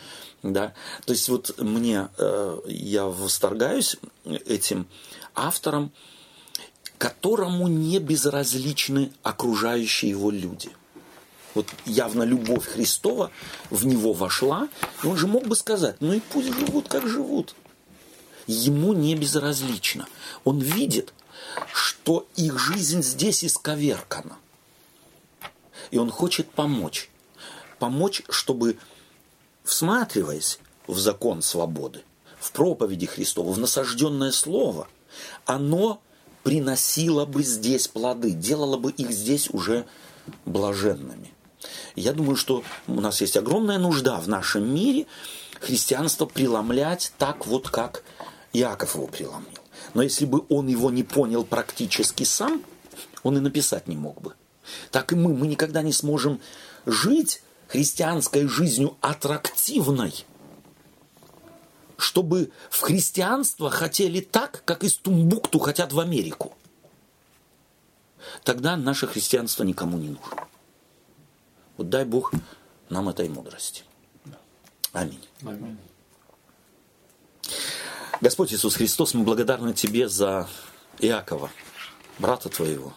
[0.43, 0.75] Да?
[1.07, 4.87] То есть вот мне, э, я восторгаюсь этим
[5.35, 5.93] автором,
[6.99, 10.71] которому не безразличны окружающие его люди.
[11.55, 13.31] Вот явно любовь Христова
[13.71, 14.69] в него вошла,
[15.03, 17.55] и он же мог бы сказать, ну и пусть живут, как живут.
[18.47, 20.07] Ему не безразлично.
[20.43, 21.15] Он видит,
[21.73, 24.37] что их жизнь здесь исковеркана.
[25.91, 27.11] И он хочет помочь.
[27.79, 28.77] Помочь, чтобы,
[29.62, 32.03] всматриваясь в закон свободы,
[32.39, 34.89] в проповеди Христова, в насажденное слово,
[35.47, 36.03] оно
[36.45, 39.87] приносила бы здесь плоды, делала бы их здесь уже
[40.45, 41.33] блаженными.
[41.97, 45.07] Я думаю, что у нас есть огромная нужда в нашем мире
[45.61, 48.05] христианство преломлять так вот, как
[48.53, 49.49] Иаков его преломил.
[49.95, 52.62] Но если бы он его не понял практически сам,
[53.23, 54.35] он и написать не мог бы.
[54.91, 56.41] Так и мы, мы никогда не сможем
[56.85, 60.27] жить христианской жизнью аттрактивной,
[62.05, 66.55] чтобы в христианство хотели так, как из Тумбукту хотят в Америку.
[68.43, 70.47] Тогда наше христианство никому не нужно.
[71.78, 72.32] Вот дай Бог
[72.90, 73.85] нам этой мудрости.
[74.93, 75.24] Аминь.
[75.43, 75.78] Аминь.
[78.20, 80.47] Господь Иисус Христос, мы благодарны Тебе за
[80.98, 81.51] Иакова,
[82.18, 82.94] брата Твоего,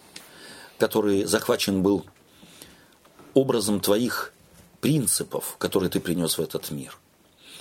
[0.78, 2.06] который захвачен был
[3.34, 4.34] образом Твоих
[4.82, 6.98] принципов, которые Ты принес в этот мир–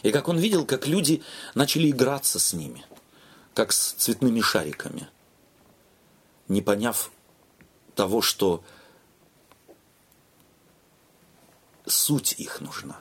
[0.07, 1.21] и как он видел, как люди
[1.57, 2.85] начали играться с ними,
[3.55, 5.09] как с цветными шариками,
[6.47, 7.11] не поняв
[7.97, 8.63] того, что
[11.87, 13.01] суть их нужна,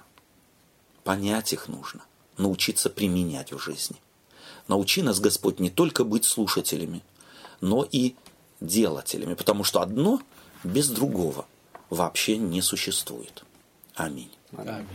[1.03, 2.03] понять их нужно,
[2.38, 3.98] научиться применять в жизни.
[4.68, 7.03] Научи нас, Господь, не только быть слушателями,
[7.61, 8.15] но и
[8.61, 10.23] делателями, потому что одно
[10.64, 11.45] без другого
[11.91, 13.44] вообще не существует.
[13.94, 14.32] Аминь.
[14.57, 14.88] Аминь.